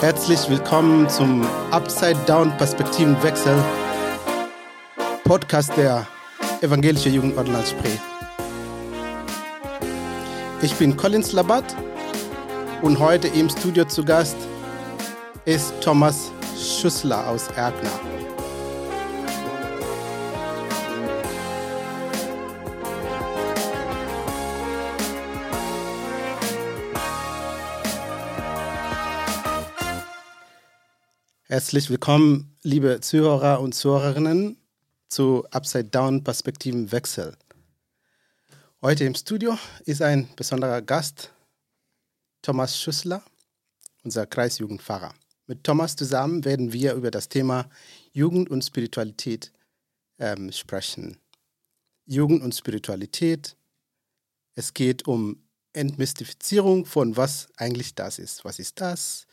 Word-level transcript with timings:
Herzlich 0.00 0.48
willkommen 0.48 1.08
zum 1.08 1.46
Upside 1.70 2.18
Down 2.26 2.56
Perspektivenwechsel 2.56 3.62
Podcast 5.24 5.76
der 5.76 6.06
Evangelische 6.60 7.08
Jugend 7.08 7.36
Ortland 7.36 7.68
Spree. 7.68 7.98
Ich 10.62 10.74
bin 10.74 10.96
Collins 10.96 11.32
Labat 11.32 11.76
und 12.82 12.98
heute 12.98 13.28
im 13.28 13.48
Studio 13.48 13.84
zu 13.84 14.04
Gast 14.04 14.36
ist 15.44 15.72
Thomas 15.80 16.32
Schüssler 16.56 17.28
aus 17.28 17.46
Erkner. 17.48 18.19
Herzlich 31.50 31.90
willkommen, 31.90 32.56
liebe 32.62 33.00
Zuhörer 33.00 33.60
und 33.60 33.74
Zuhörerinnen, 33.74 34.56
zu 35.08 35.44
Upside 35.50 35.86
Down 35.86 36.22
Perspektivenwechsel. 36.22 37.36
Heute 38.80 39.02
im 39.02 39.16
Studio 39.16 39.58
ist 39.84 40.00
ein 40.00 40.28
besonderer 40.36 40.80
Gast, 40.80 41.32
Thomas 42.40 42.78
Schüssler, 42.80 43.24
unser 44.04 44.26
Kreisjugendpfarrer. 44.26 45.12
Mit 45.48 45.64
Thomas 45.64 45.96
zusammen 45.96 46.44
werden 46.44 46.72
wir 46.72 46.94
über 46.94 47.10
das 47.10 47.28
Thema 47.28 47.68
Jugend 48.12 48.48
und 48.48 48.62
Spiritualität 48.62 49.50
ähm, 50.20 50.52
sprechen. 50.52 51.16
Jugend 52.06 52.44
und 52.44 52.54
Spiritualität. 52.54 53.56
Es 54.54 54.72
geht 54.72 55.08
um 55.08 55.42
Entmystifizierung 55.72 56.86
von 56.86 57.16
was 57.16 57.48
eigentlich 57.56 57.96
das 57.96 58.20
ist. 58.20 58.44
Was 58.44 58.60
ist 58.60 58.80
das? 58.80 59.26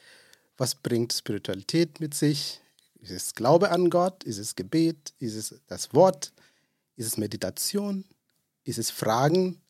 Was 0.57 0.73
bringt 0.73 1.13
Spiritualität 1.13 1.99
mit 1.99 2.15
sich? 2.15 2.59
Ist 2.99 3.11
es 3.11 3.35
Glaube 3.35 3.69
an 3.69 3.89
Gott? 3.89 4.23
Ist 4.23 4.39
es 4.39 4.55
Gebet? 4.55 5.13
Ist 5.19 5.35
es 5.35 5.61
das 5.67 5.93
Wort? 5.93 6.33
Ist 6.95 7.05
es 7.05 7.17
Meditation? 7.17 8.05
Ist 8.63 8.79
es 8.79 8.89
Fragen 8.89 9.61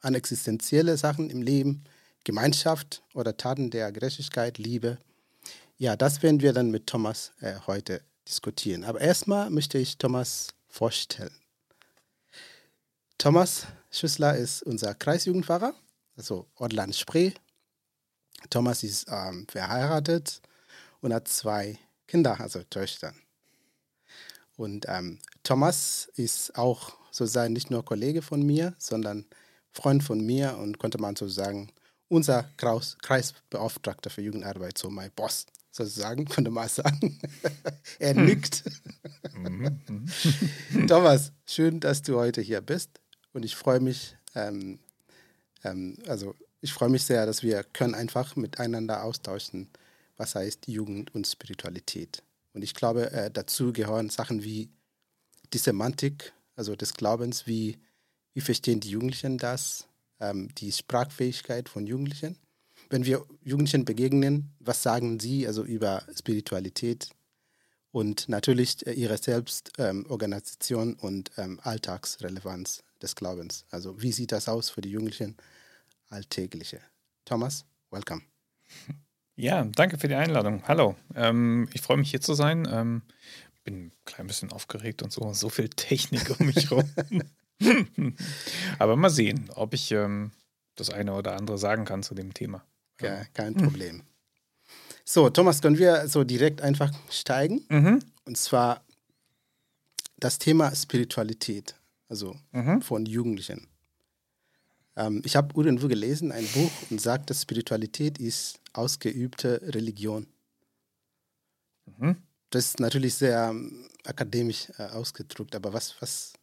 an 0.00 0.14
existenzielle 0.14 0.96
Sachen 0.96 1.28
im 1.28 1.42
Leben? 1.42 1.84
Gemeinschaft 2.24 3.02
oder 3.14 3.36
Taten 3.36 3.70
der 3.70 3.90
Gerechtigkeit, 3.90 4.58
Liebe? 4.58 4.98
Ja, 5.76 5.96
das 5.96 6.22
werden 6.22 6.40
wir 6.40 6.52
dann 6.52 6.70
mit 6.70 6.86
Thomas 6.86 7.32
äh, 7.40 7.54
heute 7.66 8.00
diskutieren. 8.28 8.84
Aber 8.84 9.00
erstmal 9.00 9.50
möchte 9.50 9.78
ich 9.78 9.98
Thomas 9.98 10.48
vorstellen. 10.68 11.34
Thomas 13.18 13.66
Schüssler 13.90 14.36
ist 14.36 14.62
unser 14.62 14.94
Kreisjugendpfarrer, 14.94 15.74
also 16.16 16.46
Ortland 16.54 16.94
Spree, 16.94 17.32
Thomas 18.50 18.82
ist 18.82 19.06
ähm, 19.10 19.46
verheiratet 19.48 20.40
und 21.00 21.12
hat 21.12 21.28
zwei 21.28 21.78
Kinder, 22.06 22.40
also 22.40 22.62
Töchter. 22.64 23.14
Und 24.56 24.86
ähm, 24.88 25.18
Thomas 25.42 26.10
ist 26.16 26.56
auch 26.56 26.96
sozusagen 27.10 27.52
nicht 27.52 27.70
nur 27.70 27.84
Kollege 27.84 28.22
von 28.22 28.42
mir, 28.42 28.74
sondern 28.78 29.26
Freund 29.70 30.02
von 30.02 30.20
mir 30.20 30.56
und 30.58 30.78
konnte 30.78 30.98
man 30.98 31.16
sozusagen 31.16 31.72
unser 32.08 32.44
Kreis 32.58 32.96
Kreisbeauftragter 33.00 34.10
für 34.10 34.20
Jugendarbeit, 34.20 34.76
so 34.76 34.90
mein 34.90 35.10
Boss 35.12 35.46
sozusagen, 35.70 36.24
könnte 36.26 36.50
man 36.50 36.68
sagen. 36.68 37.18
er 37.98 38.14
hm. 38.14 38.26
nickt. 38.26 38.64
Mhm, 39.34 39.80
mhm. 40.70 40.86
Thomas, 40.86 41.32
schön, 41.46 41.80
dass 41.80 42.02
du 42.02 42.16
heute 42.16 42.40
hier 42.40 42.60
bist 42.60 43.00
und 43.32 43.44
ich 43.44 43.56
freue 43.56 43.80
mich, 43.80 44.16
ähm, 44.34 44.78
ähm, 45.64 45.96
also 46.06 46.34
ich 46.62 46.72
freue 46.72 46.88
mich 46.88 47.04
sehr, 47.04 47.26
dass 47.26 47.42
wir 47.42 47.64
können 47.64 47.94
einfach 47.94 48.36
miteinander 48.36 49.02
austauschen, 49.02 49.68
was 50.16 50.36
heißt 50.36 50.68
Jugend 50.68 51.14
und 51.14 51.26
Spiritualität. 51.26 52.22
Und 52.54 52.62
ich 52.62 52.74
glaube, 52.74 53.10
äh, 53.10 53.30
dazu 53.30 53.72
gehören 53.72 54.10
Sachen 54.10 54.44
wie 54.44 54.70
die 55.52 55.58
Semantik, 55.58 56.32
also 56.54 56.76
des 56.76 56.94
Glaubens, 56.94 57.46
wie, 57.46 57.78
wie 58.32 58.40
verstehen 58.40 58.78
die 58.78 58.90
Jugendlichen 58.90 59.38
das, 59.38 59.88
ähm, 60.20 60.54
die 60.56 60.70
Sprachfähigkeit 60.70 61.68
von 61.68 61.86
Jugendlichen. 61.86 62.38
Wenn 62.90 63.04
wir 63.04 63.26
Jugendlichen 63.42 63.84
begegnen, 63.84 64.52
was 64.60 64.82
sagen 64.82 65.18
sie 65.18 65.46
also 65.48 65.64
über 65.64 66.04
Spiritualität 66.16 67.10
und 67.90 68.28
natürlich 68.28 68.86
äh, 68.86 68.92
ihre 68.92 69.18
Selbstorganisation 69.18 70.90
ähm, 70.90 70.98
und 71.00 71.32
ähm, 71.38 71.58
Alltagsrelevanz 71.62 72.84
des 73.02 73.16
Glaubens. 73.16 73.64
Also 73.70 74.00
wie 74.00 74.12
sieht 74.12 74.30
das 74.30 74.48
aus 74.48 74.70
für 74.70 74.80
die 74.80 74.90
Jugendlichen? 74.90 75.36
Alltägliche. 76.12 76.80
Thomas, 77.24 77.64
welcome. 77.90 78.22
Ja, 79.34 79.64
danke 79.64 79.96
für 79.96 80.08
die 80.08 80.14
Einladung. 80.14 80.62
Hallo, 80.68 80.94
ähm, 81.14 81.66
ich 81.72 81.80
freue 81.80 81.96
mich 81.96 82.10
hier 82.10 82.20
zu 82.20 82.34
sein. 82.34 82.68
Ähm, 82.70 83.00
bin 83.64 83.86
ein 83.86 83.92
klein 84.04 84.26
bisschen 84.26 84.52
aufgeregt 84.52 85.02
und 85.02 85.10
so, 85.10 85.32
so 85.32 85.48
viel 85.48 85.70
Technik 85.70 86.38
um 86.38 86.46
mich 86.46 86.70
herum. 86.70 86.84
Aber 88.78 88.94
mal 88.96 89.08
sehen, 89.08 89.48
ob 89.54 89.72
ich 89.72 89.90
ähm, 89.90 90.32
das 90.74 90.90
eine 90.90 91.14
oder 91.14 91.34
andere 91.38 91.56
sagen 91.56 91.86
kann 91.86 92.02
zu 92.02 92.14
dem 92.14 92.34
Thema. 92.34 92.62
Ja, 93.00 93.24
kein 93.32 93.54
Problem. 93.54 94.02
So, 95.02 95.30
Thomas, 95.30 95.62
können 95.62 95.78
wir 95.78 96.06
so 96.08 96.24
direkt 96.24 96.60
einfach 96.60 96.92
steigen? 97.10 97.64
Mhm. 97.70 98.00
Und 98.26 98.36
zwar 98.36 98.84
das 100.18 100.38
Thema 100.38 100.76
Spiritualität, 100.76 101.74
also 102.06 102.36
mhm. 102.52 102.82
von 102.82 103.06
Jugendlichen. 103.06 103.66
Ähm, 104.96 105.22
ich 105.24 105.36
habe 105.36 105.54
irgendwo 105.60 105.88
gelesen, 105.88 106.32
ein 106.32 106.46
Buch, 106.46 106.70
und 106.90 107.00
sagt, 107.00 107.30
dass 107.30 107.42
Spiritualität 107.42 108.18
ist 108.18 108.60
ausgeübte 108.72 109.60
Religion. 109.74 110.26
Mhm. 111.86 112.16
Das 112.50 112.66
ist 112.66 112.80
natürlich 112.80 113.14
sehr 113.14 113.48
ähm, 113.50 113.88
akademisch 114.04 114.68
äh, 114.78 114.84
ausgedrückt, 114.84 115.56
aber 115.56 115.72
was, 115.72 115.94
was, 116.00 116.34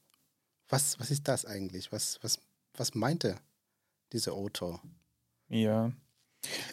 was, 0.67 0.99
was 0.99 1.11
ist 1.11 1.27
das 1.27 1.45
eigentlich? 1.45 1.91
Was, 1.91 2.17
was, 2.21 2.39
was 2.75 2.95
meinte 2.95 3.35
dieser 4.11 4.33
Autor? 4.33 4.81
Ja. 5.49 5.91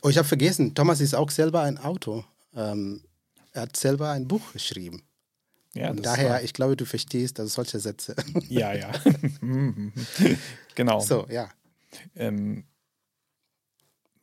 Oh, 0.02 0.08
ich 0.08 0.16
habe 0.16 0.28
vergessen, 0.28 0.74
Thomas 0.74 1.00
ist 1.00 1.14
auch 1.14 1.30
selber 1.30 1.62
ein 1.62 1.76
Autor. 1.78 2.24
Ähm, 2.54 3.02
er 3.52 3.62
hat 3.62 3.76
selber 3.76 4.10
ein 4.10 4.26
Buch 4.28 4.52
geschrieben. 4.52 5.02
Ja, 5.74 5.90
Und 5.90 6.06
daher, 6.06 6.30
war... 6.30 6.42
ich 6.42 6.54
glaube, 6.54 6.76
du 6.76 6.86
verstehst 6.86 7.38
also 7.38 7.52
solche 7.52 7.80
Sätze. 7.80 8.16
Ja, 8.48 8.72
ja. 8.72 8.92
genau. 10.74 11.00
So, 11.00 11.26
ja. 11.28 11.50
Ähm, 12.14 12.64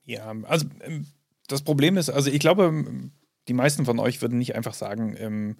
ja, 0.05 0.33
also 0.43 0.67
ähm, 0.81 1.07
das 1.47 1.61
Problem 1.61 1.97
ist, 1.97 2.09
also 2.09 2.29
ich 2.29 2.39
glaube, 2.39 3.11
die 3.47 3.53
meisten 3.53 3.85
von 3.85 3.99
euch 3.99 4.21
würden 4.21 4.37
nicht 4.37 4.55
einfach 4.55 4.73
sagen, 4.73 5.15
ähm, 5.17 5.57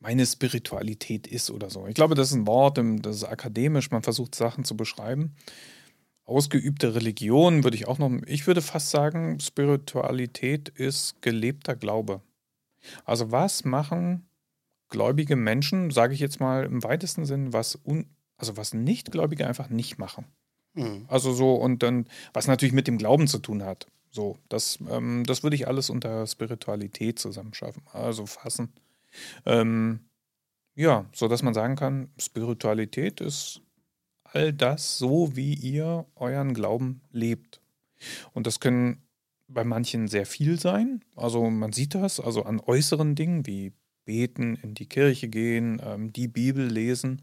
meine 0.00 0.24
Spiritualität 0.24 1.26
ist 1.26 1.50
oder 1.50 1.70
so. 1.70 1.86
Ich 1.86 1.94
glaube, 1.94 2.14
das 2.14 2.28
ist 2.28 2.34
ein 2.34 2.46
Wort, 2.46 2.78
ähm, 2.78 3.02
das 3.02 3.16
ist 3.16 3.24
akademisch, 3.24 3.90
man 3.90 4.02
versucht 4.02 4.34
Sachen 4.34 4.64
zu 4.64 4.76
beschreiben. 4.76 5.34
Ausgeübte 6.24 6.94
Religion 6.94 7.64
würde 7.64 7.76
ich 7.76 7.88
auch 7.88 7.98
noch, 7.98 8.10
ich 8.26 8.46
würde 8.46 8.60
fast 8.60 8.90
sagen, 8.90 9.40
Spiritualität 9.40 10.68
ist 10.68 11.22
gelebter 11.22 11.74
Glaube. 11.74 12.22
Also 13.04 13.30
was 13.32 13.64
machen 13.64 14.28
gläubige 14.88 15.36
Menschen, 15.36 15.90
sage 15.90 16.14
ich 16.14 16.20
jetzt 16.20 16.40
mal 16.40 16.64
im 16.64 16.82
weitesten 16.82 17.24
Sinn, 17.24 17.52
was 17.52 17.78
un, 17.84 18.06
also 18.36 18.56
was 18.56 18.74
Nichtgläubige 18.74 19.46
einfach 19.46 19.68
nicht 19.68 19.98
machen. 19.98 20.26
Mhm. 20.78 21.04
Also 21.08 21.32
so, 21.32 21.54
und 21.54 21.82
dann, 21.82 22.06
was 22.32 22.46
natürlich 22.46 22.72
mit 22.72 22.86
dem 22.86 22.98
Glauben 22.98 23.26
zu 23.26 23.38
tun 23.38 23.64
hat. 23.64 23.86
So, 24.10 24.38
das, 24.48 24.78
ähm, 24.90 25.24
das 25.26 25.42
würde 25.42 25.56
ich 25.56 25.66
alles 25.66 25.90
unter 25.90 26.26
Spiritualität 26.26 27.18
zusammenschaffen, 27.18 27.82
also 27.92 28.26
fassen. 28.26 28.72
Ähm, 29.44 30.00
ja, 30.74 31.06
so 31.12 31.28
dass 31.28 31.42
man 31.42 31.54
sagen 31.54 31.76
kann, 31.76 32.08
Spiritualität 32.18 33.20
ist 33.20 33.60
all 34.22 34.52
das 34.52 34.98
so, 34.98 35.34
wie 35.34 35.54
ihr 35.54 36.06
euren 36.14 36.54
Glauben 36.54 37.00
lebt. 37.10 37.60
Und 38.32 38.46
das 38.46 38.60
können 38.60 39.02
bei 39.48 39.64
manchen 39.64 40.08
sehr 40.08 40.26
viel 40.26 40.60
sein. 40.60 41.02
Also 41.16 41.50
man 41.50 41.72
sieht 41.72 41.94
das, 41.94 42.20
also 42.20 42.44
an 42.44 42.60
äußeren 42.60 43.14
Dingen 43.14 43.46
wie 43.46 43.72
beten, 44.04 44.56
in 44.62 44.74
die 44.74 44.86
Kirche 44.86 45.28
gehen, 45.28 45.82
ähm, 45.84 46.12
die 46.12 46.28
Bibel 46.28 46.66
lesen. 46.66 47.22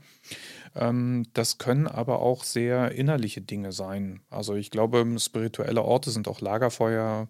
Ähm, 0.75 1.25
das 1.33 1.57
können 1.57 1.87
aber 1.87 2.19
auch 2.19 2.43
sehr 2.43 2.91
innerliche 2.91 3.41
Dinge 3.41 3.71
sein. 3.71 4.21
Also 4.29 4.55
ich 4.55 4.71
glaube, 4.71 5.05
spirituelle 5.19 5.81
Orte 5.81 6.11
sind 6.11 6.27
auch 6.27 6.41
Lagerfeuer, 6.41 7.29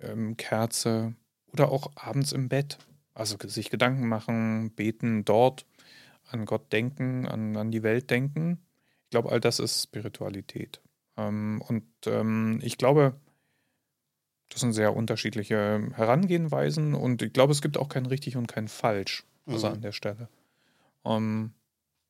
ähm, 0.00 0.36
Kerze 0.36 1.14
oder 1.52 1.70
auch 1.70 1.92
abends 1.94 2.32
im 2.32 2.48
Bett. 2.48 2.78
Also 3.14 3.36
sich 3.46 3.70
Gedanken 3.70 4.08
machen, 4.08 4.72
beten 4.74 5.24
dort, 5.24 5.66
an 6.28 6.44
Gott 6.44 6.72
denken, 6.72 7.26
an, 7.26 7.56
an 7.56 7.70
die 7.70 7.82
Welt 7.82 8.10
denken. 8.10 8.58
Ich 9.04 9.10
glaube, 9.10 9.30
all 9.30 9.40
das 9.40 9.58
ist 9.58 9.84
Spiritualität. 9.84 10.80
Ähm, 11.16 11.62
und 11.66 11.84
ich 12.62 12.78
glaube, 12.78 13.14
das 14.48 14.60
sind 14.60 14.72
sehr 14.72 14.94
unterschiedliche 14.94 15.90
Herangehenweisen 15.94 16.94
und 16.94 17.22
ich 17.22 17.32
glaube, 17.32 17.52
es 17.52 17.62
gibt 17.62 17.78
auch 17.78 17.88
kein 17.88 18.06
richtig 18.06 18.36
und 18.36 18.46
kein 18.46 18.68
falsch, 18.68 19.24
also 19.46 19.66
mhm. 19.66 19.74
an 19.74 19.80
der 19.80 19.92
Stelle. 19.92 20.28
Ähm, 21.04 21.52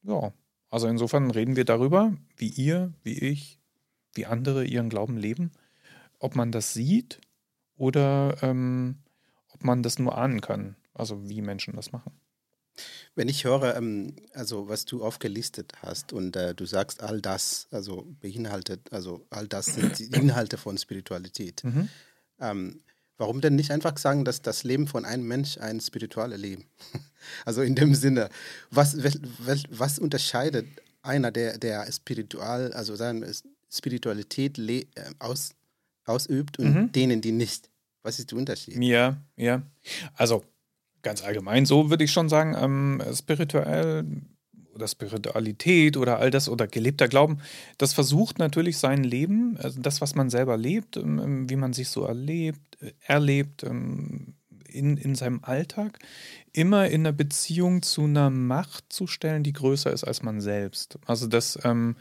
ja, 0.06 0.32
Also 0.70 0.88
insofern 0.88 1.30
reden 1.30 1.56
wir 1.56 1.64
darüber, 1.64 2.14
wie 2.36 2.48
ihr, 2.48 2.92
wie 3.02 3.18
ich, 3.18 3.58
wie 4.14 4.26
andere 4.26 4.64
ihren 4.64 4.88
Glauben 4.88 5.16
leben, 5.16 5.52
ob 6.18 6.34
man 6.34 6.52
das 6.52 6.72
sieht 6.72 7.20
oder 7.76 8.36
ähm, 8.42 8.98
ob 9.48 9.64
man 9.64 9.82
das 9.82 9.98
nur 9.98 10.16
ahnen 10.16 10.40
kann, 10.40 10.76
also 10.94 11.28
wie 11.28 11.42
Menschen 11.42 11.76
das 11.76 11.92
machen. 11.92 12.12
Wenn 13.14 13.28
ich 13.28 13.44
höre, 13.44 13.74
ähm, 13.76 14.16
also 14.34 14.68
was 14.68 14.84
du 14.84 15.02
aufgelistet 15.02 15.72
hast 15.80 16.12
und 16.12 16.36
äh, 16.36 16.54
du 16.54 16.66
sagst, 16.66 17.02
all 17.02 17.20
das, 17.20 17.68
also 17.70 18.06
beinhaltet, 18.20 18.92
also 18.92 19.26
all 19.30 19.48
das 19.48 19.66
sind 19.66 19.98
die 19.98 20.06
Inhalte 20.14 20.58
von 20.58 20.76
Spiritualität. 20.76 21.64
Mhm. 21.64 21.88
Ähm, 22.38 22.82
warum 23.18 23.40
denn 23.40 23.56
nicht 23.56 23.70
einfach 23.70 23.96
sagen, 23.98 24.24
dass 24.24 24.42
das 24.42 24.64
Leben 24.64 24.86
von 24.86 25.04
einem 25.04 25.26
Mensch 25.26 25.58
ein 25.58 25.80
spirituelles 25.80 26.40
Leben? 26.40 26.64
also 27.44 27.62
in 27.62 27.74
dem 27.74 27.94
Sinne, 27.94 28.28
was, 28.70 28.96
was, 29.38 29.62
was 29.70 29.98
unterscheidet 29.98 30.66
einer, 31.02 31.30
der, 31.30 31.58
der 31.58 31.90
spiritual, 31.92 32.72
also 32.72 32.96
seine 32.96 33.32
Spiritualität 33.70 34.58
äh, 34.58 34.84
aus, 35.18 35.54
ausübt 36.04 36.58
und 36.58 36.74
mhm. 36.74 36.92
denen, 36.92 37.20
die 37.20 37.32
nicht? 37.32 37.70
Was 38.02 38.18
ist 38.18 38.30
der 38.30 38.38
Unterschied? 38.38 38.82
Ja, 38.82 39.16
ja. 39.36 39.62
Also 40.14 40.44
ganz 41.02 41.22
allgemein 41.22 41.66
so 41.66 41.90
würde 41.90 42.04
ich 42.04 42.12
schon 42.12 42.28
sagen, 42.28 42.56
ähm, 42.58 43.02
spirituell 43.14 44.04
oder 44.76 44.86
Spiritualität 44.86 45.96
oder 45.96 46.18
all 46.18 46.30
das 46.30 46.48
oder 46.48 46.68
gelebter 46.68 47.08
Glauben, 47.08 47.38
das 47.78 47.92
versucht 47.92 48.38
natürlich 48.38 48.78
sein 48.78 49.02
Leben, 49.02 49.56
also 49.60 49.80
das, 49.80 50.00
was 50.00 50.14
man 50.14 50.30
selber 50.30 50.56
lebt, 50.56 50.96
ähm, 50.96 51.18
ähm, 51.18 51.50
wie 51.50 51.56
man 51.56 51.72
sich 51.72 51.88
so 51.88 52.04
erlebt, 52.04 52.80
äh, 52.80 52.92
erlebt 53.04 53.64
ähm, 53.64 54.34
in, 54.68 54.96
in 54.96 55.14
seinem 55.14 55.40
Alltag, 55.42 55.98
immer 56.52 56.86
in 56.88 57.00
einer 57.02 57.12
Beziehung 57.12 57.82
zu 57.82 58.04
einer 58.04 58.30
Macht 58.30 58.92
zu 58.92 59.06
stellen, 59.06 59.42
die 59.42 59.54
größer 59.54 59.92
ist 59.92 60.04
als 60.04 60.22
man 60.22 60.40
selbst. 60.40 60.98
Also 61.06 61.26
das, 61.26 61.58
ähm, 61.64 61.96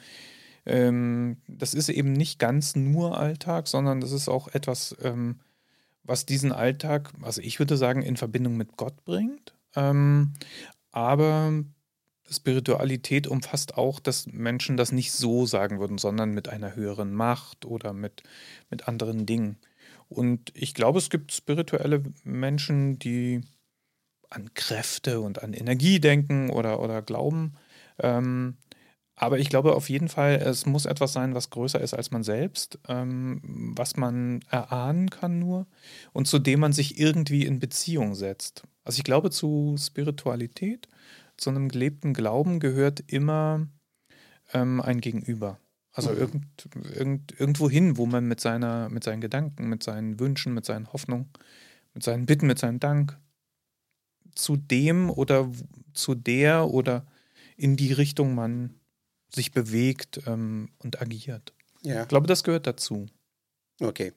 ähm, 0.66 1.38
das 1.48 1.74
ist 1.74 1.90
eben 1.90 2.12
nicht 2.12 2.38
ganz 2.38 2.76
nur 2.76 3.18
Alltag, 3.18 3.68
sondern 3.68 4.02
das 4.02 4.12
ist 4.12 4.28
auch 4.28 4.50
etwas, 4.50 4.96
ähm, 5.02 5.40
was 6.04 6.26
diesen 6.26 6.52
Alltag, 6.52 7.14
also 7.22 7.42
ich 7.42 7.58
würde 7.58 7.78
sagen, 7.78 8.04
in 8.04 8.18
Verbindung 8.18 8.58
mit 8.58 8.78
Gott 8.78 9.04
bringt. 9.06 9.54
Aber 10.92 11.52
Spiritualität 12.30 13.28
umfasst 13.28 13.78
auch, 13.78 14.00
dass 14.00 14.28
Menschen 14.28 14.78
das 14.78 14.92
nicht 14.92 15.12
so 15.12 15.46
sagen 15.46 15.80
würden, 15.80 15.98
sondern 15.98 16.32
mit 16.32 16.50
einer 16.50 16.76
höheren 16.76 17.14
Macht 17.14 17.66
oder 17.66 17.94
mit, 17.94 18.24
mit 18.70 18.88
anderen 18.88 19.26
Dingen. 19.26 19.58
Und 20.10 20.52
ich 20.56 20.74
glaube, 20.74 21.00
es 21.00 21.10
gibt 21.10 21.32
spirituelle 21.32 22.04
Menschen, 22.24 23.00
die 23.00 23.42
an 24.30 24.54
Kräfte 24.54 25.20
und 25.22 25.44
an 25.44 25.54
Energie 25.54 26.00
denken 26.00 26.50
oder, 26.50 26.80
oder 26.80 27.02
glauben. 27.02 27.54
Ähm, 28.00 28.58
aber 29.16 29.40
ich 29.40 29.50
glaube 29.50 29.76
auf 29.76 29.90
jeden 29.90 30.10
Fall, 30.10 30.36
es 30.36 30.66
muss 30.66 30.86
etwas 30.86 31.14
sein, 31.14 31.36
was 31.36 31.50
größer 31.50 31.80
ist 31.80 31.94
als 31.94 32.12
man 32.12 32.24
selbst, 32.24 32.80
ähm, 32.90 33.74
was 33.76 33.96
man 33.96 34.42
erahnen 34.50 35.10
kann 35.10 35.40
nur 35.40 35.68
und 36.12 36.28
zu 36.28 36.38
dem 36.38 36.60
man 36.60 36.74
sich 36.74 37.00
irgendwie 37.00 37.46
in 37.46 37.60
Beziehung 37.60 38.14
setzt. 38.16 38.64
Also 38.84 38.98
ich 38.98 39.04
glaube, 39.06 39.32
zu 39.32 39.76
Spiritualität, 39.80 40.90
zu 41.38 41.50
einem 41.50 41.70
gelebten 41.70 42.14
Glauben 42.14 42.60
gehört 42.60 43.04
immer 43.08 43.68
ähm, 44.54 44.82
ein 44.82 45.02
Gegenüber. 45.02 45.60
Also 45.92 46.12
mhm. 46.12 46.18
irgend, 46.18 46.70
irgend, 46.94 47.40
irgendwo 47.40 47.70
hin, 47.70 47.98
wo 47.98 48.06
man 48.06 48.28
mit, 48.28 48.42
seiner, 48.42 48.90
mit 48.90 49.04
seinen 49.04 49.22
Gedanken, 49.22 49.70
mit 49.70 49.84
seinen 49.84 50.20
Wünschen, 50.20 50.54
mit 50.54 50.66
seinen 50.66 50.92
Hoffnungen, 50.92 51.30
mit 51.94 52.04
seinen 52.04 52.26
Bitten, 52.26 52.48
mit 52.48 52.60
seinem 52.60 52.80
Dank 52.80 53.18
zu 54.34 54.58
dem 54.58 55.10
oder 55.10 55.50
zu 55.94 56.14
der 56.16 56.70
oder 56.70 57.06
in 57.56 57.78
die 57.78 57.94
Richtung 57.94 58.36
man 58.36 58.80
sich 59.34 59.52
bewegt 59.52 60.22
ähm, 60.28 60.70
und 60.80 61.02
agiert. 61.02 61.54
Ja. 61.82 62.04
Ich 62.04 62.08
glaube, 62.08 62.28
das 62.28 62.44
gehört 62.44 62.68
dazu. 62.68 63.06
Okay. 63.80 64.14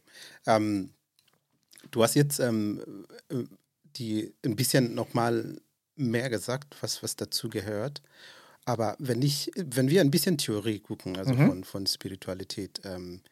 Ähm, 0.47 0.91
du 1.91 2.03
hast 2.03 2.15
jetzt 2.15 2.41
ähm, 2.41 3.07
äh, 3.29 3.45
die 3.97 4.35
ein 4.45 4.57
bisschen 4.57 4.95
nochmal 4.95 5.61
mehr 5.99 6.31
gesagt, 6.31 6.77
was, 6.81 7.03
was 7.03 7.17
dazu 7.17 7.49
gehört. 7.49 8.03
Aber 8.65 8.97
wenn 8.99 9.23
ich, 9.23 9.51
wenn 9.57 9.89
wir 9.89 10.01
ein 10.01 10.11
bisschen 10.11 10.39
Theorie 10.39 10.79
gucken, 10.79 11.17
also 11.17 11.33
mhm. 11.33 11.47
von, 11.47 11.65
von 11.65 11.87
Spiritualität, 11.87 12.81
ähm, 12.85 13.23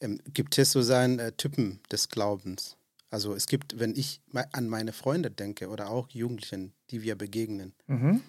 ähm, 0.00 0.20
gibt 0.32 0.58
es 0.58 0.72
so 0.72 0.82
seinen 0.82 1.18
äh, 1.18 1.32
Typen 1.32 1.80
des 1.90 2.08
Glaubens. 2.08 2.76
Also 3.10 3.34
es 3.34 3.46
gibt, 3.46 3.78
wenn 3.78 3.94
ich 3.96 4.20
an 4.52 4.68
meine 4.68 4.92
Freunde 4.92 5.30
denke 5.30 5.68
oder 5.68 5.90
auch 5.90 6.08
Jugendlichen, 6.10 6.72
die 6.90 7.02
wir 7.02 7.16
begegnen, 7.16 7.74
mhm. 7.86 8.22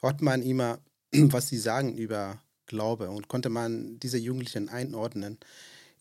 hört 0.00 0.22
man 0.22 0.42
immer 0.42 0.78
was 1.12 1.48
sie 1.48 1.58
sagen 1.58 1.94
über 1.96 2.40
Glaube 2.66 3.10
und 3.10 3.28
konnte 3.28 3.48
man 3.48 3.98
diese 4.00 4.18
Jugendlichen 4.18 4.68
einordnen 4.68 5.38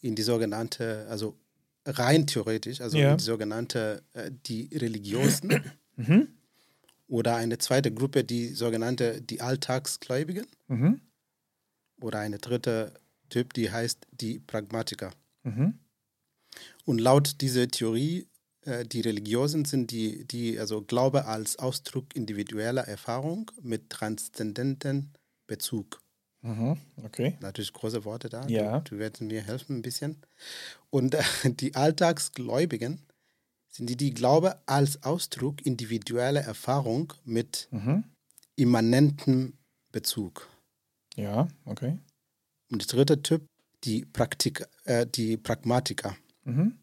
in 0.01 0.15
die 0.15 0.23
sogenannte, 0.23 1.07
also 1.09 1.37
rein 1.85 2.27
theoretisch, 2.27 2.81
also 2.81 2.97
ja. 2.97 3.11
in 3.11 3.17
die 3.17 3.23
sogenannte, 3.23 4.03
äh, 4.13 4.31
die 4.45 4.69
Religiösen 4.73 5.63
mhm. 5.95 6.27
Oder 7.07 7.35
eine 7.35 7.57
zweite 7.57 7.93
Gruppe, 7.93 8.23
die 8.23 8.49
sogenannte, 8.49 9.21
die 9.21 9.41
Alltagsgläubigen 9.41 10.45
mhm. 10.67 11.01
oder 12.01 12.19
eine 12.19 12.37
dritte 12.37 12.93
Typ, 13.29 13.53
die 13.53 13.71
heißt 13.71 14.07
die 14.11 14.39
Pragmatiker. 14.39 15.11
Mhm. 15.43 15.79
Und 16.85 16.99
laut 16.99 17.41
dieser 17.41 17.67
Theorie 17.67 18.27
äh, 18.67 18.85
die 18.85 19.01
Religiösen 19.01 19.65
sind 19.65 19.91
die, 19.91 20.25
die 20.25 20.59
also 20.59 20.81
Glaube 20.81 21.25
als 21.25 21.57
Ausdruck 21.57 22.15
individueller 22.15 22.87
Erfahrung 22.87 23.51
mit 23.61 23.89
transzendenten 23.89 25.13
Bezug. 25.47 26.01
Mhm, 26.41 26.77
okay. 27.03 27.37
Natürlich 27.39 27.73
große 27.73 28.05
Worte 28.05 28.29
da. 28.29 28.45
Ja. 28.47 28.79
Du, 28.81 28.95
du 28.95 28.99
wirst 28.99 29.21
mir 29.21 29.41
helfen 29.41 29.77
ein 29.77 29.81
bisschen. 29.81 30.17
Und 30.89 31.15
äh, 31.15 31.23
die 31.45 31.75
Alltagsgläubigen 31.75 33.01
sind 33.77 33.89
die, 33.89 33.95
die 33.95 34.13
Glaube 34.13 34.59
als 34.65 35.03
Ausdruck 35.03 35.65
individueller 35.65 36.41
Erfahrung 36.41 37.13
mit 37.23 37.67
mhm. 37.71 38.03
immanentem 38.55 39.53
Bezug. 39.91 40.49
Ja, 41.15 41.47
okay. 41.65 41.97
Und 42.71 42.81
der 42.81 42.87
dritte 42.87 43.21
Typ, 43.21 43.45
die, 43.83 44.03
Praktik, 44.05 44.65
äh, 44.85 45.05
die 45.05 45.37
Pragmatiker. 45.37 46.17
Mhm. 46.43 46.77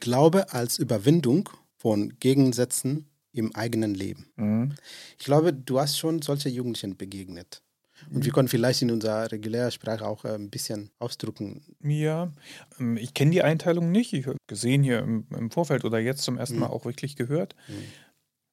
Glaube 0.00 0.52
als 0.52 0.78
Überwindung 0.78 1.48
von 1.78 2.18
Gegensätzen 2.20 3.08
im 3.32 3.54
eigenen 3.54 3.94
Leben. 3.94 4.30
Mhm. 4.36 4.74
Ich 5.18 5.24
glaube, 5.24 5.52
du 5.54 5.80
hast 5.80 5.98
schon 5.98 6.20
solche 6.20 6.50
Jugendlichen 6.50 6.96
begegnet. 6.96 7.62
Und 8.10 8.24
wir 8.24 8.32
können 8.32 8.48
vielleicht 8.48 8.82
in 8.82 8.90
unserer 8.90 9.30
regulären 9.30 9.70
Sprache 9.70 10.06
auch 10.06 10.24
äh, 10.24 10.34
ein 10.34 10.50
bisschen 10.50 10.90
ausdrücken. 10.98 11.62
Ja, 11.82 12.32
ähm, 12.78 12.96
ich 12.96 13.14
kenne 13.14 13.30
die 13.30 13.42
Einteilung 13.42 13.90
nicht. 13.90 14.12
Ich 14.12 14.26
habe 14.26 14.38
gesehen 14.46 14.82
hier 14.82 15.00
im, 15.00 15.26
im, 15.36 15.50
Vorfeld 15.50 15.84
oder 15.84 15.98
jetzt 15.98 16.22
zum 16.22 16.38
ersten 16.38 16.56
mhm. 16.56 16.60
Mal 16.62 16.68
auch 16.68 16.84
wirklich 16.84 17.16
gehört. 17.16 17.54
Mhm. 17.68 17.84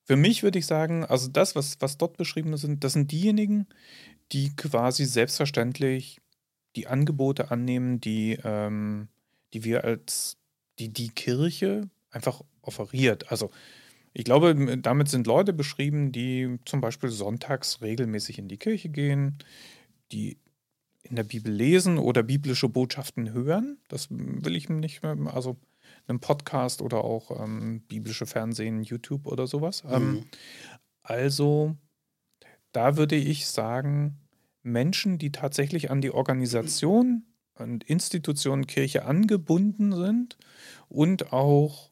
Für 0.03 0.15
mich 0.15 0.43
würde 0.43 0.59
ich 0.59 0.65
sagen, 0.65 1.03
also 1.03 1.27
das, 1.27 1.55
was, 1.55 1.77
was 1.79 1.97
dort 1.97 2.17
beschrieben 2.17 2.55
sind, 2.57 2.83
das 2.83 2.93
sind 2.93 3.11
diejenigen, 3.11 3.67
die 4.31 4.55
quasi 4.55 5.05
selbstverständlich 5.05 6.21
die 6.75 6.87
Angebote 6.87 7.51
annehmen, 7.51 8.01
die, 8.01 8.37
ähm, 8.43 9.07
die 9.53 9.63
wir 9.63 9.83
als 9.83 10.37
die 10.79 10.89
die 10.89 11.09
Kirche 11.09 11.89
einfach 12.11 12.41
offeriert. 12.61 13.31
Also 13.31 13.51
ich 14.17 14.23
glaube, 14.23 14.77
damit 14.77 15.09
sind 15.09 15.27
Leute 15.27 15.51
beschrieben, 15.51 16.13
die 16.13 16.57
zum 16.63 16.79
Beispiel 16.79 17.09
sonntags 17.09 17.81
regelmäßig 17.81 18.39
in 18.39 18.47
die 18.47 18.55
Kirche 18.55 18.87
gehen, 18.87 19.39
die 20.13 20.37
in 21.03 21.17
der 21.17 21.25
Bibel 21.25 21.51
lesen 21.51 21.97
oder 21.97 22.23
biblische 22.23 22.69
Botschaften 22.69 23.33
hören. 23.33 23.77
Das 23.89 24.07
will 24.09 24.55
ich 24.55 24.69
nicht 24.69 25.03
mehr, 25.03 25.17
also 25.33 25.57
einen 26.07 26.21
Podcast 26.21 26.81
oder 26.81 27.03
auch 27.03 27.43
ähm, 27.43 27.81
biblische 27.89 28.25
Fernsehen, 28.25 28.83
YouTube 28.83 29.27
oder 29.27 29.47
sowas. 29.47 29.83
Mhm. 29.83 29.91
Ähm, 29.91 30.23
also 31.03 31.75
da 32.71 32.95
würde 32.95 33.17
ich 33.17 33.47
sagen, 33.47 34.17
Menschen, 34.63 35.17
die 35.17 35.33
tatsächlich 35.33 35.91
an 35.91 35.99
die 35.99 36.11
Organisation 36.11 37.25
und 37.55 37.83
Institutionen 37.83 38.65
Kirche 38.65 39.03
angebunden 39.03 39.91
sind 39.91 40.37
und 40.87 41.33
auch 41.33 41.91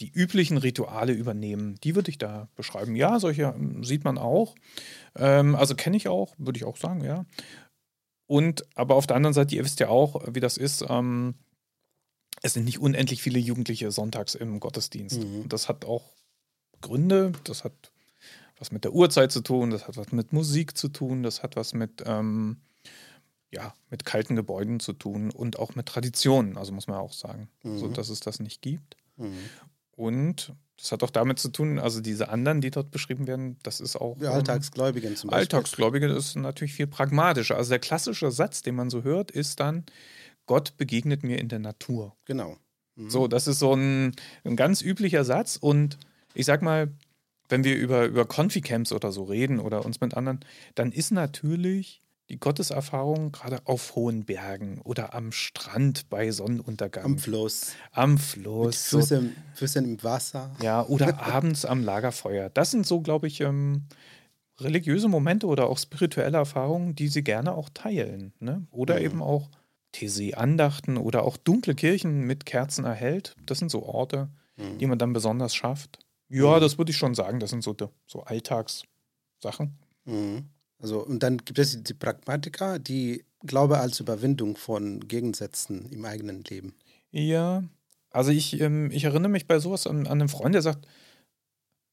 die 0.00 0.10
üblichen 0.10 0.56
Rituale 0.56 1.12
übernehmen. 1.12 1.76
Die 1.84 1.94
würde 1.94 2.10
ich 2.10 2.18
da 2.18 2.48
beschreiben. 2.56 2.96
Ja, 2.96 3.20
solche 3.20 3.42
ähm, 3.42 3.84
sieht 3.84 4.04
man 4.04 4.18
auch. 4.18 4.54
Ähm, 5.16 5.54
also 5.54 5.74
kenne 5.74 5.96
ich 5.96 6.08
auch, 6.08 6.34
würde 6.38 6.56
ich 6.56 6.64
auch 6.64 6.76
sagen, 6.76 7.04
ja. 7.04 7.26
Und 8.26 8.64
aber 8.76 8.94
auf 8.94 9.06
der 9.06 9.16
anderen 9.16 9.34
Seite, 9.34 9.54
ihr 9.54 9.64
wisst 9.64 9.80
ja 9.80 9.88
auch, 9.88 10.22
wie 10.32 10.40
das 10.40 10.56
ist. 10.56 10.84
Ähm, 10.88 11.34
es 12.42 12.54
sind 12.54 12.64
nicht 12.64 12.78
unendlich 12.78 13.22
viele 13.22 13.38
Jugendliche 13.38 13.90
sonntags 13.90 14.34
im 14.34 14.60
Gottesdienst. 14.60 15.22
Mhm. 15.22 15.48
Das 15.48 15.68
hat 15.68 15.84
auch 15.84 16.12
Gründe. 16.80 17.32
Das 17.44 17.64
hat 17.64 17.92
was 18.58 18.72
mit 18.72 18.84
der 18.84 18.92
Uhrzeit 18.92 19.32
zu 19.32 19.40
tun, 19.40 19.70
das 19.70 19.88
hat 19.88 19.96
was 19.96 20.12
mit 20.12 20.32
Musik 20.32 20.76
zu 20.76 20.88
tun, 20.88 21.22
das 21.22 21.42
hat 21.42 21.56
was 21.56 21.72
mit 21.72 22.02
ähm, 22.06 22.58
ja, 23.50 23.74
mit 23.90 24.04
kalten 24.04 24.36
Gebäuden 24.36 24.78
zu 24.78 24.92
tun 24.92 25.30
und 25.30 25.58
auch 25.58 25.74
mit 25.74 25.86
Traditionen, 25.86 26.56
also 26.56 26.72
muss 26.72 26.86
man 26.86 26.98
auch 26.98 27.12
sagen, 27.12 27.48
mhm. 27.64 27.78
so 27.78 27.88
dass 27.88 28.08
es 28.08 28.20
das 28.20 28.38
nicht 28.38 28.62
gibt. 28.62 28.96
Mhm. 29.16 29.38
Und 30.00 30.54
Das 30.78 30.92
hat 30.92 31.02
auch 31.02 31.10
damit 31.10 31.38
zu 31.38 31.50
tun, 31.50 31.78
also 31.78 32.00
diese 32.00 32.30
anderen, 32.30 32.62
die 32.62 32.70
dort 32.70 32.90
beschrieben 32.90 33.26
werden, 33.26 33.58
das 33.62 33.80
ist 33.80 33.96
auch. 33.96 34.16
Die 34.18 34.26
Alltagsgläubigen 34.26 35.14
zum 35.14 35.28
Beispiel. 35.28 35.40
Alltagsgläubige 35.40 36.06
ist 36.06 36.36
natürlich 36.36 36.72
viel 36.72 36.86
pragmatischer. 36.86 37.56
Also 37.56 37.68
der 37.68 37.80
klassische 37.80 38.30
Satz, 38.30 38.62
den 38.62 38.76
man 38.76 38.88
so 38.88 39.02
hört, 39.02 39.30
ist 39.30 39.60
dann: 39.60 39.84
Gott 40.46 40.78
begegnet 40.78 41.22
mir 41.22 41.38
in 41.38 41.48
der 41.48 41.58
Natur. 41.58 42.16
Genau. 42.24 42.56
Mhm. 42.96 43.10
So, 43.10 43.28
das 43.28 43.46
ist 43.46 43.58
so 43.58 43.74
ein, 43.74 44.16
ein 44.44 44.56
ganz 44.56 44.80
üblicher 44.80 45.22
Satz. 45.22 45.58
Und 45.58 45.98
ich 46.32 46.46
sag 46.46 46.62
mal, 46.62 46.90
wenn 47.50 47.62
wir 47.62 47.76
über, 47.76 48.06
über 48.06 48.24
Confi-Camps 48.24 48.92
oder 48.92 49.12
so 49.12 49.24
reden 49.24 49.60
oder 49.60 49.84
uns 49.84 50.00
mit 50.00 50.14
anderen, 50.14 50.40
dann 50.76 50.92
ist 50.92 51.10
natürlich 51.10 52.00
die 52.30 52.38
Gotteserfahrung 52.38 53.32
gerade 53.32 53.60
auf 53.64 53.96
hohen 53.96 54.24
Bergen 54.24 54.80
oder 54.84 55.14
am 55.14 55.32
Strand 55.32 56.08
bei 56.08 56.30
Sonnenuntergang. 56.30 57.04
Am 57.04 57.18
Fluss. 57.18 57.72
Am 57.90 58.18
Fluss. 58.18 58.92
Mit 58.92 59.02
Füßen, 59.02 59.36
Füßen 59.54 59.84
im 59.84 60.02
Wasser. 60.02 60.54
Ja, 60.62 60.86
oder 60.86 61.20
abends 61.26 61.64
am 61.64 61.82
Lagerfeuer. 61.82 62.48
Das 62.48 62.70
sind 62.70 62.86
so, 62.86 63.00
glaube 63.00 63.26
ich, 63.26 63.40
ähm, 63.40 63.82
religiöse 64.60 65.08
Momente 65.08 65.48
oder 65.48 65.68
auch 65.68 65.78
spirituelle 65.78 66.38
Erfahrungen, 66.38 66.94
die 66.94 67.08
sie 67.08 67.24
gerne 67.24 67.52
auch 67.52 67.68
teilen. 67.74 68.32
Ne? 68.38 68.64
Oder 68.70 69.00
mhm. 69.00 69.04
eben 69.04 69.22
auch 69.22 69.50
These-Andachten 69.92 70.98
oder 70.98 71.24
auch 71.24 71.36
dunkle 71.36 71.74
Kirchen 71.74 72.22
mit 72.22 72.46
Kerzen 72.46 72.84
erhält. 72.84 73.34
Das 73.44 73.58
sind 73.58 73.72
so 73.72 73.82
Orte, 73.82 74.28
mhm. 74.56 74.78
die 74.78 74.86
man 74.86 74.98
dann 74.98 75.12
besonders 75.12 75.54
schafft. 75.54 75.98
Ja, 76.28 76.56
mhm. 76.56 76.60
das 76.60 76.78
würde 76.78 76.92
ich 76.92 76.96
schon 76.96 77.16
sagen. 77.16 77.40
Das 77.40 77.50
sind 77.50 77.64
so, 77.64 77.74
so 78.06 78.22
Alltagssachen. 78.22 79.78
Mhm. 80.04 80.48
Also, 80.80 81.04
und 81.04 81.22
dann 81.22 81.38
gibt 81.38 81.58
es 81.58 81.82
die 81.82 81.94
Pragmatiker, 81.94 82.78
die 82.78 83.24
Glaube 83.46 83.78
als 83.78 84.00
Überwindung 84.00 84.56
von 84.56 85.00
Gegensätzen 85.00 85.90
im 85.90 86.04
eigenen 86.04 86.44
Leben. 86.44 86.74
Ja, 87.10 87.64
also 88.10 88.30
ich, 88.30 88.60
ähm, 88.60 88.90
ich 88.90 89.04
erinnere 89.04 89.30
mich 89.30 89.46
bei 89.46 89.58
sowas 89.58 89.86
an, 89.86 90.06
an 90.06 90.20
einen 90.20 90.28
Freund, 90.28 90.54
der 90.54 90.62
sagt, 90.62 90.86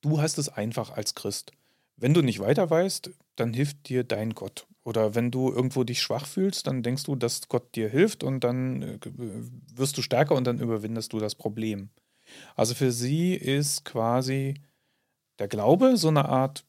du 0.02 0.22
hast 0.22 0.38
es 0.38 0.50
einfach 0.50 0.92
als 0.92 1.16
Christ. 1.16 1.52
Wenn 1.96 2.14
du 2.14 2.22
nicht 2.22 2.40
weiter 2.40 2.70
weißt, 2.70 3.12
dann 3.36 3.54
hilft 3.54 3.90
dir 3.90 4.04
dein 4.04 4.34
Gott. 4.34 4.68
Oder 4.84 5.16
wenn 5.16 5.32
du 5.32 5.52
irgendwo 5.52 5.84
dich 5.84 6.02
schwach 6.02 6.26
fühlst, 6.26 6.68
dann 6.68 6.84
denkst 6.84 7.04
du, 7.04 7.16
dass 7.16 7.48
Gott 7.50 7.76
dir 7.76 7.90
hilft 7.90 8.24
und 8.24 8.44
dann 8.44 8.82
äh, 8.82 9.00
wirst 9.76 9.98
du 9.98 10.02
stärker 10.02 10.36
und 10.36 10.46
dann 10.46 10.60
überwindest 10.60 11.14
du 11.14 11.20
das 11.20 11.36
Problem. 11.36 11.90
Also 12.56 12.74
für 12.74 12.92
sie 12.92 13.34
ist 13.34 13.86
quasi 13.86 14.56
der 15.40 15.48
Glaube 15.48 15.98
so 15.98 16.08
eine 16.08 16.30
Art 16.30 16.66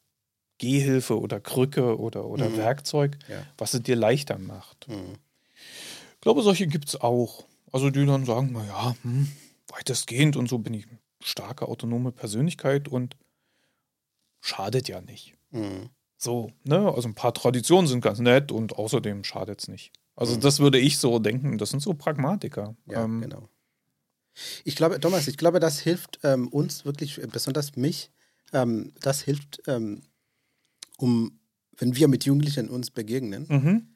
Gehhilfe 0.59 1.19
oder 1.19 1.41
Krücke 1.41 1.99
oder, 1.99 2.27
oder 2.27 2.49
mhm. 2.49 2.57
Werkzeug, 2.57 3.19
ja. 3.29 3.43
was 3.57 3.75
es 3.75 3.83
dir 3.83 3.97
leichter 3.97 4.39
macht. 4.39 4.89
Mhm. 4.89 5.15
Ich 6.15 6.21
glaube, 6.21 6.43
solche 6.43 6.67
gibt 6.67 6.89
es 6.89 7.01
auch. 7.01 7.45
Also 7.71 7.91
die 7.91 8.07
dann 8.07 8.25
sagen, 8.25 8.53
naja, 8.53 8.97
hm, 9.03 9.29
weitestgehend 9.69 10.37
und 10.37 10.49
so 10.49 10.59
bin 10.59 10.75
ich 10.75 10.87
eine 10.87 10.99
starke 11.23 11.69
autonome 11.69 12.13
Persönlichkeit 12.13 12.89
und 12.89 13.17
schadet 14.41 14.89
ja 14.89 15.01
nicht. 15.01 15.35
Mhm. 15.51 15.91
So, 16.17 16.51
ne? 16.65 16.93
Also 16.93 17.09
ein 17.09 17.15
paar 17.15 17.35
Traditionen 17.35 17.87
sind 17.87 18.01
ganz 18.01 18.19
nett 18.19 18.51
und 18.51 18.77
außerdem 18.77 19.23
schadet 19.25 19.61
es 19.61 19.69
nicht. 19.69 19.93
Also 20.17 20.35
mhm. 20.35 20.41
das 20.41 20.59
würde 20.59 20.79
ich 20.79 20.99
so 20.99 21.19
denken, 21.19 21.59
das 21.59 21.71
sind 21.71 21.81
so 21.81 21.95
Pragmatiker. 21.95 22.75
Ja, 22.87 23.05
ähm, 23.05 23.21
genau. 23.21 23.49
Ich 24.65 24.77
glaube, 24.77 24.99
Thomas, 25.01 25.29
ich 25.29 25.37
glaube, 25.37 25.61
das 25.61 25.79
hilft 25.81 26.21
ähm, 26.23 26.49
uns 26.49 26.85
wirklich, 26.85 27.21
besonders 27.33 27.77
mich, 27.77 28.11
ähm, 28.53 28.93
das 29.01 29.21
hilft 29.23 29.63
ähm, 29.67 30.03
um, 30.99 31.39
wenn 31.77 31.97
wir 31.97 32.09
mit 32.09 32.25
Jugendlichen 32.25 32.69
uns 32.69 32.91
begegnen, 32.91 33.47
mhm. 33.49 33.87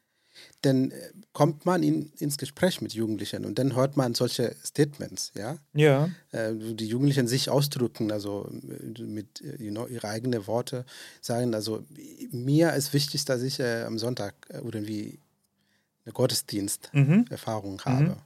dann 0.63 0.91
äh, 0.91 1.13
kommt 1.33 1.67
man 1.67 1.83
in, 1.83 2.13
ins 2.19 2.39
Gespräch 2.39 2.81
mit 2.81 2.95
Jugendlichen 2.95 3.45
und 3.45 3.59
dann 3.59 3.75
hört 3.75 3.97
man 3.97 4.15
solche 4.15 4.55
Statements, 4.65 5.33
ja? 5.37 5.59
Ja. 5.75 6.11
Äh, 6.31 6.55
die 6.55 6.87
Jugendlichen 6.87 7.27
sich 7.27 7.51
ausdrücken, 7.51 8.13
also 8.13 8.51
äh, 8.69 9.03
mit 9.03 9.43
you 9.59 9.71
know, 9.71 9.87
ihre 9.87 10.09
eigenen 10.09 10.47
Worte 10.47 10.85
sagen, 11.21 11.55
also 11.55 11.85
mir 12.31 12.73
ist 12.75 12.93
wichtig, 12.93 13.25
dass 13.25 13.43
ich 13.43 13.61
äh, 13.61 13.83
am 13.83 13.99
Sonntag 13.99 14.35
äh, 14.49 14.59
irgendwie 14.59 15.19
eine 16.05 16.13
Gottesdiensterfahrung 16.13 17.75
mhm. 17.75 17.85
habe. 17.85 18.05
Mhm 18.05 18.17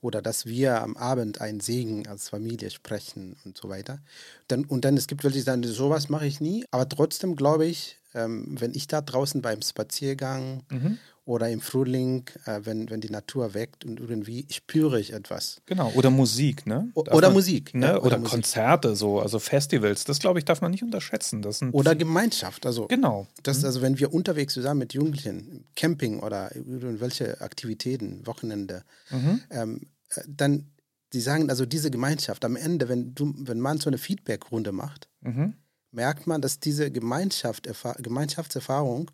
oder 0.00 0.22
dass 0.22 0.46
wir 0.46 0.82
am 0.82 0.96
Abend 0.96 1.40
einen 1.40 1.60
Segen 1.60 2.06
als 2.06 2.28
Familie 2.28 2.70
sprechen 2.70 3.36
und 3.44 3.56
so 3.56 3.68
weiter. 3.68 4.00
Dann, 4.48 4.64
und 4.64 4.84
dann, 4.84 4.96
es 4.96 5.06
gibt 5.06 5.24
welche, 5.24 5.38
die 5.38 5.42
sagen, 5.42 5.62
sowas 5.62 6.08
mache 6.08 6.26
ich 6.26 6.40
nie, 6.40 6.64
aber 6.70 6.88
trotzdem 6.88 7.36
glaube 7.36 7.66
ich, 7.66 7.98
ähm, 8.14 8.56
wenn 8.58 8.74
ich 8.74 8.86
da 8.86 9.00
draußen 9.00 9.42
beim 9.42 9.62
Spaziergang 9.62 10.62
mhm. 10.70 10.98
oder 11.24 11.48
im 11.48 11.60
Frühling, 11.60 12.24
äh, 12.44 12.60
wenn, 12.64 12.90
wenn 12.90 13.00
die 13.00 13.10
Natur 13.10 13.54
weckt 13.54 13.84
und 13.84 14.00
irgendwie 14.00 14.46
spüre 14.50 14.98
ich 14.98 15.12
etwas. 15.12 15.60
Genau, 15.66 15.92
oder 15.94 16.10
Musik, 16.10 16.66
ne? 16.66 16.90
O 16.94 17.00
oder 17.00 17.28
man, 17.28 17.34
Musik. 17.34 17.74
Ne? 17.74 17.86
Ja, 17.86 17.92
oder, 17.96 18.06
oder 18.06 18.18
Musik. 18.18 18.32
Konzerte, 18.32 18.96
so, 18.96 19.20
also 19.20 19.38
Festivals, 19.38 20.04
das 20.04 20.18
glaube 20.18 20.38
ich, 20.38 20.44
darf 20.44 20.60
man 20.60 20.70
nicht 20.70 20.82
unterschätzen. 20.82 21.42
Das 21.42 21.58
sind 21.58 21.72
oder 21.72 21.94
Gemeinschaft, 21.94 22.66
also. 22.66 22.86
Genau. 22.88 23.26
Das, 23.42 23.60
mhm. 23.60 23.66
Also 23.66 23.82
wenn 23.82 23.98
wir 23.98 24.12
unterwegs 24.12 24.54
zusammen 24.54 24.80
mit 24.80 24.94
Jugendlichen, 24.94 25.64
Camping 25.76 26.20
oder 26.20 26.54
irgendwelche 26.54 27.40
Aktivitäten, 27.40 28.26
Wochenende, 28.26 28.82
mhm. 29.10 29.40
ähm, 29.50 29.80
äh, 30.14 30.22
dann, 30.26 30.66
die 31.12 31.20
sagen, 31.20 31.50
also 31.50 31.66
diese 31.66 31.90
Gemeinschaft, 31.90 32.44
am 32.44 32.56
Ende, 32.56 32.88
wenn 32.88 33.14
du, 33.14 33.34
wenn 33.36 33.60
man 33.60 33.78
so 33.78 33.90
eine 33.90 33.98
Feedback-Runde 33.98 34.72
macht, 34.72 35.08
mhm 35.20 35.54
merkt 35.92 36.26
man, 36.26 36.40
dass 36.40 36.60
diese 36.60 36.90
Gemeinschaft, 36.90 37.68
Gemeinschaftserfahrung 37.98 39.10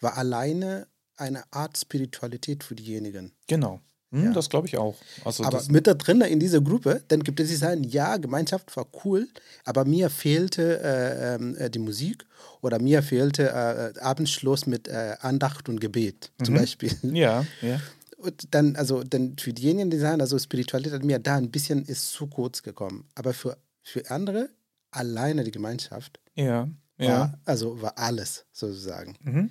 war 0.00 0.16
alleine 0.16 0.86
eine 1.16 1.42
Art 1.52 1.76
Spiritualität 1.76 2.62
für 2.64 2.74
diejenigen. 2.74 3.32
Genau. 3.46 3.80
Hm, 4.10 4.26
ja. 4.26 4.32
Das 4.32 4.48
glaube 4.48 4.66
ich 4.66 4.78
auch. 4.78 4.96
Also 5.24 5.44
aber 5.44 5.62
mit 5.68 5.86
da 5.86 5.94
drin 5.94 6.20
in 6.22 6.40
dieser 6.40 6.60
Gruppe, 6.60 7.02
dann 7.08 7.22
gibt 7.22 7.40
es 7.40 7.48
die 7.48 7.56
sagen, 7.56 7.84
ja, 7.84 8.16
Gemeinschaft 8.16 8.74
war 8.76 8.86
cool, 9.04 9.28
aber 9.64 9.84
mir 9.84 10.08
fehlte 10.08 10.80
äh, 10.80 11.34
ähm, 11.34 11.56
äh, 11.56 11.68
die 11.68 11.78
Musik 11.78 12.24
oder 12.62 12.80
mir 12.80 13.02
fehlte 13.02 13.50
äh, 13.50 14.00
Abendschluss 14.00 14.66
mit 14.66 14.88
äh, 14.88 15.16
Andacht 15.20 15.68
und 15.68 15.80
Gebet 15.80 16.30
zum 16.42 16.54
mhm. 16.54 16.58
Beispiel. 16.60 16.92
Ja, 17.02 17.44
ja. 17.60 17.80
Und 18.16 18.52
dann, 18.52 18.74
also 18.76 19.04
dann 19.04 19.36
für 19.38 19.52
diejenigen, 19.52 19.90
die 19.90 19.98
sagen, 19.98 20.20
also 20.20 20.38
Spiritualität 20.38 20.92
hat 20.92 21.04
mir 21.04 21.18
da 21.20 21.36
ein 21.36 21.50
bisschen 21.50 21.84
ist 21.84 22.10
zu 22.12 22.26
kurz 22.26 22.62
gekommen. 22.62 23.04
Aber 23.14 23.32
für, 23.32 23.58
für 23.82 24.10
andere 24.10 24.48
alleine 24.90 25.44
die 25.44 25.50
Gemeinschaft. 25.50 26.20
Ja. 26.34 26.68
ja. 26.98 27.08
War, 27.08 27.40
also 27.44 27.80
war 27.80 27.98
alles 27.98 28.46
sozusagen. 28.52 29.16
Mhm. 29.22 29.50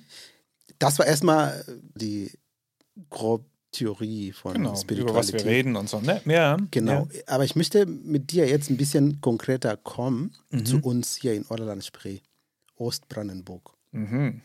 Das 0.80 1.00
war 1.00 1.06
erstmal 1.06 1.64
die 1.96 2.32
grobe 3.10 3.46
Theorie 3.72 4.32
von 4.32 4.54
genau, 4.54 4.76
Spiritualität. 4.76 5.10
Über 5.10 5.20
was 5.20 5.34
wir 5.34 5.46
reden 5.46 5.76
und 5.76 5.90
so, 5.90 6.00
ne? 6.00 6.22
Ja. 6.26 6.58
Genau. 6.72 7.08
Ja. 7.12 7.22
Aber 7.28 7.44
ich 7.44 7.56
möchte 7.56 7.86
mit 7.86 8.32
dir 8.32 8.48
jetzt 8.48 8.70
ein 8.70 8.78
bisschen 8.78 9.22
konkreter 9.22 9.78
kommen 9.78 10.34
mhm. 10.50 10.66
zu 10.66 10.80
uns 10.80 11.16
hier 11.16 11.34
in 11.34 11.46
Orland-Spree, 11.48 12.20
Ostbrandenburg. 12.76 13.74
Mhm. 13.92 14.42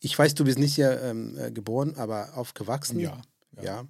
Ich 0.00 0.18
weiß, 0.18 0.34
du 0.34 0.44
bist 0.44 0.58
nicht 0.58 0.74
hier 0.74 1.00
ähm, 1.02 1.36
äh, 1.38 1.50
geboren, 1.50 1.94
aber 1.96 2.36
aufgewachsen. 2.36 3.00
Ja. 3.00 3.20
Ja. 3.56 3.62
ja. 3.62 3.84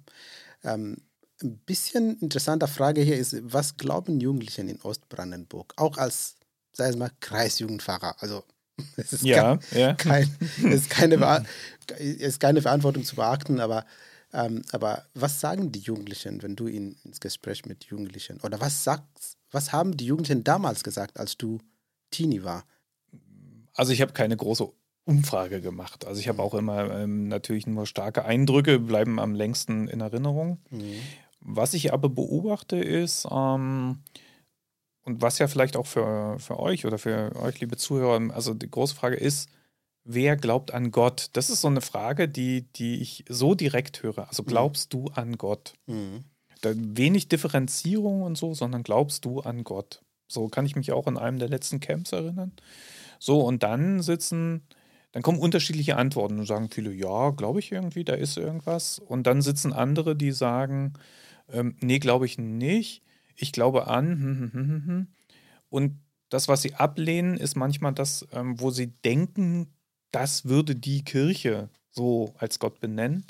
Ähm, 0.73 0.97
ein 1.43 1.57
bisschen 1.59 2.19
interessante 2.19 2.67
Frage 2.67 3.01
hier 3.01 3.17
ist, 3.17 3.35
was 3.41 3.77
glauben 3.77 4.19
Jugendlichen 4.19 4.67
in 4.69 4.81
Ostbrandenburg? 4.81 5.73
Auch 5.77 5.97
als, 5.97 6.37
sei 6.73 6.89
es 6.89 6.95
mal, 6.95 7.11
Kreisjugendpfarrer. 7.19 8.15
Also 8.19 8.43
es 8.97 9.13
ist, 9.13 9.23
ja, 9.23 9.57
kein, 9.57 9.79
ja. 9.79 9.93
Kein, 9.93 10.37
es 10.57 10.81
ist, 10.81 10.89
keine, 10.89 11.45
es 11.97 11.99
ist 11.99 12.39
keine 12.39 12.61
Verantwortung 12.61 13.03
zu 13.03 13.15
beachten, 13.15 13.59
aber, 13.59 13.85
ähm, 14.33 14.63
aber 14.71 15.05
was 15.13 15.39
sagen 15.39 15.71
die 15.71 15.79
Jugendlichen, 15.79 16.41
wenn 16.43 16.55
du 16.55 16.67
in, 16.67 16.97
ins 17.03 17.19
Gespräch 17.19 17.65
mit 17.65 17.85
Jugendlichen 17.85 18.39
oder 18.41 18.59
was 18.59 18.83
sagst, 18.83 19.37
was 19.51 19.71
haben 19.71 19.95
die 19.95 20.05
Jugendlichen 20.05 20.43
damals 20.43 20.83
gesagt, 20.83 21.19
als 21.19 21.37
du 21.37 21.59
Teenie 22.11 22.43
war? 22.43 22.65
Also 23.73 23.91
ich 23.91 24.01
habe 24.01 24.13
keine 24.13 24.37
große 24.37 24.69
Umfrage 25.05 25.61
gemacht. 25.61 26.05
Also 26.05 26.19
ich 26.19 26.27
habe 26.27 26.41
auch 26.41 26.55
immer 26.55 26.91
ähm, 26.91 27.27
natürlich 27.27 27.67
nur 27.67 27.85
starke 27.85 28.25
Eindrücke, 28.25 28.79
bleiben 28.79 29.19
am 29.19 29.35
längsten 29.35 29.87
in 29.87 30.01
Erinnerung. 30.01 30.59
Mhm. 30.71 30.99
Was 31.47 31.73
ich 31.73 31.93
aber 31.93 32.09
beobachte 32.09 32.77
ist, 32.77 33.27
ähm, 33.31 33.99
und 35.03 35.21
was 35.21 35.37
ja 35.37 35.47
vielleicht 35.47 35.77
auch 35.77 35.85
für, 35.85 36.39
für 36.39 36.59
euch 36.59 36.85
oder 36.85 36.97
für 36.97 37.35
euch, 37.35 37.59
liebe 37.59 37.77
Zuhörer, 37.77 38.33
also 38.33 38.55
die 38.55 38.69
große 38.69 38.95
Frage 38.95 39.15
ist, 39.15 39.49
wer 40.03 40.35
glaubt 40.35 40.73
an 40.73 40.89
Gott? 40.89 41.29
Das 41.33 41.51
ist 41.51 41.61
so 41.61 41.67
eine 41.67 41.81
Frage, 41.81 42.27
die, 42.27 42.63
die 42.75 43.01
ich 43.01 43.23
so 43.29 43.53
direkt 43.53 44.01
höre. 44.01 44.27
Also 44.27 44.41
mhm. 44.41 44.47
glaubst 44.47 44.93
mhm. 44.93 44.97
du 44.97 45.07
an 45.11 45.37
Gott? 45.37 45.73
Mhm. 45.85 46.23
Da 46.61 46.71
wenig 46.75 47.27
Differenzierung 47.27 48.23
und 48.23 48.35
so, 48.35 48.55
sondern 48.55 48.81
glaubst 48.81 49.25
du 49.25 49.41
an 49.41 49.63
Gott? 49.63 50.01
So 50.27 50.47
kann 50.47 50.65
ich 50.65 50.75
mich 50.75 50.91
auch 50.91 51.05
an 51.05 51.19
einem 51.19 51.37
der 51.37 51.49
letzten 51.49 51.79
Camps 51.79 52.11
erinnern. 52.11 52.53
So, 53.19 53.41
und 53.41 53.61
dann 53.61 54.01
sitzen, 54.01 54.63
dann 55.11 55.21
kommen 55.21 55.37
unterschiedliche 55.37 55.97
Antworten 55.97 56.39
und 56.39 56.47
sagen 56.47 56.69
viele, 56.71 56.91
ja, 56.91 57.29
glaube 57.29 57.59
ich 57.59 57.71
irgendwie, 57.71 58.03
da 58.03 58.13
ist 58.13 58.37
irgendwas. 58.37 58.97
Und 58.97 59.27
dann 59.27 59.43
sitzen 59.43 59.71
andere, 59.71 60.15
die 60.15 60.31
sagen, 60.31 60.93
ähm, 61.51 61.75
nee, 61.81 61.99
glaube 61.99 62.25
ich 62.25 62.37
nicht. 62.37 63.03
Ich 63.35 63.51
glaube 63.51 63.87
an. 63.87 64.11
Hm, 64.19 64.51
hm, 64.53 64.85
hm, 64.87 65.07
und 65.69 65.99
das, 66.29 66.47
was 66.47 66.61
sie 66.61 66.73
ablehnen, 66.75 67.37
ist 67.37 67.55
manchmal 67.55 67.93
das, 67.93 68.27
ähm, 68.31 68.59
wo 68.59 68.71
sie 68.71 68.87
denken, 68.87 69.67
das 70.11 70.45
würde 70.45 70.75
die 70.75 71.03
Kirche 71.03 71.69
so 71.91 72.33
als 72.37 72.59
Gott 72.59 72.79
benennen. 72.79 73.25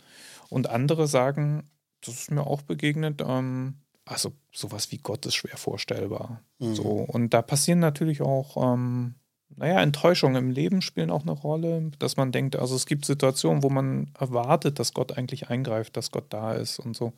Und 0.50 0.70
andere 0.70 1.08
sagen, 1.08 1.70
das 2.02 2.16
ist 2.16 2.32
mir 2.32 2.46
auch 2.48 2.62
begegnet, 2.62 3.22
ähm, 3.26 3.76
Also 4.08 4.34
sowas 4.54 4.92
wie 4.92 4.98
Gott 5.00 5.26
ist 5.26 5.36
schwer 5.36 5.58
vorstellbar. 5.58 6.44
Mhm. 6.60 6.76
So, 6.76 6.84
und 6.84 7.34
da 7.34 7.42
passieren 7.42 7.80
natürlich 7.80 8.22
auch, 8.22 8.74
ähm, 8.76 9.16
naja, 9.58 9.82
Enttäuschungen 9.82 10.36
im 10.36 10.52
Leben 10.52 10.82
spielen 10.82 11.10
auch 11.10 11.22
eine 11.22 11.32
Rolle, 11.32 11.92
dass 12.00 12.18
man 12.18 12.32
denkt, 12.32 12.56
also 12.56 12.76
es 12.76 12.86
gibt 12.86 13.06
Situationen, 13.06 13.64
wo 13.64 13.70
man 13.70 14.12
erwartet, 14.20 14.80
dass 14.80 14.94
Gott 14.94 15.18
eigentlich 15.18 15.50
eingreift, 15.50 15.96
dass 15.96 16.12
Gott 16.12 16.26
da 16.30 16.54
ist 16.54 16.80
und 16.80 16.96
so. 16.96 17.14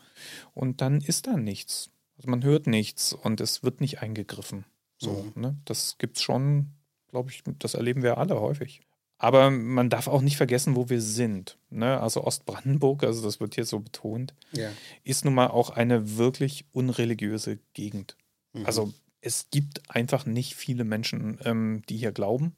Und 0.54 0.82
dann 0.82 1.02
ist 1.02 1.28
da 1.28 1.38
nichts. 1.38 1.90
Also 2.18 2.30
man 2.30 2.44
hört 2.44 2.68
nichts 2.68 3.14
und 3.14 3.42
es 3.42 3.64
wird 3.64 3.82
nicht 3.82 4.02
eingegriffen. 4.02 4.66
So, 4.98 5.32
mhm. 5.36 5.42
ne? 5.42 5.58
Das 5.66 5.98
gibt's 5.98 6.22
schon, 6.22 6.74
glaube 7.10 7.32
ich, 7.32 7.44
das 7.60 7.74
erleben 7.74 8.04
wir 8.04 8.18
alle 8.18 8.40
häufig. 8.40 8.82
Aber 9.20 9.50
man 9.50 9.90
darf 9.90 10.08
auch 10.08 10.22
nicht 10.22 10.38
vergessen, 10.38 10.76
wo 10.76 10.90
wir 10.90 11.02
sind. 11.02 11.58
Ne? 11.72 12.00
Also 12.00 12.24
Ostbrandenburg, 12.24 13.04
also 13.04 13.24
das 13.24 13.40
wird 13.40 13.56
hier 13.56 13.66
so 13.66 13.80
betont, 13.80 14.36
ja. 14.52 14.70
ist 15.04 15.26
nun 15.26 15.34
mal 15.34 15.48
auch 15.48 15.72
eine 15.72 16.18
wirklich 16.18 16.66
unreligiöse 16.72 17.58
Gegend. 17.74 18.16
Mhm. 18.54 18.66
Also 18.68 18.94
es 19.22 19.48
gibt 19.52 19.90
einfach 19.90 20.26
nicht 20.26 20.56
viele 20.56 20.84
Menschen, 20.84 21.40
ähm, 21.44 21.82
die 21.90 21.98
hier 21.98 22.12
glauben. 22.12 22.56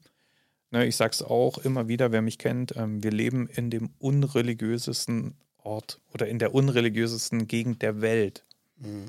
Ne, 0.70 0.86
ich 0.86 0.96
sage 0.96 1.12
es 1.12 1.22
auch 1.22 1.58
immer 1.58 1.88
wieder, 1.88 2.12
wer 2.12 2.22
mich 2.22 2.38
kennt, 2.38 2.76
ähm, 2.76 3.02
wir 3.02 3.10
leben 3.10 3.48
in 3.48 3.70
dem 3.70 3.90
unreligiösesten 3.98 5.34
Ort 5.58 6.00
oder 6.12 6.28
in 6.28 6.38
der 6.38 6.54
unreligiösesten 6.54 7.48
Gegend 7.48 7.82
der 7.82 8.00
Welt. 8.00 8.44
Mhm. 8.76 9.06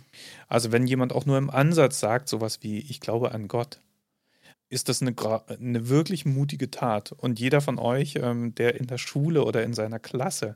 Also 0.47 0.71
wenn 0.71 0.87
jemand 0.87 1.13
auch 1.13 1.25
nur 1.25 1.37
im 1.37 1.49
Ansatz 1.49 1.99
sagt, 1.99 2.29
sowas 2.29 2.59
wie, 2.61 2.79
ich 2.79 2.99
glaube 2.99 3.31
an 3.31 3.47
Gott, 3.47 3.79
ist 4.69 4.89
das 4.89 5.01
eine, 5.01 5.13
eine 5.47 5.89
wirklich 5.89 6.25
mutige 6.25 6.71
Tat. 6.71 7.11
Und 7.11 7.39
jeder 7.39 7.61
von 7.61 7.77
euch, 7.77 8.15
ähm, 8.15 8.55
der 8.55 8.75
in 8.79 8.87
der 8.87 8.97
Schule 8.97 9.43
oder 9.43 9.63
in 9.63 9.73
seiner 9.73 9.99
Klasse 9.99 10.55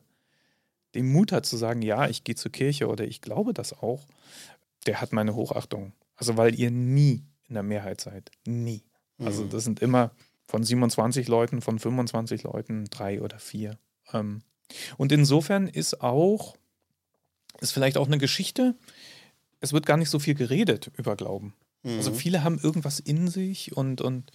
den 0.95 1.11
Mut 1.11 1.31
hat 1.31 1.45
zu 1.45 1.57
sagen, 1.57 1.81
ja, 1.81 2.07
ich 2.07 2.23
gehe 2.23 2.35
zur 2.35 2.51
Kirche 2.51 2.87
oder 2.87 3.03
ich 3.03 3.21
glaube 3.21 3.53
das 3.53 3.73
auch, 3.73 4.05
der 4.87 5.01
hat 5.01 5.11
meine 5.11 5.35
Hochachtung. 5.35 5.91
Also 6.15 6.37
weil 6.37 6.55
ihr 6.55 6.71
nie 6.71 7.25
in 7.47 7.53
der 7.53 7.63
Mehrheit 7.63 8.01
seid. 8.01 8.31
Nie. 8.45 8.83
Also 9.19 9.43
mhm. 9.43 9.49
das 9.49 9.63
sind 9.63 9.81
immer 9.81 10.11
von 10.45 10.63
27 10.63 11.27
Leuten, 11.27 11.61
von 11.61 11.79
25 11.79 12.43
Leuten 12.43 12.85
drei 12.85 13.21
oder 13.21 13.39
vier. 13.39 13.77
Ähm, 14.13 14.41
und 14.97 15.11
insofern 15.11 15.67
ist 15.67 16.01
auch, 16.01 16.55
ist 17.59 17.71
vielleicht 17.71 17.97
auch 17.97 18.07
eine 18.07 18.17
Geschichte, 18.17 18.75
es 19.59 19.73
wird 19.73 19.85
gar 19.85 19.97
nicht 19.97 20.09
so 20.09 20.19
viel 20.19 20.35
geredet 20.35 20.91
über 20.97 21.15
Glauben. 21.15 21.55
Also 21.83 21.93
mhm. 21.93 21.97
Also 21.97 22.13
viele 22.13 22.43
haben 22.43 22.59
irgendwas 22.59 22.99
in 22.99 23.27
sich 23.27 23.75
und, 23.75 24.01
und 24.01 24.31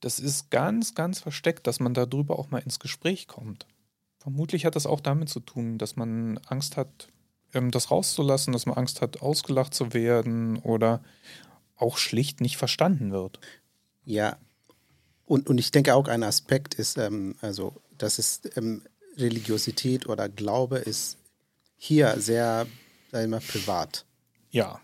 das 0.00 0.18
ist 0.18 0.50
ganz, 0.50 0.94
ganz 0.94 1.20
versteckt, 1.20 1.66
dass 1.66 1.80
man 1.80 1.94
darüber 1.94 2.38
auch 2.38 2.50
mal 2.50 2.58
ins 2.58 2.78
Gespräch 2.78 3.26
kommt. 3.26 3.66
Vermutlich 4.18 4.66
hat 4.66 4.76
das 4.76 4.86
auch 4.86 5.00
damit 5.00 5.28
zu 5.28 5.40
tun, 5.40 5.78
dass 5.78 5.96
man 5.96 6.38
Angst 6.46 6.76
hat, 6.76 7.08
das 7.52 7.90
rauszulassen, 7.90 8.52
dass 8.52 8.66
man 8.66 8.76
Angst 8.76 9.00
hat, 9.00 9.22
ausgelacht 9.22 9.74
zu 9.74 9.92
werden 9.92 10.58
oder 10.58 11.02
auch 11.76 11.96
schlicht 11.98 12.40
nicht 12.40 12.56
verstanden 12.56 13.12
wird. 13.12 13.40
Ja, 14.04 14.36
und, 15.30 15.48
und 15.48 15.58
ich 15.58 15.70
denke 15.70 15.94
auch 15.94 16.08
ein 16.08 16.24
Aspekt 16.24 16.74
ist, 16.74 16.98
ähm, 16.98 17.36
also, 17.40 17.74
dass 17.98 18.18
es 18.18 18.40
ähm, 18.56 18.82
Religiosität 19.16 20.08
oder 20.08 20.28
Glaube 20.28 20.78
ist 20.78 21.18
hier 21.76 22.20
sehr, 22.20 22.66
sag 23.12 23.22
ich 23.22 23.28
mal, 23.28 23.40
privat. 23.40 24.04
Ja. 24.50 24.80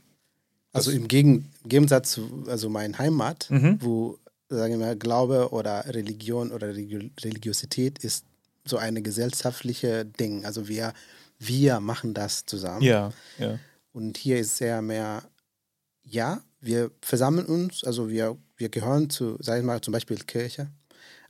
Also 0.73 0.93
im 0.93 1.09
Gegensatz 1.09 2.13
zu 2.13 2.45
also 2.47 2.69
mein 2.69 2.97
Heimat, 2.97 3.51
mhm. 3.51 3.79
wo, 3.81 4.19
sagen 4.49 4.79
wir 4.79 4.87
mal, 4.87 4.97
Glaube 4.97 5.49
oder 5.51 5.85
Religion 5.87 6.53
oder 6.53 6.69
Religiosität 6.69 7.99
ist 7.99 8.25
so 8.65 8.77
eine 8.77 9.03
gesellschaftliche 9.03 10.05
Ding. 10.05 10.45
Also 10.45 10.69
wir, 10.69 10.93
wir 11.39 11.81
machen 11.81 12.15
das 12.15 12.47
zusammen. 12.47 12.83
Ja, 12.83 13.13
ja. 13.39 13.59
Und 13.93 14.19
hier 14.19 14.39
ist 14.39 14.57
sehr 14.57 14.83
mehr, 14.83 15.23
ja, 16.03 16.43
wir 16.61 16.91
versammeln 17.01 17.47
uns, 17.47 17.85
also 17.85 18.09
wir, 18.11 18.37
wir 18.57 18.69
gehören 18.69 19.09
zu, 19.11 19.37
sagen 19.41 19.63
wir 19.63 19.75
mal, 19.75 19.81
zum 19.81 19.93
Beispiel 19.93 20.17
Kirche, 20.19 20.71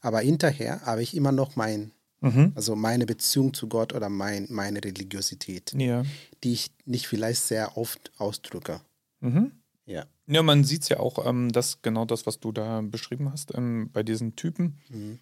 aber 0.01 0.21
hinterher 0.21 0.81
habe 0.83 1.03
ich 1.03 1.17
immer 1.17 1.33
noch 1.33 1.57
mein, 1.57 1.93
mhm. 2.21 2.53
also 2.55 2.77
meine 2.77 3.07
Beziehung 3.07 3.55
zu 3.55 3.69
Gott 3.69 3.93
oder 3.93 4.09
mein, 4.09 4.47
meine 4.51 4.83
Religiosität, 4.83 5.73
ja. 5.77 6.05
die 6.43 6.53
ich 6.53 6.71
nicht 6.85 7.07
vielleicht 7.07 7.43
sehr 7.43 7.77
oft 7.77 8.13
ausdrücke. 8.19 8.81
Mhm. 9.21 9.53
Ja. 9.85 10.07
Ja, 10.27 10.43
man 10.43 10.65
sieht 10.65 10.83
es 10.83 10.89
ja 10.89 10.99
auch, 10.99 11.25
ähm, 11.25 11.53
dass 11.53 11.83
genau 11.83 12.05
das, 12.05 12.27
was 12.27 12.41
du 12.41 12.51
da 12.51 12.81
beschrieben 12.81 13.31
hast, 13.31 13.55
ähm, 13.55 13.91
bei 13.93 14.03
diesen 14.03 14.35
Typen, 14.35 14.79
mhm. 14.89 15.19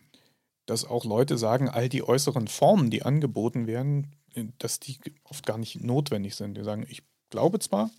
dass 0.64 0.86
auch 0.86 1.04
Leute 1.04 1.36
sagen, 1.36 1.68
all 1.68 1.90
die 1.90 2.02
äußeren 2.02 2.48
Formen, 2.48 2.90
die 2.90 3.02
angeboten 3.02 3.66
werden, 3.66 4.12
dass 4.58 4.80
die 4.80 4.98
oft 5.24 5.46
gar 5.46 5.58
nicht 5.58 5.82
notwendig 5.82 6.34
sind. 6.34 6.56
Die 6.56 6.64
sagen, 6.64 6.86
ich 6.88 7.02
glaube 7.30 7.58
zwar, 7.58 7.90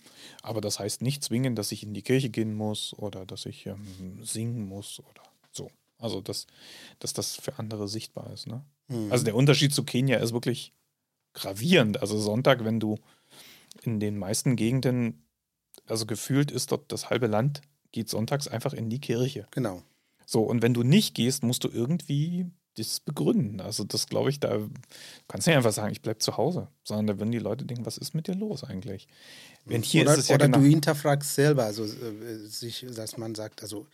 aber 0.42 0.60
das 0.60 0.78
heißt 0.78 1.02
nicht 1.02 1.22
zwingend, 1.22 1.58
dass 1.58 1.72
ich 1.72 1.82
in 1.82 1.94
die 1.94 2.02
Kirche 2.02 2.30
gehen 2.30 2.54
muss 2.54 2.94
oder 2.94 3.26
dass 3.26 3.46
ich 3.46 3.66
ähm, 3.66 4.22
singen 4.22 4.66
muss 4.66 5.00
oder 5.00 5.22
so. 5.52 5.70
Also, 5.98 6.20
dass, 6.20 6.46
dass 6.98 7.12
das 7.12 7.36
für 7.36 7.58
andere 7.58 7.88
sichtbar 7.88 8.32
ist. 8.32 8.46
Ne? 8.46 8.64
Mhm. 8.88 9.10
Also, 9.10 9.24
der 9.24 9.34
Unterschied 9.34 9.72
zu 9.72 9.84
Kenia 9.84 10.18
ist 10.18 10.32
wirklich 10.32 10.72
gravierend. 11.32 12.00
Also, 12.00 12.18
Sonntag, 12.18 12.64
wenn 12.64 12.80
du 12.80 12.98
in 13.82 14.00
den 14.00 14.18
meisten 14.18 14.56
Gegenden 14.56 15.22
also 15.86 16.06
gefühlt 16.06 16.50
ist 16.50 16.72
dort 16.72 16.90
das 16.90 17.10
halbe 17.10 17.26
Land, 17.26 17.60
geht 17.92 18.08
sonntags 18.08 18.48
einfach 18.48 18.72
in 18.72 18.90
die 18.90 19.00
Kirche. 19.00 19.46
Genau. 19.50 19.82
So, 20.24 20.42
und 20.42 20.62
wenn 20.62 20.74
du 20.74 20.82
nicht 20.82 21.14
gehst, 21.14 21.42
musst 21.42 21.64
du 21.64 21.68
irgendwie 21.68 22.46
das 22.76 23.00
begründen. 23.00 23.60
Also, 23.60 23.84
das 23.84 24.06
glaube 24.06 24.30
ich, 24.30 24.40
da 24.40 24.58
kannst 25.28 25.46
du 25.46 25.50
nicht 25.50 25.56
einfach 25.56 25.72
sagen, 25.72 25.92
ich 25.92 26.02
bleibe 26.02 26.18
zu 26.18 26.36
Hause, 26.36 26.68
sondern 26.84 27.06
da 27.06 27.18
würden 27.18 27.32
die 27.32 27.38
Leute 27.38 27.64
denken, 27.64 27.86
was 27.86 27.98
ist 27.98 28.14
mit 28.14 28.26
dir 28.26 28.34
los 28.34 28.64
eigentlich? 28.64 29.08
Wenn 29.64 29.82
hier 29.82 30.02
oder, 30.02 30.12
ist 30.12 30.20
es 30.20 30.28
ja 30.28 30.36
oder 30.36 30.46
genau, 30.46 30.58
du 30.58 30.64
hinterfragst 30.64 31.34
selber, 31.34 31.64
also 31.64 31.84
äh, 31.84 32.46
sich, 32.46 32.86
dass 32.94 33.16
man 33.16 33.34
sagt, 33.34 33.62
also 33.62 33.86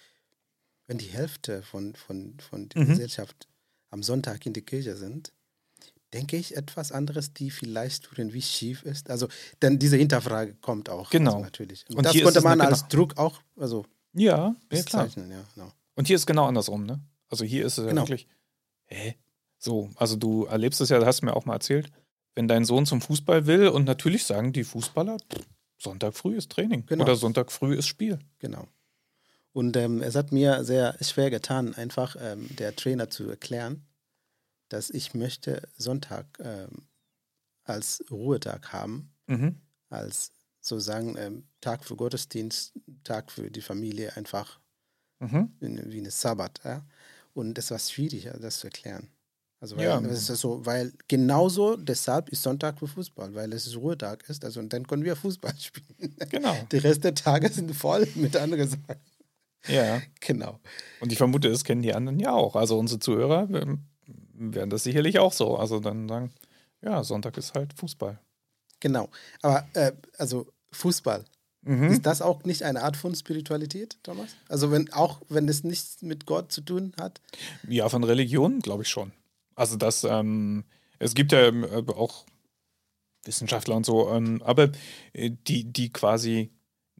wenn 0.86 0.98
die 0.98 1.06
Hälfte 1.06 1.62
von, 1.62 1.94
von, 1.94 2.34
von 2.38 2.68
der 2.68 2.82
mhm. 2.82 2.88
Gesellschaft 2.88 3.48
am 3.90 4.02
Sonntag 4.02 4.44
in 4.46 4.52
die 4.52 4.62
Kirche 4.62 4.96
sind, 4.96 5.32
denke 6.12 6.36
ich, 6.36 6.56
etwas 6.56 6.92
anderes, 6.92 7.32
die 7.32 7.50
vielleicht 7.50 8.10
irgendwie 8.16 8.42
schief 8.42 8.82
ist. 8.82 9.10
Also, 9.10 9.28
denn 9.62 9.78
diese 9.78 9.96
Hinterfrage 9.96 10.54
kommt 10.60 10.90
auch. 10.90 11.10
Genau. 11.10 11.32
Also 11.32 11.44
natürlich. 11.44 11.84
Und, 11.88 11.96
Und 11.96 12.06
das 12.06 12.20
konnte 12.20 12.40
man 12.42 12.60
als 12.60 12.88
genau. 12.88 13.04
Druck 13.04 13.18
auch, 13.18 13.40
also 13.56 13.86
ja, 14.12 14.54
ja 14.70 14.82
klar. 14.82 15.08
Ja, 15.16 15.44
genau. 15.54 15.72
Und 15.94 16.06
hier 16.06 16.16
ist 16.16 16.26
genau 16.26 16.46
andersrum, 16.46 16.84
ne? 16.84 17.00
Also 17.28 17.44
hier 17.44 17.64
ist 17.64 17.78
es 17.78 17.86
genau. 17.86 18.02
ja 18.02 18.08
wirklich, 18.08 18.28
hä? 18.92 19.16
So, 19.58 19.90
also 19.96 20.16
du 20.16 20.44
erlebst 20.46 20.80
es 20.80 20.88
ja, 20.88 20.98
das 20.98 21.06
hast 21.06 21.20
du 21.20 21.26
mir 21.26 21.36
auch 21.36 21.44
mal 21.44 21.54
erzählt, 21.54 21.90
wenn 22.34 22.48
dein 22.48 22.64
Sohn 22.64 22.86
zum 22.86 23.00
Fußball 23.00 23.46
will 23.46 23.68
und 23.68 23.84
natürlich 23.84 24.24
sagen 24.24 24.52
die 24.52 24.64
Fußballer, 24.64 25.18
Sonntag 25.78 26.14
früh 26.14 26.36
ist 26.36 26.50
Training 26.50 26.86
genau. 26.86 27.04
oder 27.04 27.16
Sonntag 27.16 27.52
früh 27.52 27.74
ist 27.74 27.86
Spiel. 27.86 28.18
Genau. 28.38 28.66
Und 29.52 29.76
ähm, 29.76 30.00
es 30.00 30.14
hat 30.14 30.32
mir 30.32 30.64
sehr 30.64 30.96
schwer 31.02 31.30
getan, 31.30 31.74
einfach 31.74 32.16
ähm, 32.18 32.48
der 32.56 32.74
Trainer 32.74 33.10
zu 33.10 33.28
erklären, 33.28 33.86
dass 34.68 34.88
ich 34.88 35.12
möchte 35.12 35.68
Sonntag 35.76 36.26
ähm, 36.40 36.86
als 37.64 38.02
Ruhetag 38.10 38.72
haben, 38.72 39.12
mhm. 39.26 39.60
als 39.90 40.32
sozusagen 40.60 41.16
ähm, 41.18 41.44
Tag 41.60 41.84
für 41.84 41.96
Gottesdienst, 41.96 42.72
Tag 43.04 43.30
für 43.30 43.50
die 43.50 43.60
Familie, 43.60 44.16
einfach 44.16 44.60
mhm. 45.18 45.52
wie 45.60 45.98
eine 45.98 46.10
Sabbat. 46.10 46.60
Ja? 46.64 46.86
Und 47.34 47.56
es 47.58 47.70
war 47.70 47.78
schwierig, 47.78 48.28
das 48.40 48.60
zu 48.60 48.66
erklären. 48.66 49.08
Also 49.62 49.76
weil, 49.76 49.84
ja. 49.84 50.00
es 50.00 50.28
ist 50.28 50.40
so, 50.40 50.66
weil 50.66 50.92
genauso 51.06 51.76
deshalb 51.76 52.28
ist 52.30 52.42
Sonntag 52.42 52.80
für 52.80 52.88
Fußball, 52.88 53.32
weil 53.32 53.52
es 53.52 53.76
Ruhetag 53.76 54.28
ist. 54.28 54.44
Also 54.44 54.58
und 54.58 54.72
dann 54.72 54.86
können 54.86 55.04
wir 55.04 55.14
Fußball 55.14 55.54
spielen. 55.58 56.16
Genau. 56.30 56.56
Die 56.72 56.78
Rest 56.78 57.04
der 57.04 57.14
Tage 57.14 57.48
sind 57.48 57.72
voll 57.74 58.08
mit 58.16 58.36
anderen 58.36 58.68
Sachen. 58.68 58.96
Ja. 59.68 60.02
Genau. 60.18 60.58
Und 61.00 61.12
ich 61.12 61.18
vermute, 61.18 61.48
das 61.48 61.62
kennen 61.62 61.82
die 61.82 61.94
anderen 61.94 62.18
ja 62.18 62.32
auch. 62.32 62.56
Also 62.56 62.76
unsere 62.76 62.98
Zuhörer 62.98 63.48
werden 64.34 64.70
das 64.70 64.82
sicherlich 64.82 65.20
auch 65.20 65.32
so. 65.32 65.56
Also 65.56 65.78
dann 65.78 66.08
sagen, 66.08 66.32
ja, 66.80 67.04
Sonntag 67.04 67.36
ist 67.38 67.54
halt 67.54 67.72
Fußball. 67.74 68.18
Genau. 68.80 69.08
Aber 69.42 69.64
äh, 69.74 69.92
also 70.18 70.48
Fußball. 70.72 71.24
Mhm. 71.62 71.84
Ist 71.84 72.06
das 72.06 72.22
auch 72.22 72.44
nicht 72.44 72.64
eine 72.64 72.82
Art 72.82 72.96
von 72.96 73.14
Spiritualität, 73.14 73.96
Thomas? 74.02 74.34
Also 74.48 74.70
wenn 74.70 74.92
auch 74.92 75.20
wenn 75.28 75.48
es 75.48 75.62
nichts 75.62 76.02
mit 76.02 76.26
Gott 76.26 76.50
zu 76.50 76.60
tun 76.60 76.92
hat? 76.98 77.20
Ja, 77.68 77.88
von 77.88 78.04
Religion 78.04 78.60
glaube 78.60 78.82
ich 78.82 78.88
schon. 78.88 79.12
Also 79.54 79.76
das, 79.76 80.04
ähm, 80.04 80.64
es 80.98 81.14
gibt 81.14 81.32
ja 81.32 81.46
ähm, 81.46 81.64
auch 81.64 82.24
Wissenschaftler 83.24 83.76
und 83.76 83.86
so, 83.86 84.10
ähm, 84.10 84.42
aber 84.42 84.70
äh, 85.12 85.30
die, 85.46 85.64
die 85.64 85.92
quasi 85.92 86.50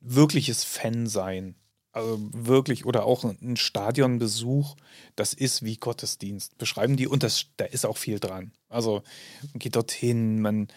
wirkliches 0.01 0.63
Fan 0.63 1.07
sein 1.07 1.57
also 1.93 2.19
wirklich, 2.33 2.87
oder 2.87 3.05
auch 3.05 3.23
ein 3.23 3.57
Stadionbesuch, 3.57 4.77
das 5.15 5.35
ist 5.35 5.63
wie 5.63 5.77
Gottesdienst, 5.77 6.57
beschreiben 6.57 6.97
die 6.97 7.07
und 7.07 7.23
das, 7.23 7.47
da 7.59 7.67
ist 7.67 7.85
auch 7.85 7.99
viel 7.99 8.19
dran. 8.19 8.53
Also 8.71 9.03
man 9.53 9.59
geht 9.59 9.77
dorthin, 9.77 10.41
man 10.41 10.69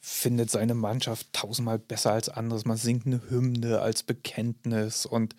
findet 0.00 0.50
seine 0.50 0.74
Mannschaft 0.74 1.28
tausendmal 1.32 1.78
besser 1.78 2.12
als 2.12 2.28
anderes, 2.28 2.64
man 2.64 2.76
singt 2.76 3.06
eine 3.06 3.20
Hymne 3.28 3.80
als 3.80 4.02
Bekenntnis 4.02 5.06
und 5.06 5.34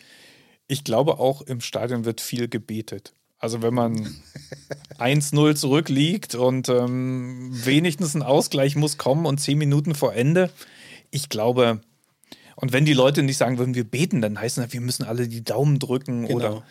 ich 0.67 0.84
glaube 0.84 1.19
auch 1.19 1.41
im 1.41 1.62
Stadion 1.62 2.06
wird 2.06 2.21
viel 2.21 2.47
gebetet. 2.47 3.13
Also 3.39 3.62
wenn 3.63 3.74
man 3.74 4.15
1-0 5.00 5.56
zurückliegt 5.56 6.36
und 6.36 6.69
ähm, 6.69 7.50
wenigstens 7.65 8.13
ein 8.15 8.21
Ausgleich 8.24 8.76
muss 8.76 8.97
kommen 8.97 9.26
und 9.26 9.39
zehn 9.39 9.58
Minuten 9.58 9.95
vor 9.95 10.13
Ende, 10.13 10.52
ich 11.10 11.28
glaube, 11.30 11.82
Und 12.56 12.71
wenn 12.71 12.86
die 12.86 12.93
Leute 12.93 13.24
nicht 13.24 13.38
sagen 13.38 13.58
würden, 13.58 13.74
wir 13.74 13.84
beten, 13.84 14.21
dann 14.21 14.39
heißt 14.39 14.60
das, 14.60 14.71
wir 14.71 14.82
müssen 14.82 15.04
alle 15.04 15.28
die 15.28 15.43
Daumen 15.43 15.80
drücken 15.80 16.28
Genau. 16.28 16.36
oder 16.36 16.63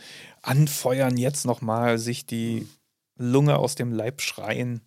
anfeuern, 0.42 1.16
jetzt 1.16 1.44
nochmal 1.44 1.98
sich 1.98 2.24
die 2.24 2.66
Lunge 3.16 3.59
aus 3.59 3.74
dem 3.74 3.92
Leib 3.92 4.20
schreien. 4.22 4.81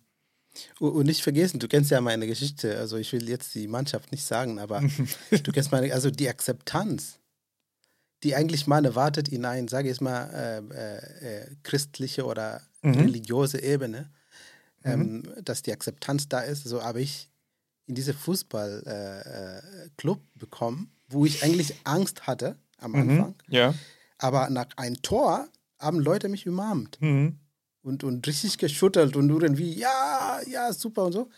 Und 0.78 1.06
nicht 1.06 1.22
vergessen, 1.22 1.58
du 1.58 1.68
kennst 1.68 1.90
ja 1.90 2.00
meine 2.00 2.26
Geschichte, 2.26 2.78
also 2.78 2.96
ich 2.96 3.12
will 3.12 3.28
jetzt 3.28 3.54
die 3.54 3.66
Mannschaft 3.66 4.12
nicht 4.12 4.24
sagen, 4.24 4.58
aber 4.58 4.80
du 5.42 5.52
kennst 5.52 5.72
meine, 5.72 5.92
also 5.92 6.10
die 6.10 6.28
Akzeptanz, 6.28 7.18
die 8.22 8.34
eigentlich 8.34 8.66
man 8.66 8.84
erwartet 8.84 9.28
in 9.28 9.44
ein, 9.44 9.68
sage 9.68 9.90
ich 9.90 10.00
mal, 10.00 10.30
äh, 10.32 10.74
äh, 10.74 11.42
äh, 11.42 11.46
christliche 11.62 12.24
oder 12.24 12.62
Mhm. 12.82 13.00
religiöse 13.00 13.62
Ebene, 13.62 14.10
ähm, 14.84 15.22
dass 15.42 15.62
die 15.62 15.72
Akzeptanz 15.72 16.28
da 16.28 16.40
ist. 16.40 16.64
So 16.64 16.82
habe 16.82 17.00
ich 17.00 17.30
in 17.86 17.94
diese 17.94 18.12
Fußballclub 18.12 20.18
äh, 20.18 20.20
äh, 20.20 20.38
bekommen, 20.38 20.90
wo 21.08 21.24
ich 21.24 21.42
eigentlich 21.42 21.74
Angst 21.84 22.26
hatte 22.26 22.56
am 22.78 22.94
Anfang. 22.94 23.34
Ja. 23.48 23.74
Aber 24.18 24.50
nach 24.50 24.66
einem 24.76 25.00
Tor 25.00 25.48
haben 25.78 26.00
Leute 26.00 26.28
mich 26.28 26.46
umarmt 26.46 27.00
Mhm. 27.00 27.38
Und, 27.84 28.02
und 28.02 28.26
richtig 28.26 28.58
geschüttelt 28.58 29.14
und 29.14 29.28
irgendwie, 29.28 29.72
ja, 29.74 30.40
ja, 30.50 30.72
super 30.72 31.04
und 31.04 31.12
so. 31.12 31.28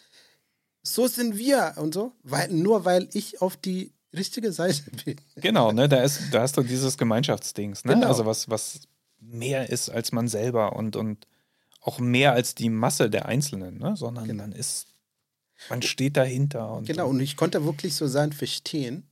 So 0.83 1.09
sind 1.09 1.37
wir 1.37 1.75
und 1.77 1.93
so, 1.93 2.13
weil, 2.23 2.49
nur 2.49 2.85
weil 2.85 3.09
ich 3.13 3.43
auf 3.43 3.57
die 3.57 3.93
richtige 4.15 4.53
Seite 4.53 4.83
bin. 5.05 5.17
Genau, 5.35 5.73
ne? 5.73 5.89
Da, 5.89 6.03
ist, 6.03 6.21
da 6.31 6.43
hast 6.43 6.57
du 6.57 6.63
dieses 6.63 6.97
Gemeinschaftsdings, 6.97 7.85
ne? 7.85 7.95
Genau. 7.95 8.07
Also 8.07 8.25
was, 8.25 8.49
was 8.49 8.81
mehr 9.19 9.69
ist 9.69 9.91
als 9.91 10.13
man 10.13 10.29
selber 10.29 10.77
und, 10.77 10.95
und 10.95 11.27
auch 11.81 11.99
mehr 11.99 12.33
als 12.33 12.55
die 12.55 12.71
Masse 12.71 13.11
der 13.11 13.27
Einzelnen, 13.27 13.79
ne? 13.79 13.97
Sondern 13.97 14.35
man 14.37 14.53
ist, 14.53 14.87
man 15.69 15.83
steht 15.83 16.17
dahinter 16.17 16.71
und 16.73 16.87
Genau, 16.87 17.09
und 17.09 17.19
ich 17.19 17.37
konnte 17.37 17.65
wirklich 17.65 17.97
so 17.97 18.07
sein 18.07 18.33
verstehen, 18.33 19.09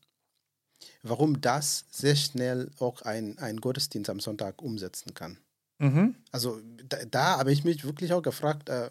warum 1.02 1.40
das 1.40 1.86
sehr 1.90 2.14
schnell 2.14 2.70
auch 2.78 3.02
ein, 3.02 3.38
ein 3.38 3.60
Gottesdienst 3.60 4.08
am 4.08 4.20
Sonntag 4.20 4.62
umsetzen 4.62 5.14
kann. 5.14 5.38
Mhm. 5.78 6.14
Also 6.30 6.60
da, 6.88 7.04
da 7.04 7.38
habe 7.38 7.52
ich 7.52 7.64
mich 7.64 7.84
wirklich 7.84 8.12
auch 8.12 8.22
gefragt, 8.22 8.68
äh, 8.68 8.90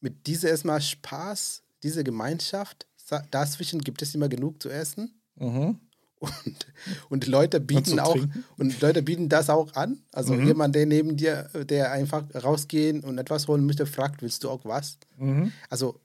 mit 0.00 0.26
dieser 0.26 0.48
erstmal 0.48 0.80
Spaß, 0.80 1.62
diese 1.82 2.04
Gemeinschaft, 2.04 2.86
dazwischen 3.30 3.80
gibt 3.80 4.02
es 4.02 4.14
immer 4.14 4.28
genug 4.28 4.62
zu 4.62 4.68
essen. 4.70 5.20
Mhm. 5.36 5.80
Und, 6.20 6.66
und 7.08 7.26
Leute 7.26 7.60
bieten 7.60 7.96
zu 7.96 8.04
auch 8.04 8.12
trinken. 8.12 8.44
und 8.58 8.78
Leute 8.82 9.02
bieten 9.02 9.30
das 9.30 9.48
auch 9.48 9.72
an. 9.74 10.02
Also 10.12 10.34
Mhm. 10.34 10.46
jemand, 10.46 10.74
der 10.74 10.84
neben 10.84 11.16
dir, 11.16 11.44
der 11.64 11.92
einfach 11.92 12.24
rausgehen 12.34 13.02
und 13.02 13.16
etwas 13.16 13.48
holen 13.48 13.64
möchte, 13.64 13.86
fragt, 13.86 14.20
willst 14.20 14.44
du 14.44 14.50
auch 14.50 14.64
was? 14.66 14.98
Mhm. 15.16 15.50
Also 15.70 15.98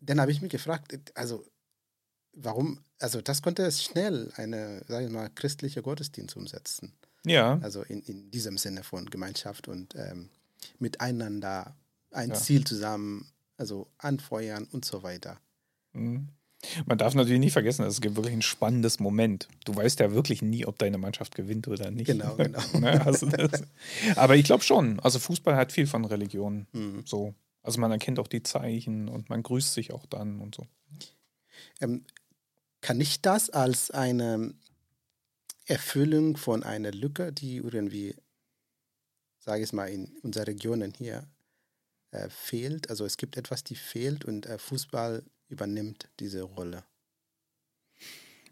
dann 0.00 0.20
habe 0.20 0.30
ich 0.30 0.40
mich 0.40 0.52
gefragt, 0.52 0.96
also 1.16 1.44
warum, 2.32 2.78
also 3.00 3.20
das 3.20 3.42
konnte 3.42 3.64
es 3.64 3.82
schnell 3.82 4.32
eine, 4.36 4.82
sage 4.86 5.06
ich 5.06 5.10
mal, 5.12 5.28
christliche 5.34 5.82
Gottesdienst 5.82 6.36
umsetzen. 6.36 6.92
Ja. 7.24 7.58
Also 7.62 7.82
in, 7.82 8.02
in 8.02 8.30
diesem 8.30 8.58
Sinne 8.58 8.82
von 8.82 9.06
Gemeinschaft 9.06 9.68
und 9.68 9.94
ähm, 9.96 10.28
miteinander 10.78 11.74
ein 12.10 12.30
Ja. 12.30 12.34
Ziel 12.34 12.64
zusammen, 12.64 13.30
also 13.56 13.88
anfeuern 13.98 14.68
und 14.72 14.84
so 14.84 15.02
weiter. 15.02 15.40
Mhm. 15.92 16.28
Man 16.86 16.96
darf 16.96 17.14
natürlich 17.14 17.40
nicht 17.40 17.52
vergessen, 17.52 17.84
es 17.84 18.00
gibt 18.00 18.16
wirklich 18.16 18.34
ein 18.34 18.42
spannendes 18.42 18.98
Moment. 18.98 19.48
Du 19.66 19.76
weißt 19.76 20.00
ja 20.00 20.12
wirklich 20.12 20.40
nie, 20.40 20.64
ob 20.64 20.78
deine 20.78 20.96
Mannschaft 20.96 21.34
gewinnt 21.34 21.68
oder 21.68 21.90
nicht. 21.90 22.06
Genau, 22.06 22.34
genau. 22.36 22.62
Ne, 22.78 23.04
also 23.04 23.28
aber 24.16 24.36
ich 24.36 24.44
glaube 24.44 24.64
schon. 24.64 24.98
Also 25.00 25.18
Fußball 25.18 25.56
hat 25.56 25.72
viel 25.72 25.86
von 25.86 26.04
Religion. 26.04 26.66
Mhm. 26.72 27.02
So. 27.04 27.34
Also 27.62 27.80
man 27.80 27.90
erkennt 27.90 28.18
auch 28.18 28.28
die 28.28 28.42
Zeichen 28.42 29.08
und 29.08 29.28
man 29.28 29.42
grüßt 29.42 29.74
sich 29.74 29.92
auch 29.92 30.06
dann 30.06 30.40
und 30.40 30.54
so. 30.54 30.66
Ähm, 31.80 32.04
kann 32.80 33.00
ich 33.00 33.22
das 33.22 33.50
als 33.50 33.90
eine 33.90 34.54
Erfüllung 35.66 36.36
von 36.36 36.62
einer 36.62 36.92
Lücke, 36.92 37.32
die 37.32 37.56
irgendwie, 37.56 38.14
sage 39.38 39.62
ich 39.62 39.72
mal, 39.72 39.86
in 39.88 40.16
unserer 40.22 40.46
Regionen 40.46 40.92
hier 40.92 41.26
äh, 42.10 42.28
fehlt? 42.28 42.90
Also 42.90 43.04
es 43.04 43.16
gibt 43.16 43.36
etwas, 43.36 43.64
die 43.64 43.74
fehlt 43.76 44.24
und 44.24 44.46
äh, 44.46 44.58
Fußball 44.58 45.24
übernimmt 45.48 46.08
diese 46.20 46.42
Rolle. 46.42 46.84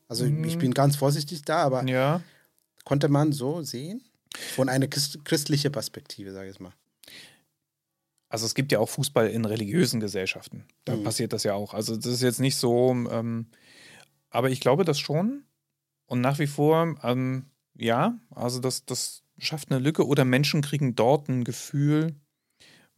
Also 0.08 0.24
ich 0.24 0.56
Mhm. 0.56 0.58
bin 0.58 0.74
ganz 0.74 0.96
vorsichtig 0.96 1.42
da, 1.42 1.62
aber 1.62 1.86
Ja. 1.88 2.22
konnte 2.84 3.08
man 3.08 3.32
so 3.32 3.62
sehen? 3.62 4.02
Von 4.54 4.68
einer 4.68 4.86
christ 4.88 5.24
christlichen 5.24 5.72
Perspektive, 5.72 6.32
sage 6.32 6.50
ich 6.50 6.60
mal. 6.60 6.72
Also 8.28 8.46
es 8.46 8.54
gibt 8.54 8.72
ja 8.72 8.78
auch 8.78 8.88
Fußball 8.88 9.28
in 9.28 9.44
religiösen 9.44 10.00
Gesellschaften. 10.00 10.64
Da 10.86 10.96
Mhm. 10.96 11.02
passiert 11.02 11.34
das 11.34 11.44
ja 11.44 11.52
auch. 11.52 11.74
Also 11.74 11.96
das 11.96 12.06
ist 12.06 12.22
jetzt 12.22 12.40
nicht 12.40 12.56
so, 12.56 12.92
ähm, 13.10 13.46
aber 14.30 14.48
ich 14.50 14.60
glaube 14.60 14.84
das 14.84 14.98
schon. 14.98 15.44
Und 16.12 16.20
nach 16.20 16.38
wie 16.38 16.46
vor, 16.46 16.94
ähm, 17.04 17.46
ja, 17.74 18.18
also 18.28 18.60
das, 18.60 18.84
das 18.84 19.22
schafft 19.38 19.70
eine 19.70 19.80
Lücke 19.80 20.06
oder 20.06 20.26
Menschen 20.26 20.60
kriegen 20.60 20.94
dort 20.94 21.30
ein 21.30 21.42
Gefühl, 21.42 22.16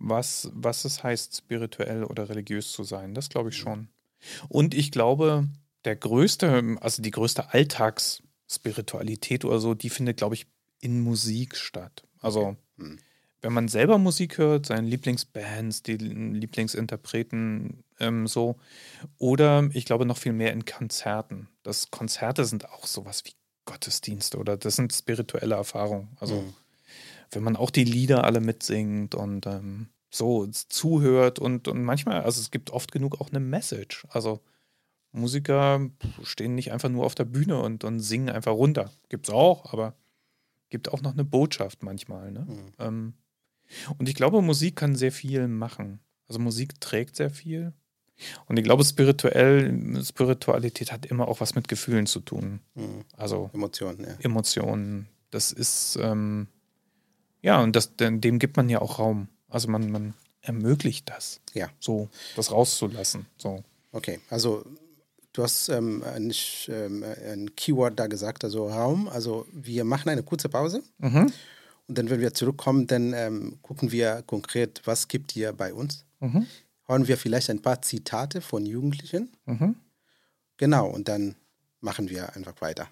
was, 0.01 0.51
was 0.53 0.85
es 0.85 1.05
heißt, 1.05 1.37
spirituell 1.37 2.03
oder 2.03 2.29
religiös 2.29 2.73
zu 2.73 2.83
sein. 2.83 3.15
Das 3.15 3.29
glaube 3.29 3.51
ich 3.51 3.57
schon. 3.57 3.87
Und 4.49 4.75
ich 4.75 4.91
glaube, 4.91 5.47
der 5.85 5.95
größte, 5.95 6.77
also 6.81 7.03
die 7.03 7.13
größte 7.13 7.55
Alltagsspiritualität 7.55 9.45
oder 9.45 9.61
so, 9.61 9.75
die 9.75 9.91
findet, 9.91 10.17
glaube 10.17 10.35
ich, 10.35 10.49
in 10.81 10.99
Musik 10.99 11.55
statt. 11.55 12.03
Also 12.21 12.57
Hm. 12.79 12.99
Wenn 13.45 13.53
man 13.53 13.69
selber 13.69 13.99
Musik 13.99 14.39
hört, 14.39 14.67
seine 14.67 14.89
Lieblingsbands, 14.89 15.83
die 15.83 15.97
Lieblingsinterpreten, 15.99 17.85
ähm, 18.01 18.27
so. 18.27 18.57
Oder 19.19 19.69
ich 19.73 19.85
glaube 19.85 20.07
noch 20.07 20.17
viel 20.17 20.33
mehr 20.33 20.53
in 20.53 20.65
Konzerten. 20.65 21.49
Das 21.63 21.91
Konzerte 21.91 22.45
sind 22.47 22.69
auch 22.71 22.87
sowas 22.87 23.23
wie 23.25 23.33
Gottesdienste 23.67 24.39
oder 24.39 24.57
das 24.57 24.77
sind 24.77 24.93
spirituelle 24.93 25.55
Erfahrungen. 25.55 26.09
Also 26.21 26.37
Mhm. 26.37 26.55
wenn 27.33 27.43
man 27.43 27.57
auch 27.57 27.71
die 27.71 27.85
Lieder 27.85 28.25
alle 28.25 28.41
mitsingt 28.41 29.15
und 29.15 29.47
ähm, 29.47 29.89
so 30.11 30.47
zuhört 30.47 31.39
und, 31.39 31.69
und 31.69 31.83
manchmal, 31.83 32.23
also 32.23 32.41
es 32.41 32.51
gibt 32.51 32.71
oft 32.71 32.93
genug 32.93 33.21
auch 33.21 33.31
eine 33.31 33.41
Message. 33.41 34.07
Also 34.11 34.41
Musiker 35.13 35.91
stehen 36.23 36.55
nicht 36.55 36.73
einfach 36.73 36.89
nur 36.89 37.05
auf 37.05 37.15
der 37.15 37.25
Bühne 37.25 37.61
und, 37.61 37.85
und 37.85 38.01
singen 38.01 38.31
einfach 38.31 38.53
runter. 38.53 38.91
Gibt's 39.09 39.31
auch, 39.31 39.73
aber 39.73 39.95
gibt 40.71 40.93
auch 40.93 41.03
noch 41.03 41.13
eine 41.13 41.25
Botschaft 41.25 41.83
manchmal. 41.83 42.33
Ne? 42.33 42.47
Mhm. 42.49 42.73
Ähm, 42.79 43.15
und 43.99 44.09
ich 44.09 44.15
glaube, 44.15 44.43
Musik 44.43 44.77
kann 44.77 44.97
sehr 44.97 45.13
viel 45.13 45.49
machen. 45.49 46.01
Also 46.29 46.41
Musik 46.41 46.81
trägt 46.81 47.17
sehr 47.17 47.31
viel. 47.31 47.73
Und 48.47 48.59
ich 48.59 48.65
glaube, 48.65 48.85
spirituell, 48.85 50.03
Spiritualität 50.05 50.93
hat 50.93 51.07
immer 51.07 51.29
auch 51.29 51.41
was 51.41 51.55
mit 51.55 51.69
Gefühlen 51.69 52.07
zu 52.07 52.21
tun. 52.21 52.61
Mhm. 52.75 53.05
Also 53.17 53.51
Emotionen, 53.53 54.01
ja. 54.01 54.17
Emotionen. 54.21 55.09
Das 55.31 55.51
ist, 55.53 55.99
ähm, 56.01 56.47
ja, 57.43 57.61
und 57.61 57.75
das, 57.75 57.97
dem 57.97 58.39
gibt 58.39 58.57
man 58.57 58.69
ja 58.69 58.81
auch 58.81 58.99
Raum. 58.99 59.29
Also 59.49 59.69
man, 59.69 59.91
man 59.91 60.15
ermöglicht 60.43 61.11
das. 61.11 61.41
Ja. 61.55 61.71
So, 61.81 62.09
das 62.37 62.53
rauszulassen. 62.53 63.27
So. 63.37 63.65
Okay, 63.91 64.21
also 64.31 64.65
du 65.33 65.43
hast 65.43 65.69
ähm, 65.69 66.03
ein, 66.05 66.33
ähm, 66.69 67.05
ein 67.05 67.57
Keyword 67.57 67.99
da 67.99 68.07
gesagt, 68.07 68.45
also 68.45 68.69
Raum. 68.69 69.09
Also 69.09 69.47
wir 69.53 69.85
machen 69.85 70.09
eine 70.09 70.23
kurze 70.23 70.49
Pause 70.49 70.83
Mhm. 70.99 71.33
Und 71.87 71.99
dann, 71.99 72.09
wenn 72.09 72.21
wir 72.21 72.33
zurückkommen, 72.33 72.87
dann 72.87 73.13
ähm, 73.13 73.59
gucken 73.63 73.93
wir 73.93 74.23
konkret, 74.27 74.81
was 74.85 75.09
gibt 75.09 75.33
hier 75.33 75.53
bei 75.53 75.75
uns. 75.75 76.05
Mhm. 76.21 76.47
Hören 76.87 77.09
wir 77.09 77.19
vielleicht 77.19 77.51
ein 77.51 77.63
paar 77.63 77.83
Zitate 77.83 78.41
von 78.41 78.65
Jugendlichen. 78.65 79.33
Mhm. 79.45 79.77
Genau, 80.57 80.89
und 80.89 81.09
dann 81.09 81.35
machen 81.81 82.09
wir 82.09 82.35
einfach 82.35 82.61
weiter. 82.61 82.89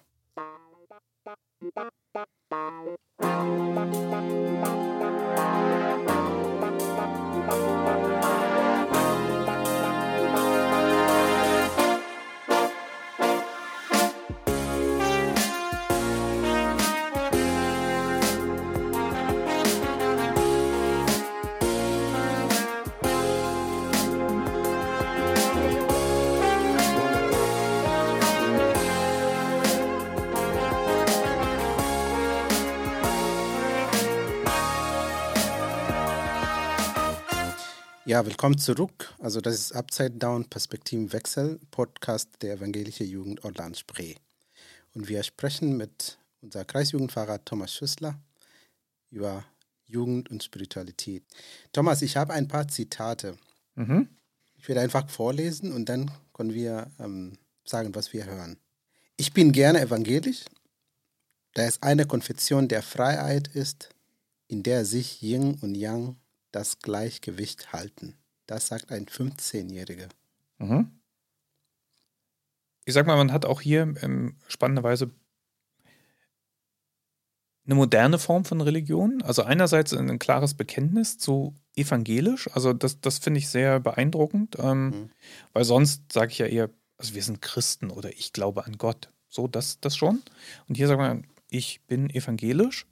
Ja, 38.13 38.23
willkommen 38.27 38.59
zurück. 38.59 39.11
Also 39.17 39.41
das 39.41 39.55
ist 39.55 39.71
Upside 39.71 40.11
Down 40.11 40.45
Perspektivenwechsel, 40.47 41.59
Podcast 41.71 42.29
der 42.43 42.53
Evangelische 42.53 43.03
Jugend 43.03 43.43
Orland 43.43 43.75
Spree. 43.75 44.13
Und 44.93 45.07
wir 45.07 45.23
sprechen 45.23 45.77
mit 45.77 46.19
unser 46.39 46.63
Kreisjugendpfarrer 46.63 47.43
Thomas 47.43 47.73
Schüssler 47.73 48.19
über 49.09 49.43
Jugend 49.87 50.29
und 50.29 50.43
Spiritualität. 50.43 51.23
Thomas, 51.71 52.03
ich 52.03 52.15
habe 52.15 52.33
ein 52.33 52.47
paar 52.47 52.67
Zitate. 52.67 53.35
Mhm. 53.73 54.07
Ich 54.59 54.67
werde 54.67 54.81
einfach 54.81 55.09
vorlesen 55.09 55.71
und 55.71 55.89
dann 55.89 56.11
können 56.33 56.53
wir 56.53 56.91
ähm, 56.99 57.39
sagen, 57.65 57.95
was 57.95 58.13
wir 58.13 58.27
hören. 58.27 58.57
Ich 59.17 59.33
bin 59.33 59.51
gerne 59.51 59.81
evangelisch, 59.81 60.45
da 61.55 61.63
es 61.63 61.81
eine 61.81 62.05
Konfession 62.05 62.67
der 62.67 62.83
Freiheit 62.83 63.47
ist, 63.47 63.89
in 64.47 64.61
der 64.61 64.85
sich 64.85 65.23
Yin 65.23 65.55
und 65.61 65.73
Yang 65.73 66.15
das 66.53 66.79
Gleichgewicht 66.79 67.73
halten. 67.73 68.15
Das 68.45 68.67
sagt 68.67 68.91
ein 68.91 69.05
15-Jähriger. 69.05 70.07
Mhm. 70.59 70.91
Ich 72.85 72.93
sag 72.93 73.05
mal, 73.05 73.17
man 73.17 73.31
hat 73.31 73.45
auch 73.45 73.61
hier 73.61 73.93
ähm, 74.01 74.37
spannenderweise 74.47 75.11
eine 77.65 77.75
moderne 77.75 78.19
Form 78.19 78.45
von 78.45 78.61
Religion. 78.61 79.21
Also 79.21 79.43
einerseits 79.43 79.93
ein 79.93 80.19
klares 80.19 80.53
Bekenntnis 80.53 81.17
zu 81.17 81.55
evangelisch. 81.75 82.49
Also 82.53 82.73
das, 82.73 82.99
das 82.99 83.19
finde 83.19 83.39
ich 83.39 83.47
sehr 83.47 83.79
beeindruckend, 83.79 84.57
ähm, 84.59 84.85
mhm. 84.85 85.09
weil 85.53 85.63
sonst 85.63 86.11
sage 86.11 86.31
ich 86.31 86.37
ja 86.39 86.45
eher, 86.45 86.69
also 86.97 87.15
wir 87.15 87.23
sind 87.23 87.41
Christen 87.41 87.89
oder 87.89 88.11
ich 88.11 88.33
glaube 88.33 88.65
an 88.65 88.77
Gott. 88.77 89.09
So, 89.29 89.47
das, 89.47 89.79
das 89.79 89.95
schon. 89.95 90.21
Und 90.67 90.75
hier 90.75 90.87
sagt 90.87 90.99
man, 90.99 91.25
ich 91.49 91.81
bin 91.87 92.09
evangelisch. 92.09 92.85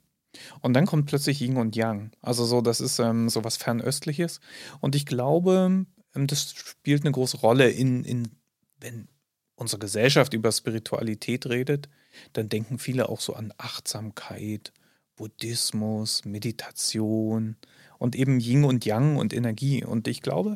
Und 0.60 0.74
dann 0.74 0.86
kommt 0.86 1.06
plötzlich 1.06 1.40
Yin 1.40 1.56
und 1.56 1.76
Yang. 1.76 2.12
Also 2.20 2.44
so, 2.44 2.60
das 2.60 2.80
ist 2.80 2.98
ähm, 2.98 3.28
so 3.28 3.44
was 3.44 3.56
Fernöstliches. 3.56 4.40
Und 4.80 4.94
ich 4.94 5.06
glaube, 5.06 5.84
ähm, 6.14 6.26
das 6.26 6.52
spielt 6.52 7.02
eine 7.02 7.12
große 7.12 7.38
Rolle 7.38 7.70
in, 7.70 8.04
in, 8.04 8.28
wenn 8.80 9.08
unsere 9.56 9.78
Gesellschaft 9.78 10.34
über 10.34 10.50
Spiritualität 10.52 11.46
redet, 11.46 11.88
dann 12.32 12.48
denken 12.48 12.78
viele 12.78 13.08
auch 13.08 13.20
so 13.20 13.34
an 13.34 13.52
Achtsamkeit, 13.58 14.72
Buddhismus, 15.16 16.24
Meditation 16.24 17.56
und 17.98 18.16
eben 18.16 18.40
Yin 18.40 18.64
und 18.64 18.84
Yang 18.84 19.16
und 19.16 19.32
Energie. 19.32 19.84
Und 19.84 20.08
ich 20.08 20.22
glaube, 20.22 20.54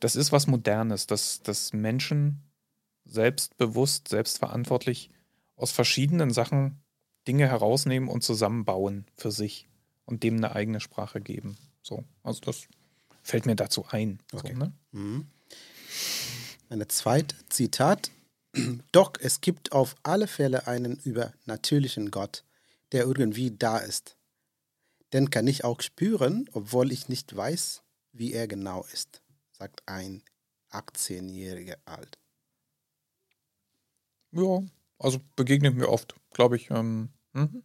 das 0.00 0.16
ist 0.16 0.32
was 0.32 0.46
Modernes, 0.46 1.06
dass, 1.06 1.42
dass 1.42 1.72
Menschen 1.72 2.42
selbstbewusst, 3.04 4.08
selbstverantwortlich 4.08 5.10
aus 5.56 5.72
verschiedenen 5.72 6.30
Sachen 6.30 6.80
Dinge 7.26 7.48
herausnehmen 7.48 8.08
und 8.08 8.22
zusammenbauen 8.22 9.06
für 9.14 9.30
sich 9.30 9.68
und 10.04 10.22
dem 10.22 10.36
eine 10.36 10.54
eigene 10.54 10.80
Sprache 10.80 11.20
geben. 11.20 11.56
So, 11.82 12.04
also 12.22 12.40
das 12.40 12.68
fällt 13.22 13.46
mir 13.46 13.56
dazu 13.56 13.86
ein. 13.90 14.20
Okay. 14.32 14.52
So, 14.52 14.58
ne? 14.58 14.72
mhm. 14.92 15.26
Eine 16.68 16.88
zweite 16.88 17.36
Zitat. 17.48 18.10
Doch 18.92 19.12
es 19.20 19.40
gibt 19.40 19.72
auf 19.72 19.96
alle 20.02 20.26
Fälle 20.26 20.66
einen 20.66 20.96
übernatürlichen 20.96 22.10
Gott, 22.10 22.44
der 22.92 23.04
irgendwie 23.04 23.50
da 23.50 23.78
ist. 23.78 24.16
Den 25.12 25.30
kann 25.30 25.46
ich 25.46 25.64
auch 25.64 25.80
spüren, 25.80 26.48
obwohl 26.52 26.92
ich 26.92 27.08
nicht 27.08 27.34
weiß, 27.36 27.82
wie 28.12 28.32
er 28.32 28.48
genau 28.48 28.84
ist, 28.92 29.22
sagt 29.52 29.82
ein 29.86 30.22
18-Jähriger 30.70 31.76
alt. 31.84 32.18
Ja, 34.32 34.62
also 34.98 35.20
begegnet 35.36 35.76
mir 35.76 35.88
oft, 35.88 36.14
glaube 36.32 36.56
ich. 36.56 36.70
Ähm, 36.70 37.10
mhm. 37.36 37.62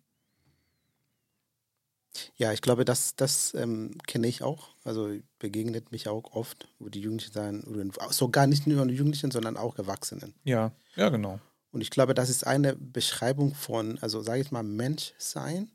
Ja, 2.35 2.51
ich 2.51 2.61
glaube, 2.61 2.85
das, 2.85 3.15
das 3.15 3.53
ähm, 3.53 3.97
kenne 4.05 4.27
ich 4.27 4.43
auch. 4.43 4.69
Also 4.83 5.17
begegnet 5.39 5.91
mich 5.91 6.07
auch 6.07 6.33
oft, 6.33 6.67
wo 6.79 6.89
die 6.89 6.99
Jugendlichen 6.99 7.33
sagen, 7.33 7.93
sogar 8.09 8.47
nicht 8.47 8.67
nur 8.67 8.85
die 8.85 8.95
Jugendlichen, 8.95 9.31
sondern 9.31 9.57
auch 9.57 9.77
Erwachsenen. 9.77 10.33
Ja, 10.43 10.71
ja, 10.95 11.09
genau. 11.09 11.39
Und 11.71 11.81
ich 11.81 11.89
glaube, 11.89 12.13
das 12.13 12.29
ist 12.29 12.45
eine 12.45 12.75
Beschreibung 12.75 13.55
von, 13.55 13.97
also 13.99 14.21
sage 14.21 14.41
ich 14.41 14.51
mal, 14.51 14.63
Menschsein, 14.63 15.71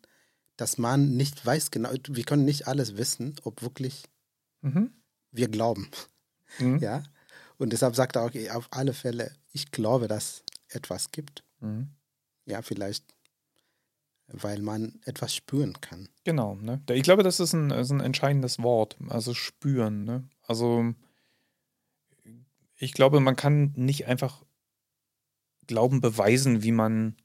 dass 0.57 0.77
man 0.77 1.17
nicht 1.17 1.45
weiß 1.45 1.71
genau, 1.71 1.91
wir 2.09 2.25
können 2.25 2.45
nicht 2.45 2.67
alles 2.67 2.97
wissen, 2.97 3.37
ob 3.45 3.63
wirklich 3.63 4.05
mhm. 4.61 4.91
wir 5.31 5.49
glauben. 5.49 5.91
Mhm. 6.59 6.79
Ja. 6.79 7.03
Und 7.59 7.73
deshalb 7.73 7.97
sagt 7.97 8.17
er 8.17 8.23
auch, 8.23 8.31
auf 8.55 8.69
alle 8.71 8.93
Fälle, 8.93 9.35
ich 9.53 9.71
glaube, 9.71 10.07
dass 10.09 10.43
etwas 10.69 11.11
gibt. 11.11 11.45
Mhm. 11.61 11.89
Ja, 12.45 12.61
vielleicht 12.61 13.16
weil 14.29 14.61
man 14.61 15.01
etwas 15.05 15.35
spüren 15.35 15.81
kann. 15.81 16.09
Genau, 16.25 16.57
ne? 16.57 16.83
Ich 16.91 17.03
glaube, 17.03 17.23
das 17.23 17.41
ist 17.41 17.53
ein, 17.53 17.71
ist 17.71 17.91
ein 17.91 18.01
entscheidendes 18.01 18.63
Wort, 18.63 18.97
also 19.09 19.35
spüren. 19.35 20.05
Ne? 20.05 20.29
Also 20.47 20.95
ich 22.77 22.93
glaube, 22.93 23.21
man 23.21 23.37
kann 23.37 23.73
nicht 23.77 24.07
einfach 24.07 24.45
Glauben 25.67 26.01
beweisen, 26.01 26.63
wie 26.63 26.73
man 26.73 27.17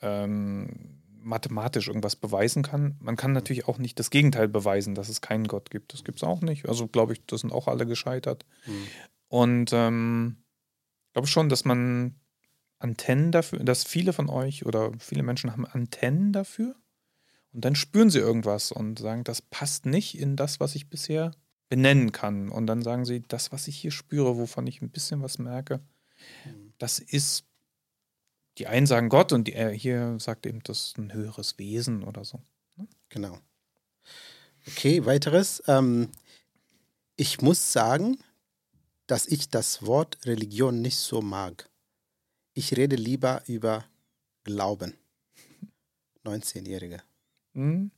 ähm, 0.00 1.02
mathematisch 1.20 1.88
irgendwas 1.88 2.16
beweisen 2.16 2.62
kann. 2.62 2.96
Man 3.00 3.16
kann 3.16 3.32
natürlich 3.32 3.68
auch 3.68 3.78
nicht 3.78 3.98
das 3.98 4.10
Gegenteil 4.10 4.48
beweisen, 4.48 4.94
dass 4.94 5.08
es 5.08 5.20
keinen 5.20 5.46
Gott 5.46 5.70
gibt. 5.70 5.92
Das 5.92 6.04
gibt 6.04 6.18
es 6.18 6.24
auch 6.24 6.40
nicht. 6.40 6.68
Also 6.68 6.88
glaube 6.88 7.12
ich, 7.12 7.24
das 7.26 7.42
sind 7.42 7.52
auch 7.52 7.68
alle 7.68 7.86
gescheitert. 7.86 8.46
Mhm. 8.66 8.86
Und 9.28 9.70
ähm, 9.72 10.36
glaube 11.12 11.28
schon, 11.28 11.48
dass 11.48 11.64
man 11.64 12.14
Antennen 12.78 13.32
dafür, 13.32 13.58
dass 13.60 13.84
viele 13.84 14.12
von 14.12 14.28
euch 14.28 14.66
oder 14.66 14.92
viele 14.98 15.22
Menschen 15.22 15.52
haben 15.52 15.66
Antennen 15.66 16.32
dafür 16.32 16.76
und 17.52 17.64
dann 17.64 17.74
spüren 17.74 18.10
sie 18.10 18.18
irgendwas 18.18 18.72
und 18.72 18.98
sagen, 18.98 19.24
das 19.24 19.42
passt 19.42 19.86
nicht 19.86 20.18
in 20.18 20.36
das, 20.36 20.60
was 20.60 20.74
ich 20.74 20.88
bisher 20.88 21.32
benennen 21.68 22.12
kann. 22.12 22.50
Und 22.50 22.66
dann 22.66 22.82
sagen 22.82 23.04
sie, 23.04 23.22
das, 23.22 23.52
was 23.52 23.68
ich 23.68 23.76
hier 23.76 23.90
spüre, 23.90 24.36
wovon 24.36 24.66
ich 24.66 24.82
ein 24.82 24.90
bisschen 24.90 25.22
was 25.22 25.38
merke, 25.38 25.80
das 26.78 26.98
ist, 26.98 27.44
die 28.58 28.66
einen 28.66 28.86
sagen 28.86 29.08
Gott 29.08 29.32
und 29.32 29.48
die, 29.48 29.52
er 29.52 29.70
hier 29.70 30.16
sagt 30.18 30.46
eben, 30.46 30.62
das 30.62 30.88
ist 30.88 30.98
ein 30.98 31.12
höheres 31.12 31.58
Wesen 31.58 32.04
oder 32.04 32.24
so. 32.24 32.42
Ne? 32.76 32.86
Genau. 33.08 33.38
Okay, 34.66 35.06
weiteres. 35.06 35.62
Ähm, 35.66 36.10
ich 37.16 37.40
muss 37.40 37.72
sagen, 37.72 38.18
dass 39.06 39.26
ich 39.26 39.48
das 39.48 39.86
Wort 39.86 40.18
Religion 40.26 40.82
nicht 40.82 40.98
so 40.98 41.22
mag. 41.22 41.68
Ich 42.58 42.76
rede 42.76 42.96
lieber 42.96 43.40
über 43.46 43.84
Glauben. 44.42 44.94
19-Jährige. 46.24 47.00
Hm. 47.54 47.92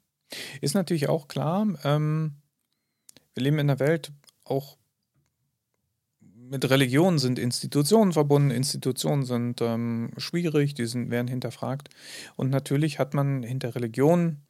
Ist 0.61 0.75
natürlich 0.75 1.09
auch 1.09 1.29
klar, 1.29 1.66
ähm, 1.83 2.35
wir 3.33 3.42
leben 3.42 3.59
in 3.59 3.70
einer 3.70 3.79
Welt 3.79 4.12
auch 4.44 4.77
mit 6.20 6.68
Religionen 6.68 7.18
sind 7.18 7.38
Institutionen 7.38 8.12
verbunden, 8.12 8.51
Institutionen 8.51 9.25
sind 9.25 9.62
ähm, 9.62 10.11
schwierig, 10.18 10.75
die 10.75 10.85
sind, 10.85 11.11
werden 11.11 11.29
hinterfragt. 11.29 11.88
Und 12.37 12.51
natürlich 12.51 12.99
hat 12.99 13.14
man 13.14 13.42
hinter 13.42 13.75
Religionen 13.75 14.46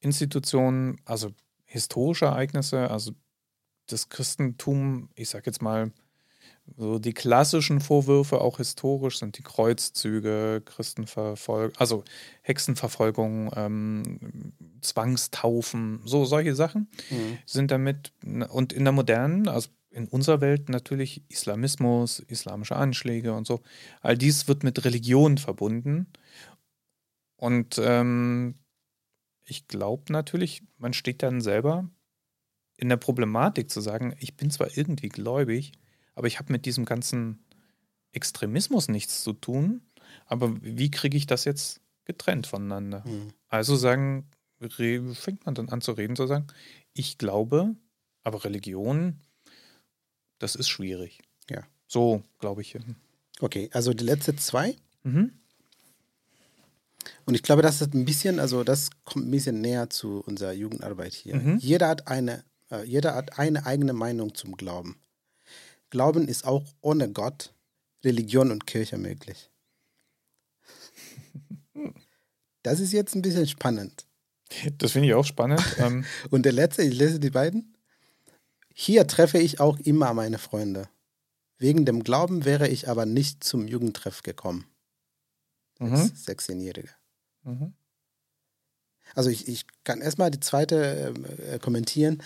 Institutionen, 0.00 1.00
also 1.06 1.32
historische 1.64 2.26
Ereignisse, 2.26 2.90
also 2.90 3.12
das 3.86 4.10
Christentum, 4.10 5.08
ich 5.14 5.30
sag 5.30 5.46
jetzt 5.46 5.62
mal, 5.62 5.90
so 6.76 6.98
die 6.98 7.14
klassischen 7.14 7.80
Vorwürfe, 7.80 8.40
auch 8.40 8.58
historisch, 8.58 9.18
sind 9.18 9.38
die 9.38 9.42
Kreuzzüge, 9.42 10.62
Christenverfolgung, 10.64 11.76
also 11.78 12.04
Hexenverfolgung, 12.42 13.50
ähm, 13.54 14.52
Zwangstaufen, 14.80 16.00
so 16.04 16.24
solche 16.24 16.54
Sachen 16.54 16.88
mhm. 17.10 17.38
sind 17.46 17.70
damit 17.70 18.12
und 18.50 18.72
in 18.72 18.84
der 18.84 18.92
modernen, 18.92 19.48
also 19.48 19.68
in 19.90 20.08
unserer 20.08 20.42
Welt 20.42 20.68
natürlich 20.68 21.22
Islamismus, 21.28 22.18
islamische 22.20 22.76
Anschläge 22.76 23.32
und 23.32 23.46
so. 23.46 23.62
All 24.02 24.18
dies 24.18 24.46
wird 24.46 24.62
mit 24.62 24.84
Religion 24.84 25.38
verbunden. 25.38 26.06
Und 27.36 27.80
ähm, 27.82 28.56
ich 29.46 29.68
glaube 29.68 30.12
natürlich, 30.12 30.62
man 30.76 30.92
steht 30.92 31.22
dann 31.22 31.40
selber 31.40 31.88
in 32.76 32.90
der 32.90 32.98
Problematik 32.98 33.70
zu 33.70 33.80
sagen, 33.80 34.14
ich 34.18 34.36
bin 34.36 34.50
zwar 34.50 34.76
irgendwie 34.76 35.08
gläubig, 35.08 35.72
aber 36.16 36.26
ich 36.26 36.40
habe 36.40 36.50
mit 36.50 36.66
diesem 36.66 36.84
ganzen 36.84 37.38
Extremismus 38.12 38.88
nichts 38.88 39.22
zu 39.22 39.32
tun. 39.32 39.82
Aber 40.24 40.56
wie 40.62 40.90
kriege 40.90 41.16
ich 41.16 41.26
das 41.26 41.44
jetzt 41.44 41.80
getrennt 42.04 42.46
voneinander? 42.46 43.04
Mhm. 43.06 43.32
Also 43.48 43.76
sagen, 43.76 44.26
fängt 44.58 45.44
man 45.46 45.54
dann 45.54 45.68
an 45.68 45.82
zu 45.82 45.92
reden, 45.92 46.16
zu 46.16 46.26
sagen, 46.26 46.46
ich 46.94 47.18
glaube, 47.18 47.76
aber 48.24 48.44
Religion, 48.44 49.20
das 50.38 50.54
ist 50.54 50.68
schwierig. 50.68 51.20
Ja. 51.50 51.62
So, 51.86 52.22
glaube 52.38 52.62
ich. 52.62 52.76
Okay, 53.40 53.68
also 53.72 53.92
die 53.92 54.04
letzte 54.04 54.34
zwei. 54.36 54.74
Mhm. 55.04 55.32
Und 57.26 57.34
ich 57.34 57.42
glaube, 57.42 57.62
das 57.62 57.82
ist 57.82 57.92
ein 57.94 58.06
bisschen, 58.06 58.40
also 58.40 58.64
das 58.64 58.88
kommt 59.04 59.26
ein 59.26 59.30
bisschen 59.30 59.60
näher 59.60 59.90
zu 59.90 60.20
unserer 60.20 60.52
Jugendarbeit 60.52 61.12
hier. 61.12 61.36
Mhm. 61.36 61.58
Jeder 61.58 61.88
hat 61.88 62.08
eine, 62.08 62.42
äh, 62.70 62.84
jeder 62.84 63.14
hat 63.14 63.38
eine 63.38 63.66
eigene 63.66 63.92
Meinung 63.92 64.34
zum 64.34 64.56
Glauben. 64.56 64.96
Glauben 65.96 66.28
ist 66.28 66.44
auch 66.44 66.62
ohne 66.82 67.10
Gott, 67.10 67.54
Religion 68.04 68.50
und 68.50 68.66
Kirche 68.66 68.98
möglich. 68.98 69.50
Das 72.62 72.80
ist 72.80 72.92
jetzt 72.92 73.14
ein 73.14 73.22
bisschen 73.22 73.46
spannend. 73.46 74.04
Das 74.76 74.92
finde 74.92 75.08
ich 75.08 75.14
auch 75.14 75.24
spannend. 75.24 75.62
Ähm. 75.78 76.04
und 76.28 76.42
der 76.42 76.52
letzte, 76.52 76.82
ich 76.82 76.98
lese 76.98 77.18
die 77.18 77.30
beiden. 77.30 77.74
Hier 78.74 79.06
treffe 79.06 79.38
ich 79.38 79.58
auch 79.58 79.78
immer 79.78 80.12
meine 80.12 80.36
Freunde. 80.36 80.86
Wegen 81.56 81.86
dem 81.86 82.04
Glauben 82.04 82.44
wäre 82.44 82.68
ich 82.68 82.90
aber 82.90 83.06
nicht 83.06 83.42
zum 83.42 83.66
Jugendtreff 83.66 84.22
gekommen. 84.22 84.66
Mhm. 85.78 85.94
16-Jährige. 85.94 86.90
Mhm. 87.44 87.72
Also 89.14 89.30
ich, 89.30 89.48
ich 89.48 89.64
kann 89.82 90.02
erstmal 90.02 90.30
die 90.30 90.40
zweite 90.40 91.14
äh, 91.50 91.58
kommentieren. 91.58 92.22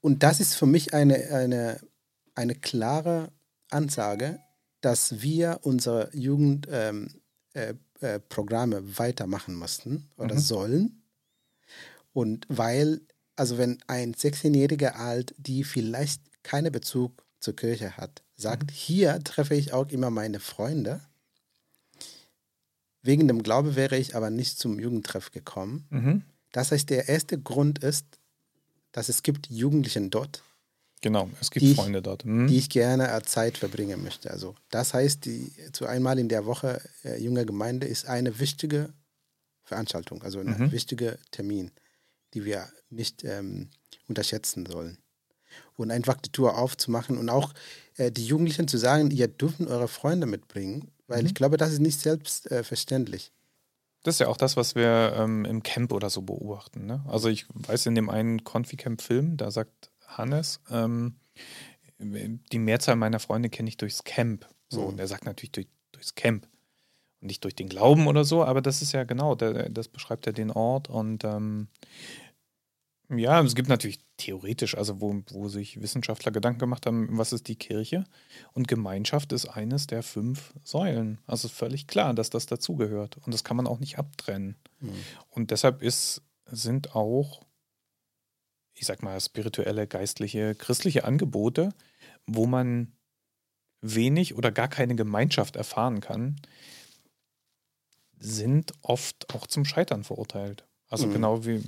Und 0.00 0.22
das 0.22 0.40
ist 0.40 0.54
für 0.54 0.66
mich 0.66 0.94
eine, 0.94 1.28
eine 1.28 1.78
eine 2.34 2.54
klare 2.54 3.32
Ansage, 3.70 4.40
dass 4.80 5.22
wir 5.22 5.60
unsere 5.62 6.10
Jugendprogramme 6.14 7.08
ähm, 7.56 7.72
äh, 8.00 8.16
äh, 8.16 8.98
weitermachen 8.98 9.54
mussten 9.54 10.08
oder 10.16 10.34
mhm. 10.34 10.40
sollen. 10.40 11.02
Und 12.12 12.46
weil, 12.48 13.00
also 13.36 13.58
wenn 13.58 13.78
ein 13.86 14.14
16-Jähriger 14.14 14.92
alt, 14.92 15.34
die 15.38 15.64
vielleicht 15.64 16.20
keinen 16.42 16.70
Bezug 16.70 17.24
zur 17.40 17.56
Kirche 17.56 17.96
hat, 17.96 18.22
sagt, 18.36 18.70
mhm. 18.70 18.74
hier 18.74 19.18
treffe 19.24 19.54
ich 19.54 19.72
auch 19.72 19.88
immer 19.88 20.10
meine 20.10 20.40
Freunde. 20.40 21.00
Wegen 23.02 23.28
dem 23.28 23.42
Glaube 23.42 23.76
wäre 23.76 23.96
ich 23.96 24.16
aber 24.16 24.30
nicht 24.30 24.58
zum 24.58 24.78
Jugendtreff 24.78 25.30
gekommen. 25.30 25.86
Mhm. 25.90 26.22
Das 26.52 26.72
heißt, 26.72 26.88
der 26.88 27.08
erste 27.08 27.38
Grund 27.38 27.80
ist, 27.80 28.06
dass 28.92 29.08
es 29.08 29.22
gibt 29.22 29.50
Jugendlichen 29.50 30.10
dort. 30.10 30.42
Genau, 31.04 31.28
es 31.38 31.50
gibt 31.50 31.76
Freunde 31.76 31.98
ich, 31.98 32.02
dort. 32.02 32.24
Mhm. 32.24 32.46
Die 32.46 32.56
ich 32.56 32.70
gerne 32.70 33.20
Zeit 33.26 33.58
verbringen 33.58 34.02
möchte. 34.02 34.30
Also 34.30 34.54
das 34.70 34.94
heißt, 34.94 35.26
die 35.26 35.52
zu 35.72 35.84
einmal 35.84 36.18
in 36.18 36.30
der 36.30 36.46
Woche 36.46 36.80
äh, 37.04 37.22
junge 37.22 37.44
Gemeinde 37.44 37.86
ist 37.86 38.08
eine 38.08 38.38
wichtige 38.38 38.88
Veranstaltung, 39.64 40.22
also 40.22 40.38
ein 40.38 40.46
mhm. 40.46 40.72
wichtiger 40.72 41.18
Termin, 41.30 41.72
die 42.32 42.46
wir 42.46 42.70
nicht 42.88 43.22
ähm, 43.22 43.68
unterschätzen 44.08 44.64
sollen. 44.64 44.96
Und 45.76 45.90
einfach 45.90 46.16
die 46.22 46.32
Tour 46.32 46.56
aufzumachen 46.56 47.18
und 47.18 47.28
auch 47.28 47.52
äh, 47.98 48.10
die 48.10 48.24
Jugendlichen 48.24 48.66
zu 48.66 48.78
sagen, 48.78 49.10
ihr 49.10 49.28
dürfen 49.28 49.68
eure 49.68 49.88
Freunde 49.88 50.26
mitbringen, 50.26 50.90
weil 51.06 51.20
mhm. 51.20 51.26
ich 51.26 51.34
glaube, 51.34 51.58
das 51.58 51.70
ist 51.70 51.80
nicht 51.80 52.00
selbstverständlich. 52.00 53.30
Das 54.04 54.14
ist 54.14 54.20
ja 54.20 54.28
auch 54.28 54.38
das, 54.38 54.56
was 54.56 54.74
wir 54.74 55.14
ähm, 55.18 55.44
im 55.44 55.62
Camp 55.62 55.92
oder 55.92 56.08
so 56.08 56.22
beobachten. 56.22 56.86
Ne? 56.86 57.04
Also 57.06 57.28
ich 57.28 57.44
weiß 57.52 57.84
in 57.84 57.94
dem 57.94 58.08
einen 58.08 58.42
Confi-Camp-Film, 58.42 59.36
da 59.36 59.50
sagt 59.50 59.90
Hannes, 60.06 60.60
ähm, 60.70 61.16
die 61.98 62.58
Mehrzahl 62.58 62.96
meiner 62.96 63.20
Freunde 63.20 63.48
kenne 63.50 63.68
ich 63.68 63.76
durchs 63.76 64.04
Camp. 64.04 64.46
So, 64.68 64.82
mhm. 64.82 64.88
und 64.88 65.00
er 65.00 65.06
sagt 65.06 65.24
natürlich 65.26 65.52
durch, 65.52 65.68
durchs 65.92 66.14
Camp. 66.14 66.46
Und 67.20 67.28
nicht 67.28 67.44
durch 67.44 67.54
den 67.54 67.68
Glauben 67.68 68.06
oder 68.06 68.24
so, 68.24 68.44
aber 68.44 68.60
das 68.60 68.82
ist 68.82 68.92
ja 68.92 69.04
genau, 69.04 69.34
der, 69.34 69.68
das 69.68 69.88
beschreibt 69.88 70.26
ja 70.26 70.32
den 70.32 70.50
Ort. 70.50 70.90
Und 70.90 71.24
ähm, 71.24 71.68
ja, 73.10 73.42
es 73.42 73.54
gibt 73.54 73.68
natürlich 73.68 74.00
theoretisch, 74.16 74.76
also 74.76 75.00
wo, 75.00 75.22
wo 75.30 75.48
sich 75.48 75.80
Wissenschaftler 75.80 76.32
Gedanken 76.32 76.60
gemacht 76.60 76.86
haben, 76.86 77.08
was 77.18 77.32
ist 77.32 77.48
die 77.48 77.56
Kirche? 77.56 78.04
Und 78.52 78.68
Gemeinschaft 78.68 79.32
ist 79.32 79.46
eines 79.46 79.86
der 79.86 80.02
fünf 80.02 80.54
Säulen. 80.62 81.18
Also 81.26 81.48
ist 81.48 81.54
völlig 81.54 81.86
klar, 81.86 82.14
dass 82.14 82.30
das 82.30 82.46
dazugehört. 82.46 83.18
Und 83.24 83.34
das 83.34 83.44
kann 83.44 83.56
man 83.56 83.66
auch 83.66 83.78
nicht 83.78 83.98
abtrennen. 83.98 84.56
Mhm. 84.80 84.94
Und 85.30 85.50
deshalb 85.50 85.82
ist, 85.82 86.22
sind 86.46 86.94
auch, 86.94 87.42
ich 88.74 88.86
sag 88.86 89.02
mal, 89.02 89.20
spirituelle, 89.20 89.86
geistliche, 89.86 90.54
christliche 90.54 91.04
Angebote, 91.04 91.72
wo 92.26 92.46
man 92.46 92.92
wenig 93.80 94.34
oder 94.34 94.50
gar 94.50 94.68
keine 94.68 94.96
Gemeinschaft 94.96 95.56
erfahren 95.56 96.00
kann, 96.00 96.36
sind 98.18 98.72
oft 98.82 99.34
auch 99.34 99.46
zum 99.46 99.64
Scheitern 99.64 100.04
verurteilt. 100.04 100.64
Also 100.88 101.06
mhm. 101.06 101.12
genau 101.12 101.44
wie 101.44 101.62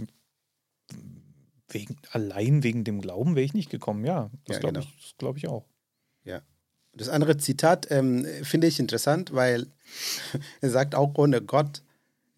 wegen, 1.68 1.96
allein 2.10 2.62
wegen 2.62 2.84
dem 2.84 3.00
Glauben 3.00 3.34
wäre 3.34 3.44
ich 3.44 3.54
nicht 3.54 3.70
gekommen. 3.70 4.04
Ja, 4.04 4.30
das 4.44 4.56
ja, 4.56 4.60
glaube 4.60 4.80
genau. 4.80 4.92
ich, 4.98 5.16
glaub 5.18 5.36
ich 5.36 5.48
auch. 5.48 5.66
Ja. 6.24 6.42
Das 6.92 7.08
andere 7.08 7.36
Zitat 7.36 7.90
ähm, 7.90 8.24
finde 8.42 8.66
ich 8.66 8.80
interessant, 8.80 9.34
weil 9.34 9.66
er 10.60 10.70
sagt 10.70 10.94
auch 10.94 11.12
ohne 11.16 11.42
Gott 11.42 11.82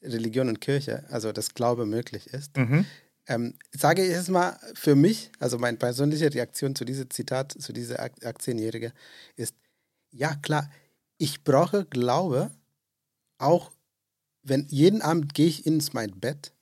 Religion 0.03 0.49
und 0.49 0.61
Kirche, 0.61 1.05
also 1.11 1.33
das 1.33 1.55
Glaube 1.55 1.87
möglich 1.87 2.29
ist. 2.29 2.57
Mhm. 2.57 2.87
Ähm, 3.29 3.55
sage 3.73 4.05
ich 4.05 4.13
es 4.13 4.29
mal 4.29 4.59
für 4.75 4.97
mich, 4.97 5.31
also 5.39 5.59
meine 5.59 5.77
persönliche 5.77 6.33
Reaktion 6.33 6.75
zu 6.75 6.85
diesem 6.85 7.11
Zitat, 7.11 7.53
zu 7.53 7.73
dieser 7.75 8.03
18-Jährige 8.03 8.93
ist, 9.37 9.55
ja 10.11 10.35
klar, 10.35 10.71
ich 11.19 11.45
brauche 11.45 11.85
Glaube, 11.85 12.51
auch 13.37 13.71
wenn 14.43 14.67
jeden 14.71 15.03
Abend 15.03 15.35
gehe 15.35 15.47
ich 15.47 15.67
ins 15.67 15.93
mein 15.93 16.19
Bett 16.19 16.53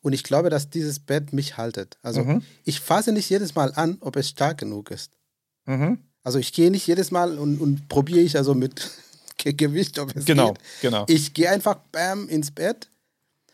und 0.00 0.12
ich 0.12 0.22
glaube, 0.22 0.50
dass 0.50 0.70
dieses 0.70 1.00
Bett 1.00 1.32
mich 1.32 1.56
haltet. 1.56 1.98
Also 2.02 2.22
mhm. 2.22 2.42
ich 2.64 2.80
fasse 2.80 3.12
nicht 3.12 3.28
jedes 3.28 3.54
Mal 3.56 3.72
an, 3.74 3.98
ob 4.00 4.16
es 4.16 4.28
stark 4.28 4.58
genug 4.58 4.90
ist. 4.90 5.18
Mhm. 5.66 5.98
Also 6.22 6.38
ich 6.38 6.52
gehe 6.52 6.70
nicht 6.70 6.86
jedes 6.86 7.10
Mal 7.10 7.38
und, 7.38 7.60
und 7.60 7.88
probiere 7.88 8.20
ich 8.20 8.36
also 8.36 8.54
mit 8.54 8.90
Gewicht, 9.44 9.98
ob 9.98 10.14
es 10.14 10.24
genau, 10.24 10.52
geht. 10.52 10.62
Genau. 10.82 11.04
Ich 11.08 11.34
gehe 11.34 11.50
einfach 11.50 11.76
bam 11.90 12.28
ins 12.28 12.50
Bett, 12.50 12.88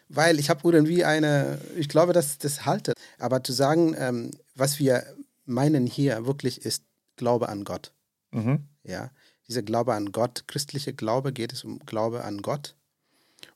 weil 0.09 0.39
ich 0.39 0.51
habe 0.51 0.61
irgendwie 0.71 1.05
eine, 1.05 1.59
ich 1.77 1.89
glaube, 1.89 2.13
dass 2.13 2.39
das 2.39 2.65
haltet. 2.65 2.95
Aber 3.19 3.43
zu 3.43 3.53
sagen, 3.53 3.95
ähm, 3.99 4.31
was 4.55 4.79
wir 4.79 5.05
meinen 5.45 5.87
hier 5.87 6.27
wirklich 6.27 6.65
ist 6.65 6.85
Glaube 7.17 7.49
an 7.49 7.65
Gott. 7.65 7.93
Mhm. 8.33 8.65
Ja, 8.83 9.11
dieser 9.49 9.63
Glaube 9.63 9.95
an 9.95 10.13
Gott, 10.13 10.45
christliche 10.47 10.93
Glaube 10.93 11.33
geht 11.33 11.53
es 11.53 11.65
um 11.65 11.79
Glaube 11.81 12.25
an 12.25 12.43
Gott. 12.43 12.75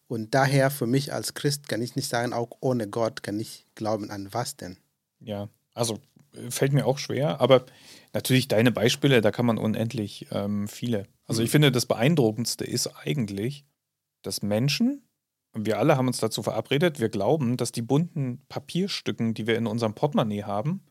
Und 0.07 0.35
daher 0.35 0.71
für 0.71 0.87
mich 0.87 1.13
als 1.13 1.35
Christ 1.35 1.69
kann 1.69 1.83
ich 1.83 1.97
nicht 1.97 2.09
sagen, 2.09 2.33
auch 2.33 2.51
ohne 2.61 2.89
Gott 2.89 3.23
kann 3.23 3.39
ich 3.39 3.67
glauben 3.75 4.11
an 4.11 4.29
was 4.33 4.57
denn. 4.57 4.79
Ja, 5.21 5.49
also 5.75 5.99
äh, 6.35 6.51
fällt 6.51 6.73
mir 6.73 6.87
auch 6.87 6.99
schwer, 6.99 7.41
aber 7.41 7.67
natürlich 8.13 8.49
deine 8.49 8.73
Beispiele, 8.73 9.21
da 9.21 9.31
kann 9.31 9.47
man 9.47 9.59
unendlich 9.59 10.27
ähm, 10.31 10.67
viele. 10.67 11.07
Also 11.27 11.41
mhm. 11.41 11.45
ich 11.45 11.51
finde, 11.51 11.73
das 11.73 11.87
Beeindruckendste 11.87 12.65
ist 12.65 12.87
eigentlich, 13.05 13.65
dass 14.23 14.43
Menschen, 14.43 15.03
wir 15.67 15.79
alle 15.79 15.97
haben 15.97 16.09
uns 16.09 16.19
dazu 16.19 16.43
verabredet, 16.43 17.01
wir 17.01 17.09
glauben, 17.09 17.57
dass 17.57 17.73
die 17.73 17.83
bunten 17.83 18.43
Papierstücken, 18.49 19.35
die 19.35 19.47
wir 19.47 19.57
in 19.57 19.67
unserem 19.67 19.95
Portemonnaie 19.95 20.45
haben, 20.45 20.83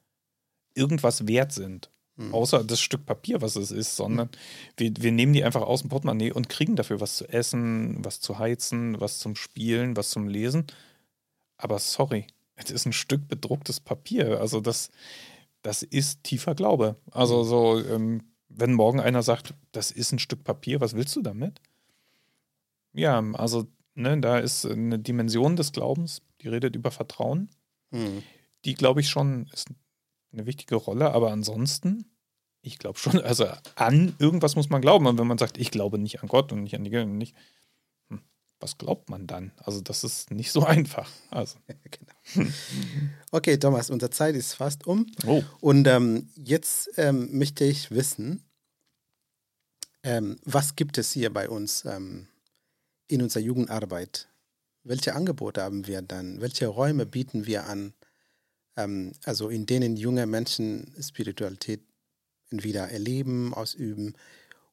irgendwas 0.74 1.28
wert 1.28 1.52
sind. 1.52 1.92
Mhm. 2.18 2.34
Außer 2.34 2.64
das 2.64 2.82
Stück 2.82 3.06
Papier, 3.06 3.42
was 3.42 3.56
es 3.56 3.72
ist, 3.72 3.96
sondern 3.96 4.28
mhm. 4.28 4.32
wir, 4.78 4.92
wir 5.00 5.12
nehmen 5.12 5.34
die 5.34 5.44
einfach 5.44 5.62
aus 5.62 5.82
dem 5.82 5.90
Portemonnaie 5.90 6.32
und 6.32 6.50
kriegen 6.50 6.76
dafür 6.76 7.00
was 7.00 7.16
zu 7.18 7.28
essen, 7.28 8.04
was 8.04 8.20
zu 8.20 8.40
heizen, 8.40 9.00
was 9.00 9.20
zum 9.20 9.36
Spielen, 9.36 9.96
was 9.96 10.10
zum 10.10 10.28
Lesen. 10.28 10.66
Aber 11.58 11.80
sorry, 11.80 12.28
es 12.56 12.72
ist 12.72 12.86
ein 12.86 12.94
Stück 12.94 13.28
bedrucktes 13.28 13.80
Papier. 13.80 14.40
Also 14.40 14.62
das, 14.62 14.90
das 15.62 15.84
ist 15.84 16.24
tiefer 16.24 16.56
Glaube. 16.56 16.96
Also 17.12 17.44
mhm. 17.44 17.48
so, 17.48 17.80
ähm, 17.86 18.24
wenn 18.50 18.74
morgen 18.74 19.00
einer 19.00 19.22
sagt, 19.22 19.54
das 19.72 19.92
ist 19.92 20.12
ein 20.12 20.20
Stück 20.20 20.44
Papier, 20.44 20.82
was 20.82 20.96
willst 20.96 21.16
du 21.16 21.22
damit? 21.22 21.62
Ja, 22.94 23.24
also 23.34 23.68
ne, 23.98 24.20
da 24.20 24.40
ist 24.40 24.66
eine 24.66 25.00
Dimension 25.00 25.56
des 25.56 25.72
Glaubens, 25.72 26.22
die 26.42 26.48
redet 26.48 26.76
über 26.76 26.92
Vertrauen. 26.92 27.50
Mhm. 27.92 28.24
Die, 28.66 28.76
glaube 28.76 29.02
ich, 29.02 29.10
schon 29.10 29.48
ist 29.54 29.70
eine 30.32 30.46
wichtige 30.46 30.76
Rolle, 30.76 31.12
aber 31.12 31.32
ansonsten, 31.32 32.06
ich 32.62 32.78
glaube 32.80 33.00
schon, 33.00 33.20
also 33.22 33.48
an 33.76 34.16
irgendwas 34.20 34.56
muss 34.56 34.70
man 34.70 34.82
glauben. 34.82 35.08
Und 35.08 35.18
wenn 35.18 35.28
man 35.28 35.38
sagt, 35.38 35.58
ich 35.58 35.72
glaube 35.72 35.98
nicht 35.98 36.22
an 36.22 36.30
Gott 36.30 36.52
und 36.52 36.64
nicht 36.64 36.76
an 36.76 36.84
die 36.84 36.90
Kirche, 36.90 37.08
nicht, 37.08 37.36
hm, 38.10 38.22
was 38.60 38.78
glaubt 38.78 39.10
man 39.10 39.26
dann? 39.26 39.52
Also 39.58 39.82
das 39.82 40.04
ist 40.04 40.32
nicht 40.32 40.52
so 40.52 40.64
einfach. 40.66 41.10
Also. 41.32 41.58
genau. 42.36 42.50
Okay, 43.32 43.58
Thomas, 43.58 43.90
unsere 43.90 44.12
Zeit 44.12 44.36
ist 44.36 44.54
fast 44.54 44.86
um. 44.86 45.08
Oh. 45.26 45.44
Und 45.60 45.88
ähm, 45.88 46.30
jetzt 46.36 46.92
ähm, 46.98 47.38
möchte 47.38 47.64
ich 47.64 47.92
wissen, 47.92 48.44
ähm, 50.04 50.38
was 50.46 50.76
gibt 50.76 50.98
es 50.98 51.12
hier 51.12 51.34
bei 51.34 51.50
uns 51.50 51.84
ähm, 51.86 52.28
in 53.08 53.22
unserer 53.22 53.44
Jugendarbeit? 53.44 54.28
Welche 54.84 55.16
Angebote 55.16 55.62
haben 55.62 55.88
wir 55.88 56.02
dann? 56.02 56.40
Welche 56.42 56.68
Räume 56.68 57.06
bieten 57.06 57.46
wir 57.46 57.68
an? 57.68 57.94
ähm, 58.78 59.12
also 59.26 59.50
in 59.50 59.66
denen 59.66 59.98
junge 59.98 60.26
Menschen 60.26 60.94
Spiritualität 61.02 61.82
entweder 62.50 62.90
erleben, 62.90 63.54
ausüben 63.54 64.14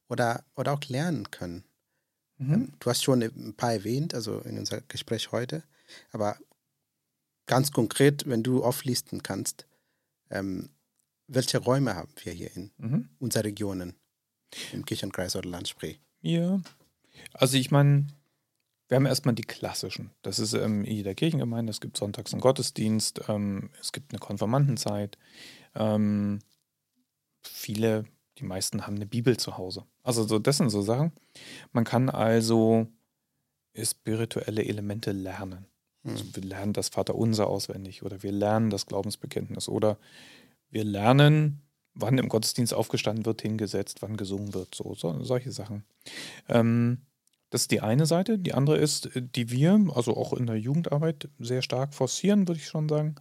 oder, 0.08 0.44
oder 0.54 0.74
auch 0.74 0.84
lernen 0.86 1.30
können. 1.30 1.64
Mhm. 2.36 2.54
Ähm, 2.54 2.72
du 2.78 2.90
hast 2.90 3.02
schon 3.02 3.22
ein 3.22 3.54
paar 3.54 3.72
erwähnt, 3.72 4.14
also 4.14 4.38
in 4.40 4.58
unserem 4.58 4.84
Gespräch 4.86 5.32
heute, 5.32 5.64
aber 6.12 6.38
ganz 7.46 7.72
konkret, 7.72 8.28
wenn 8.28 8.42
du 8.42 8.62
auflisten 8.62 9.22
kannst, 9.22 9.66
ähm, 10.30 10.68
welche 11.26 11.58
Räume 11.58 11.96
haben 11.96 12.12
wir 12.22 12.32
hier 12.32 12.54
in 12.54 12.70
mhm. 12.76 13.08
unseren 13.18 13.42
Regionen, 13.42 13.94
im 14.72 14.84
Kirchenkreis 14.84 15.34
oder 15.34 15.48
Landspree? 15.48 15.96
Ja, 16.20 16.60
also 17.32 17.56
ich 17.56 17.70
meine, 17.70 18.06
wir 18.94 18.96
haben 18.98 19.06
erstmal 19.06 19.34
die 19.34 19.42
klassischen. 19.42 20.12
Das 20.22 20.38
ist 20.38 20.54
ähm, 20.54 20.84
in 20.84 20.94
jeder 20.94 21.16
Kirchengemeinde. 21.16 21.70
Es 21.70 21.80
gibt 21.80 21.96
sonntags 21.96 22.32
einen 22.32 22.40
Gottesdienst, 22.40 23.22
ähm, 23.26 23.70
es 23.80 23.90
gibt 23.90 24.12
eine 24.12 24.20
Konfirmandenzeit. 24.20 25.18
Ähm, 25.74 26.38
viele, 27.42 28.04
die 28.38 28.44
meisten 28.44 28.86
haben 28.86 28.94
eine 28.94 29.06
Bibel 29.06 29.36
zu 29.36 29.58
Hause. 29.58 29.84
Also 30.04 30.22
so, 30.22 30.38
das 30.38 30.58
sind 30.58 30.70
so 30.70 30.80
Sachen. 30.80 31.10
Man 31.72 31.82
kann 31.82 32.08
also 32.08 32.86
spirituelle 33.76 34.64
Elemente 34.64 35.10
lernen. 35.10 35.66
Hm. 36.04 36.12
Also 36.12 36.24
wir 36.32 36.44
lernen 36.44 36.72
das 36.72 36.90
Vaterunser 36.90 37.48
auswendig 37.48 38.04
oder 38.04 38.22
wir 38.22 38.30
lernen 38.30 38.70
das 38.70 38.86
Glaubensbekenntnis 38.86 39.68
oder 39.68 39.98
wir 40.70 40.84
lernen, 40.84 41.62
wann 41.94 42.16
im 42.18 42.28
Gottesdienst 42.28 42.72
aufgestanden 42.72 43.26
wird, 43.26 43.42
hingesetzt, 43.42 44.02
wann 44.02 44.16
gesungen 44.16 44.54
wird, 44.54 44.72
so, 44.72 44.94
so 44.94 45.20
solche 45.24 45.50
Sachen. 45.50 45.82
Ähm, 46.48 46.98
das 47.54 47.62
ist 47.62 47.70
die 47.70 47.82
eine 47.82 48.04
Seite. 48.04 48.36
Die 48.36 48.52
andere 48.52 48.78
ist, 48.78 49.14
äh, 49.14 49.22
die 49.22 49.48
wir, 49.48 49.78
also 49.94 50.16
auch 50.16 50.32
in 50.32 50.48
der 50.48 50.56
Jugendarbeit, 50.56 51.28
sehr 51.38 51.62
stark 51.62 51.94
forcieren, 51.94 52.48
würde 52.48 52.60
ich 52.60 52.66
schon 52.66 52.88
sagen, 52.88 53.14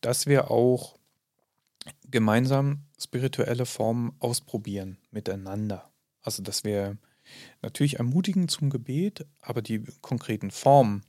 dass 0.00 0.26
wir 0.26 0.52
auch 0.52 0.96
gemeinsam 2.08 2.84
spirituelle 2.96 3.66
Formen 3.66 4.12
ausprobieren 4.20 4.98
miteinander. 5.10 5.90
Also, 6.20 6.44
dass 6.44 6.62
wir 6.62 6.96
natürlich 7.60 7.96
ermutigen 7.98 8.46
zum 8.46 8.70
Gebet, 8.70 9.26
aber 9.40 9.62
die 9.62 9.82
konkreten 10.00 10.52
Formen, 10.52 11.02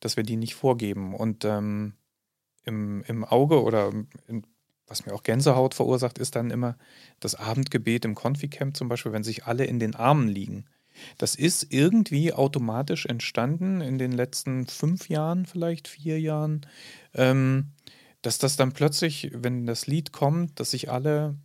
dass 0.00 0.16
wir 0.16 0.24
die 0.24 0.36
nicht 0.36 0.54
vorgeben. 0.54 1.14
Und 1.14 1.44
ähm, 1.44 1.92
im, 2.64 3.02
im 3.08 3.24
Auge 3.26 3.62
oder 3.62 3.92
in, 4.26 4.46
was 4.86 5.04
mir 5.04 5.12
auch 5.12 5.22
Gänsehaut 5.22 5.74
verursacht, 5.74 6.16
ist 6.16 6.34
dann 6.34 6.50
immer 6.50 6.78
das 7.20 7.34
Abendgebet 7.34 8.06
im 8.06 8.14
Confi-Camp 8.14 8.74
zum 8.74 8.88
Beispiel, 8.88 9.12
wenn 9.12 9.22
sich 9.22 9.44
alle 9.44 9.66
in 9.66 9.78
den 9.78 9.94
Armen 9.94 10.28
liegen. 10.28 10.64
Das 11.18 11.34
ist 11.34 11.66
irgendwie 11.70 12.32
automatisch 12.32 13.06
entstanden 13.06 13.80
in 13.80 13.98
den 13.98 14.12
letzten 14.12 14.66
fünf 14.66 15.08
Jahren, 15.08 15.46
vielleicht 15.46 15.88
vier 15.88 16.20
Jahren, 16.20 16.66
ähm, 17.14 17.72
dass 18.22 18.38
das 18.38 18.56
dann 18.56 18.72
plötzlich, 18.72 19.30
wenn 19.34 19.66
das 19.66 19.86
Lied 19.86 20.12
kommt, 20.12 20.60
dass 20.60 20.72
sich 20.72 20.90
alle 20.90 21.36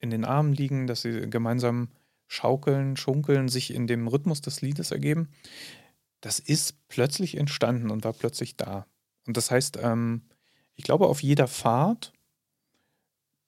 in 0.00 0.10
den 0.10 0.24
Armen 0.24 0.52
liegen, 0.52 0.86
dass 0.86 1.02
sie 1.02 1.28
gemeinsam 1.28 1.88
schaukeln, 2.26 2.96
schunkeln, 2.96 3.48
sich 3.48 3.72
in 3.74 3.86
dem 3.86 4.08
Rhythmus 4.08 4.40
des 4.40 4.60
Liedes 4.60 4.90
ergeben. 4.90 5.28
Das 6.20 6.38
ist 6.38 6.88
plötzlich 6.88 7.36
entstanden 7.36 7.90
und 7.90 8.04
war 8.04 8.12
plötzlich 8.12 8.56
da. 8.56 8.86
Und 9.26 9.36
das 9.36 9.50
heißt, 9.50 9.78
ähm, 9.82 10.22
ich 10.74 10.84
glaube, 10.84 11.06
auf 11.06 11.22
jeder 11.22 11.46
Fahrt, 11.46 12.12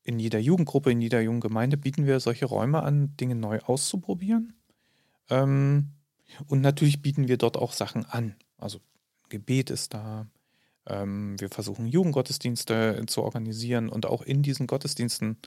in 0.03 0.19
jeder 0.19 0.39
Jugendgruppe, 0.39 0.93
in 0.93 1.01
jeder 1.01 1.21
jungen 1.21 1.41
Gemeinde 1.41 1.77
bieten 1.77 2.07
wir 2.07 2.21
solche 2.21 2.47
Räume 2.47 2.83
an, 2.83 3.17
Dinge 3.17 3.35
neu 3.35 3.61
auszuprobieren. 3.61 4.55
Ähm, 5.31 5.93
und 6.47 6.61
natürlich 6.61 7.03
bieten 7.03 7.29
wir 7.29 7.37
dort 7.37 7.57
auch 7.57 7.72
Sachen 7.72 8.05
an. 8.07 8.37
Also 8.59 8.81
Gebet 9.29 9.70
ist 9.70 9.95
da. 9.95 10.27
Ähm, 10.87 11.39
wir 11.41 11.49
versuchen 11.49 11.87
Jugendgottesdienste 11.87 13.05
zu 13.07 13.22
organisieren 13.22 13.89
und 13.89 14.07
auch 14.07 14.22
in 14.22 14.43
diesen 14.43 14.66
Gottesdiensten 14.66 15.39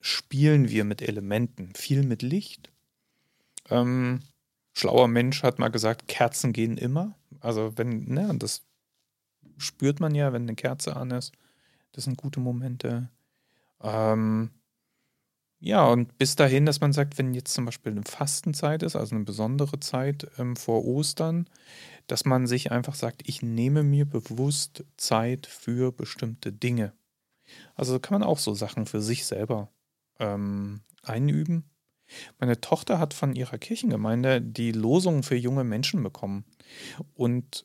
spielen 0.00 0.68
wir 0.68 0.84
mit 0.84 1.02
Elementen, 1.02 1.74
viel 1.74 2.04
mit 2.04 2.22
Licht. 2.22 2.70
Ähm, 3.68 4.20
schlauer 4.72 5.08
Mensch 5.08 5.42
hat 5.42 5.58
mal 5.58 5.68
gesagt, 5.68 6.08
Kerzen 6.08 6.52
gehen 6.52 6.78
immer. 6.78 7.16
Also 7.40 7.76
wenn, 7.76 8.04
ne, 8.04 8.32
das 8.36 8.62
spürt 9.58 10.00
man 10.00 10.14
ja, 10.14 10.32
wenn 10.32 10.42
eine 10.42 10.54
Kerze 10.54 10.96
an 10.96 11.10
ist. 11.10 11.32
Das 11.92 12.04
sind 12.04 12.16
gute 12.16 12.40
Momente. 12.40 13.10
Ähm, 13.82 14.50
ja, 15.60 15.86
und 15.86 16.16
bis 16.16 16.36
dahin, 16.36 16.64
dass 16.64 16.80
man 16.80 16.92
sagt, 16.94 17.18
wenn 17.18 17.34
jetzt 17.34 17.52
zum 17.52 17.66
Beispiel 17.66 17.92
eine 17.92 18.02
Fastenzeit 18.02 18.82
ist, 18.82 18.96
also 18.96 19.14
eine 19.14 19.24
besondere 19.24 19.78
Zeit 19.78 20.26
ähm, 20.38 20.56
vor 20.56 20.84
Ostern, 20.86 21.48
dass 22.06 22.24
man 22.24 22.46
sich 22.46 22.72
einfach 22.72 22.94
sagt, 22.94 23.22
ich 23.26 23.42
nehme 23.42 23.82
mir 23.82 24.06
bewusst 24.06 24.84
Zeit 24.96 25.46
für 25.46 25.92
bestimmte 25.92 26.52
Dinge. 26.52 26.94
Also 27.74 27.98
kann 28.00 28.18
man 28.18 28.28
auch 28.28 28.38
so 28.38 28.54
Sachen 28.54 28.86
für 28.86 29.02
sich 29.02 29.26
selber 29.26 29.70
ähm, 30.18 30.80
einüben. 31.02 31.64
Meine 32.38 32.60
Tochter 32.60 32.98
hat 32.98 33.14
von 33.14 33.34
ihrer 33.34 33.58
Kirchengemeinde 33.58 34.40
die 34.40 34.72
Losung 34.72 35.22
für 35.22 35.36
junge 35.36 35.64
Menschen 35.64 36.02
bekommen. 36.02 36.44
Und 37.14 37.64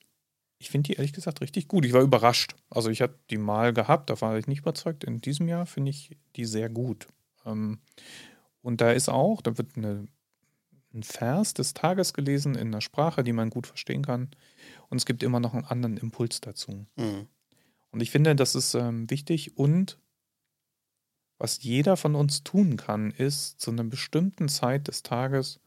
ich 0.60 0.70
finde 0.70 0.90
die 0.90 0.94
ehrlich 0.98 1.14
gesagt 1.14 1.42
richtig 1.42 1.68
gut. 1.68 1.86
Ich 1.86 1.94
war 1.94 2.02
überrascht. 2.02 2.56
Also 2.70 2.90
ich 2.90 3.02
hatte 3.02 3.20
die 3.30 3.38
mal 3.38 3.74
gehabt, 3.74 4.10
da 4.10 4.20
war 4.22 4.38
ich 4.38 4.48
nicht 4.48 4.60
überzeugt. 4.60 5.04
In 5.04 5.22
diesem 5.22 5.48
Jahr 5.48 5.66
finde 5.66 5.92
ich 5.92 6.18
die 6.36 6.46
sehr 6.46 6.70
gut. 6.70 7.08
Ähm, 7.46 7.80
und 8.62 8.82
da 8.82 8.92
ist 8.92 9.10
auch, 9.10 9.42
da 9.42 9.58
wird 9.58 9.78
eine, 9.78 10.08
ein 10.94 11.04
Vers 11.04 11.54
des 11.54 11.74
Tages 11.74 12.14
gelesen 12.14 12.56
in 12.56 12.68
einer 12.68 12.82
Sprache, 12.82 13.24
die 13.24 13.34
man 13.34 13.50
gut 13.50 13.68
verstehen 13.68 14.04
kann. 14.04 14.32
Und 14.90 14.98
es 14.98 15.06
gibt 15.06 15.24
immer 15.24 15.40
noch 15.40 15.54
einen 15.54 15.66
anderen 15.66 15.98
Impuls 15.98 16.42
dazu. 16.42 16.86
Mhm. 16.96 17.28
Und 17.92 18.02
ich 18.02 18.12
finde, 18.12 18.36
das 18.36 18.56
ist 18.56 18.74
ähm, 18.74 19.10
wichtig 19.10 19.58
und 19.58 19.98
was 21.38 21.64
jeder 21.64 21.98
von 21.98 22.16
uns 22.16 22.44
tun 22.44 22.78
kann, 22.78 23.12
ist 23.12 23.60
zu 23.60 23.72
einer 23.72 23.84
bestimmten 23.84 24.48
Zeit 24.48 24.88
des 24.88 25.04
Tages 25.04 25.60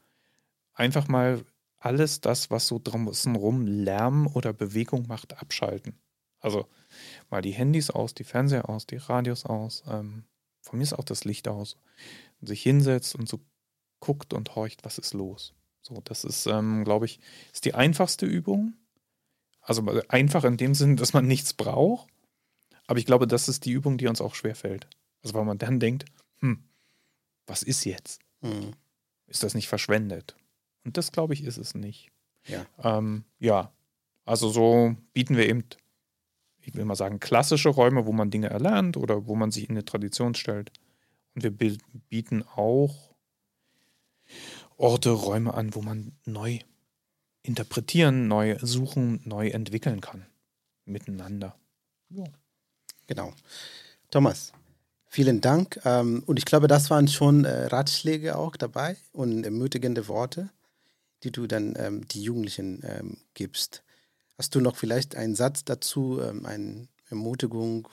einfach 0.73 1.07
mal 1.07 1.45
alles 1.77 2.21
das, 2.21 2.49
was 2.49 2.67
so 2.67 2.79
draußen 2.83 3.35
rum 3.35 3.65
Lärm 3.65 4.27
oder 4.27 4.51
Bewegung 4.51 5.07
macht, 5.07 5.39
abschalten. 5.39 5.99
Also 6.39 6.67
mal 7.29 7.41
die 7.41 7.51
Handys 7.51 7.89
aus, 7.89 8.13
die 8.13 8.23
Fernseher 8.23 8.69
aus, 8.69 8.85
die 8.85 8.97
Radios 8.97 9.45
aus, 9.45 9.83
ähm, 9.87 10.23
von 10.61 10.77
mir 10.77 10.83
ist 10.83 10.93
auch 10.93 11.03
das 11.03 11.23
Licht 11.23 11.47
aus. 11.47 11.77
Sich 12.41 12.63
hinsetzt 12.63 13.15
und 13.15 13.27
so 13.27 13.39
guckt 13.99 14.33
und 14.33 14.55
horcht, 14.55 14.83
was 14.85 14.97
ist 14.97 15.13
los. 15.13 15.53
So, 15.81 16.01
das 16.03 16.23
ist, 16.23 16.45
ähm, 16.45 16.83
glaube 16.83 17.05
ich, 17.05 17.19
ist 17.53 17.65
die 17.65 17.73
einfachste 17.73 18.25
Übung. 18.25 18.73
Also 19.61 19.83
einfach 20.07 20.43
in 20.43 20.57
dem 20.57 20.73
Sinn, 20.73 20.95
dass 20.95 21.13
man 21.13 21.27
nichts 21.27 21.53
braucht. 21.53 22.09
Aber 22.87 22.99
ich 22.99 23.05
glaube, 23.05 23.27
das 23.27 23.49
ist 23.49 23.65
die 23.65 23.71
Übung, 23.71 23.97
die 23.97 24.07
uns 24.07 24.21
auch 24.21 24.35
schwerfällt. 24.35 24.87
Also 25.23 25.35
weil 25.35 25.45
man 25.45 25.57
dann 25.57 25.79
denkt, 25.79 26.05
hm, 26.39 26.63
was 27.45 27.63
ist 27.63 27.83
jetzt? 27.85 28.21
Mhm. 28.41 28.71
Ist 29.27 29.43
das 29.43 29.53
nicht 29.53 29.67
verschwendet? 29.67 30.35
Und 30.85 30.97
das, 30.97 31.11
glaube 31.11 31.33
ich, 31.33 31.43
ist 31.43 31.57
es 31.57 31.75
nicht. 31.75 32.09
Ja. 32.47 32.65
Ähm, 32.81 33.25
ja, 33.37 33.71
also 34.25 34.49
so 34.49 34.95
bieten 35.13 35.37
wir 35.37 35.47
eben, 35.47 35.65
ich 36.61 36.75
will 36.75 36.85
mal 36.85 36.95
sagen, 36.95 37.19
klassische 37.19 37.69
Räume, 37.69 38.05
wo 38.05 38.11
man 38.11 38.31
Dinge 38.31 38.49
erlernt 38.49 38.97
oder 38.97 39.27
wo 39.27 39.35
man 39.35 39.51
sich 39.51 39.69
in 39.69 39.71
eine 39.71 39.85
Tradition 39.85 40.35
stellt. 40.35 40.71
Und 41.35 41.43
wir 41.43 41.77
bieten 42.09 42.43
auch 42.55 43.13
Orte, 44.77 45.11
Räume 45.11 45.53
an, 45.53 45.75
wo 45.75 45.81
man 45.81 46.13
neu 46.25 46.59
interpretieren, 47.43 48.27
neu 48.27 48.57
suchen, 48.61 49.21
neu 49.25 49.49
entwickeln 49.49 50.01
kann. 50.01 50.25
Miteinander. 50.85 51.55
Ja. 52.09 52.25
Genau. 53.07 53.33
Thomas, 54.11 54.53
Vielen 55.11 55.41
Dank. 55.41 55.79
Ähm, 55.85 56.21
und 56.27 56.37
ich 56.37 56.45
glaube, 56.45 56.67
das 56.67 56.91
waren 56.91 57.07
schon 57.07 57.43
äh, 57.43 57.65
Ratschläge 57.65 58.37
auch 58.37 58.55
dabei 58.55 58.95
und 59.11 59.43
ermutigende 59.43 60.07
Worte, 60.07 60.49
die 61.23 61.31
du 61.31 61.47
dann 61.47 61.73
ähm, 61.77 62.07
die 62.07 62.21
Jugendlichen 62.21 62.83
ähm, 62.83 63.17
gibst. 63.33 63.83
Hast 64.39 64.55
du 64.55 64.61
noch 64.61 64.77
vielleicht 64.77 65.17
einen 65.17 65.35
Satz 65.35 65.65
dazu, 65.65 66.21
eine 66.21 66.87
Ermutigung, 67.09 67.89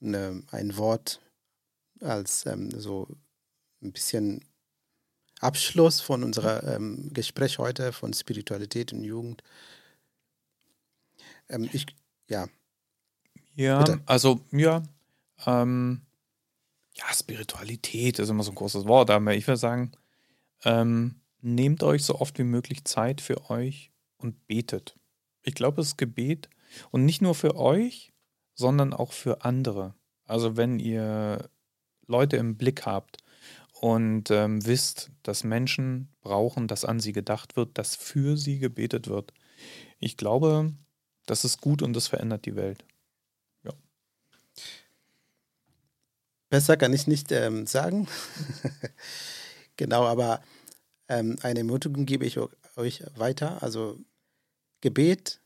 eine, 0.00 0.42
ein 0.50 0.78
Wort 0.78 1.20
als 2.00 2.46
so 2.74 3.06
ein 3.82 3.92
bisschen 3.92 4.42
Abschluss 5.40 6.00
von 6.00 6.24
unserem 6.24 7.12
Gespräch 7.12 7.58
heute 7.58 7.92
von 7.92 8.14
Spiritualität 8.14 8.94
und 8.94 9.04
Jugend? 9.04 9.42
ich, 11.48 11.84
ja. 12.28 12.48
Ja, 13.56 13.80
Bitte. 13.80 14.00
also 14.06 14.40
ja, 14.52 14.82
ähm, 15.44 16.00
ja, 16.94 17.04
Spiritualität 17.12 18.20
ist 18.20 18.30
immer 18.30 18.42
so 18.42 18.52
ein 18.52 18.54
großes 18.54 18.86
Wort, 18.86 19.10
aber 19.10 19.34
ich 19.34 19.46
würde 19.46 19.58
sagen, 19.58 19.92
ähm, 20.64 21.20
nehmt 21.42 21.82
euch 21.82 22.04
so 22.04 22.14
oft 22.14 22.38
wie 22.38 22.44
möglich 22.44 22.84
Zeit 22.84 23.20
für 23.20 23.50
euch 23.50 23.92
und 24.18 24.46
betet. 24.46 24.96
Ich 25.42 25.54
glaube, 25.54 25.80
es 25.80 25.88
ist 25.88 25.98
Gebet 25.98 26.48
und 26.90 27.04
nicht 27.04 27.22
nur 27.22 27.34
für 27.34 27.56
euch, 27.56 28.12
sondern 28.54 28.92
auch 28.92 29.12
für 29.12 29.44
andere. 29.44 29.94
Also 30.24 30.56
wenn 30.56 30.78
ihr 30.78 31.48
Leute 32.06 32.36
im 32.36 32.56
Blick 32.56 32.84
habt 32.86 33.18
und 33.80 34.30
ähm, 34.30 34.64
wisst, 34.66 35.10
dass 35.22 35.44
Menschen 35.44 36.08
brauchen, 36.20 36.68
dass 36.68 36.84
an 36.84 37.00
sie 37.00 37.12
gedacht 37.12 37.56
wird, 37.56 37.78
dass 37.78 37.94
für 37.96 38.36
sie 38.36 38.58
gebetet 38.58 39.08
wird. 39.08 39.32
Ich 39.98 40.16
glaube, 40.16 40.72
das 41.26 41.44
ist 41.44 41.60
gut 41.60 41.82
und 41.82 41.94
das 41.94 42.08
verändert 42.08 42.44
die 42.46 42.56
Welt. 42.56 42.84
Besser 46.50 46.78
kann 46.78 46.94
ich 46.94 47.06
nicht 47.06 47.30
ähm, 47.30 47.66
sagen. 47.66 48.08
genau, 49.76 50.04
aber 50.04 50.42
ähm, 51.08 51.36
eine 51.42 51.60
Ermutigung 51.60 52.06
gebe 52.06 52.24
ich 52.24 52.38
euch 52.78 53.02
weiter. 53.16 53.62
Also 53.62 53.98
Gebet 54.80 55.40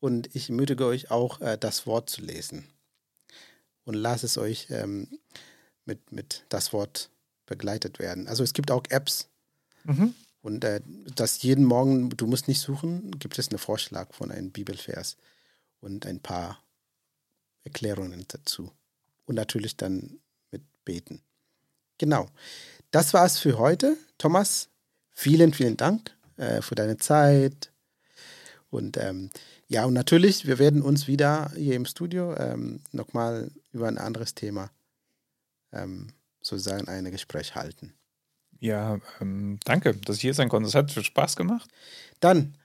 und 0.00 0.34
ich 0.34 0.48
ermutige 0.48 0.86
euch 0.86 1.10
auch, 1.10 1.40
äh, 1.40 1.56
das 1.58 1.86
Wort 1.86 2.10
zu 2.10 2.22
lesen. 2.22 2.66
Und 3.84 3.94
lasst 3.94 4.24
es 4.24 4.38
euch 4.38 4.68
ähm, 4.70 5.08
mit, 5.84 6.12
mit 6.12 6.44
das 6.48 6.72
Wort 6.72 7.10
begleitet 7.46 7.98
werden. 7.98 8.28
Also 8.28 8.42
es 8.42 8.52
gibt 8.52 8.70
auch 8.70 8.84
Apps. 8.88 9.28
Mhm. 9.84 10.14
Und 10.40 10.64
äh, 10.64 10.80
das 11.14 11.42
jeden 11.42 11.64
Morgen, 11.64 12.10
du 12.10 12.26
musst 12.26 12.48
nicht 12.48 12.60
suchen, 12.60 13.18
gibt 13.18 13.38
es 13.38 13.48
einen 13.48 13.58
Vorschlag 13.58 14.12
von 14.12 14.30
einem 14.30 14.50
Bibelvers 14.50 15.16
und 15.80 16.06
ein 16.06 16.20
paar 16.20 16.62
Erklärungen 17.64 18.24
dazu. 18.28 18.72
Und 19.24 19.36
natürlich 19.36 19.76
dann 19.76 20.18
beten. 20.84 21.22
Genau. 21.98 22.28
Das 22.90 23.14
war's 23.14 23.38
für 23.38 23.58
heute. 23.58 23.96
Thomas, 24.18 24.68
vielen, 25.10 25.54
vielen 25.54 25.76
Dank 25.76 26.14
äh, 26.36 26.62
für 26.62 26.74
deine 26.74 26.96
Zeit. 26.96 27.70
Und 28.70 28.96
ähm, 28.96 29.30
ja, 29.68 29.84
und 29.84 29.94
natürlich, 29.94 30.46
wir 30.46 30.58
werden 30.58 30.82
uns 30.82 31.06
wieder 31.06 31.50
hier 31.56 31.76
im 31.76 31.86
Studio 31.86 32.34
ähm, 32.36 32.80
nochmal 32.92 33.50
über 33.72 33.88
ein 33.88 33.98
anderes 33.98 34.34
Thema 34.34 34.70
ähm, 35.72 36.08
sozusagen 36.40 36.88
ein 36.88 37.10
Gespräch 37.10 37.54
halten. 37.54 37.94
Ja, 38.60 38.98
ähm, 39.20 39.58
danke, 39.64 39.94
dass 39.94 40.16
ich 40.16 40.22
hier 40.22 40.34
sein 40.34 40.48
konnte. 40.48 40.68
Es 40.68 40.74
hat 40.74 40.92
viel 40.92 41.04
Spaß 41.04 41.36
gemacht. 41.36 41.70
Dann 42.20 42.56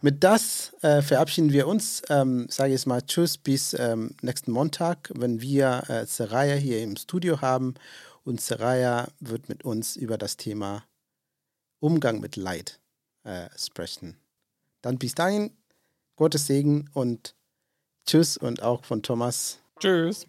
mit 0.00 0.22
das 0.22 0.72
äh, 0.82 1.02
verabschieden 1.02 1.52
wir 1.52 1.66
uns. 1.66 2.02
Ähm, 2.08 2.46
Sage 2.48 2.74
ich 2.74 2.86
mal 2.86 3.02
Tschüss 3.02 3.36
bis 3.36 3.74
ähm, 3.74 4.14
nächsten 4.22 4.52
Montag, 4.52 5.10
wenn 5.14 5.40
wir 5.40 5.82
äh, 5.88 6.06
Seraya 6.06 6.54
hier 6.54 6.82
im 6.82 6.96
Studio 6.96 7.40
haben 7.40 7.74
und 8.24 8.40
Seraya 8.40 9.08
wird 9.20 9.48
mit 9.48 9.64
uns 9.64 9.96
über 9.96 10.18
das 10.18 10.36
Thema 10.36 10.84
Umgang 11.80 12.20
mit 12.20 12.36
Leid 12.36 12.80
äh, 13.24 13.48
sprechen. 13.56 14.18
Dann 14.82 14.98
bis 14.98 15.14
dahin, 15.14 15.56
Gottes 16.16 16.46
Segen 16.46 16.90
und 16.94 17.34
Tschüss 18.06 18.36
und 18.36 18.62
auch 18.62 18.84
von 18.84 19.02
Thomas. 19.02 19.60
Tschüss. 19.80 20.26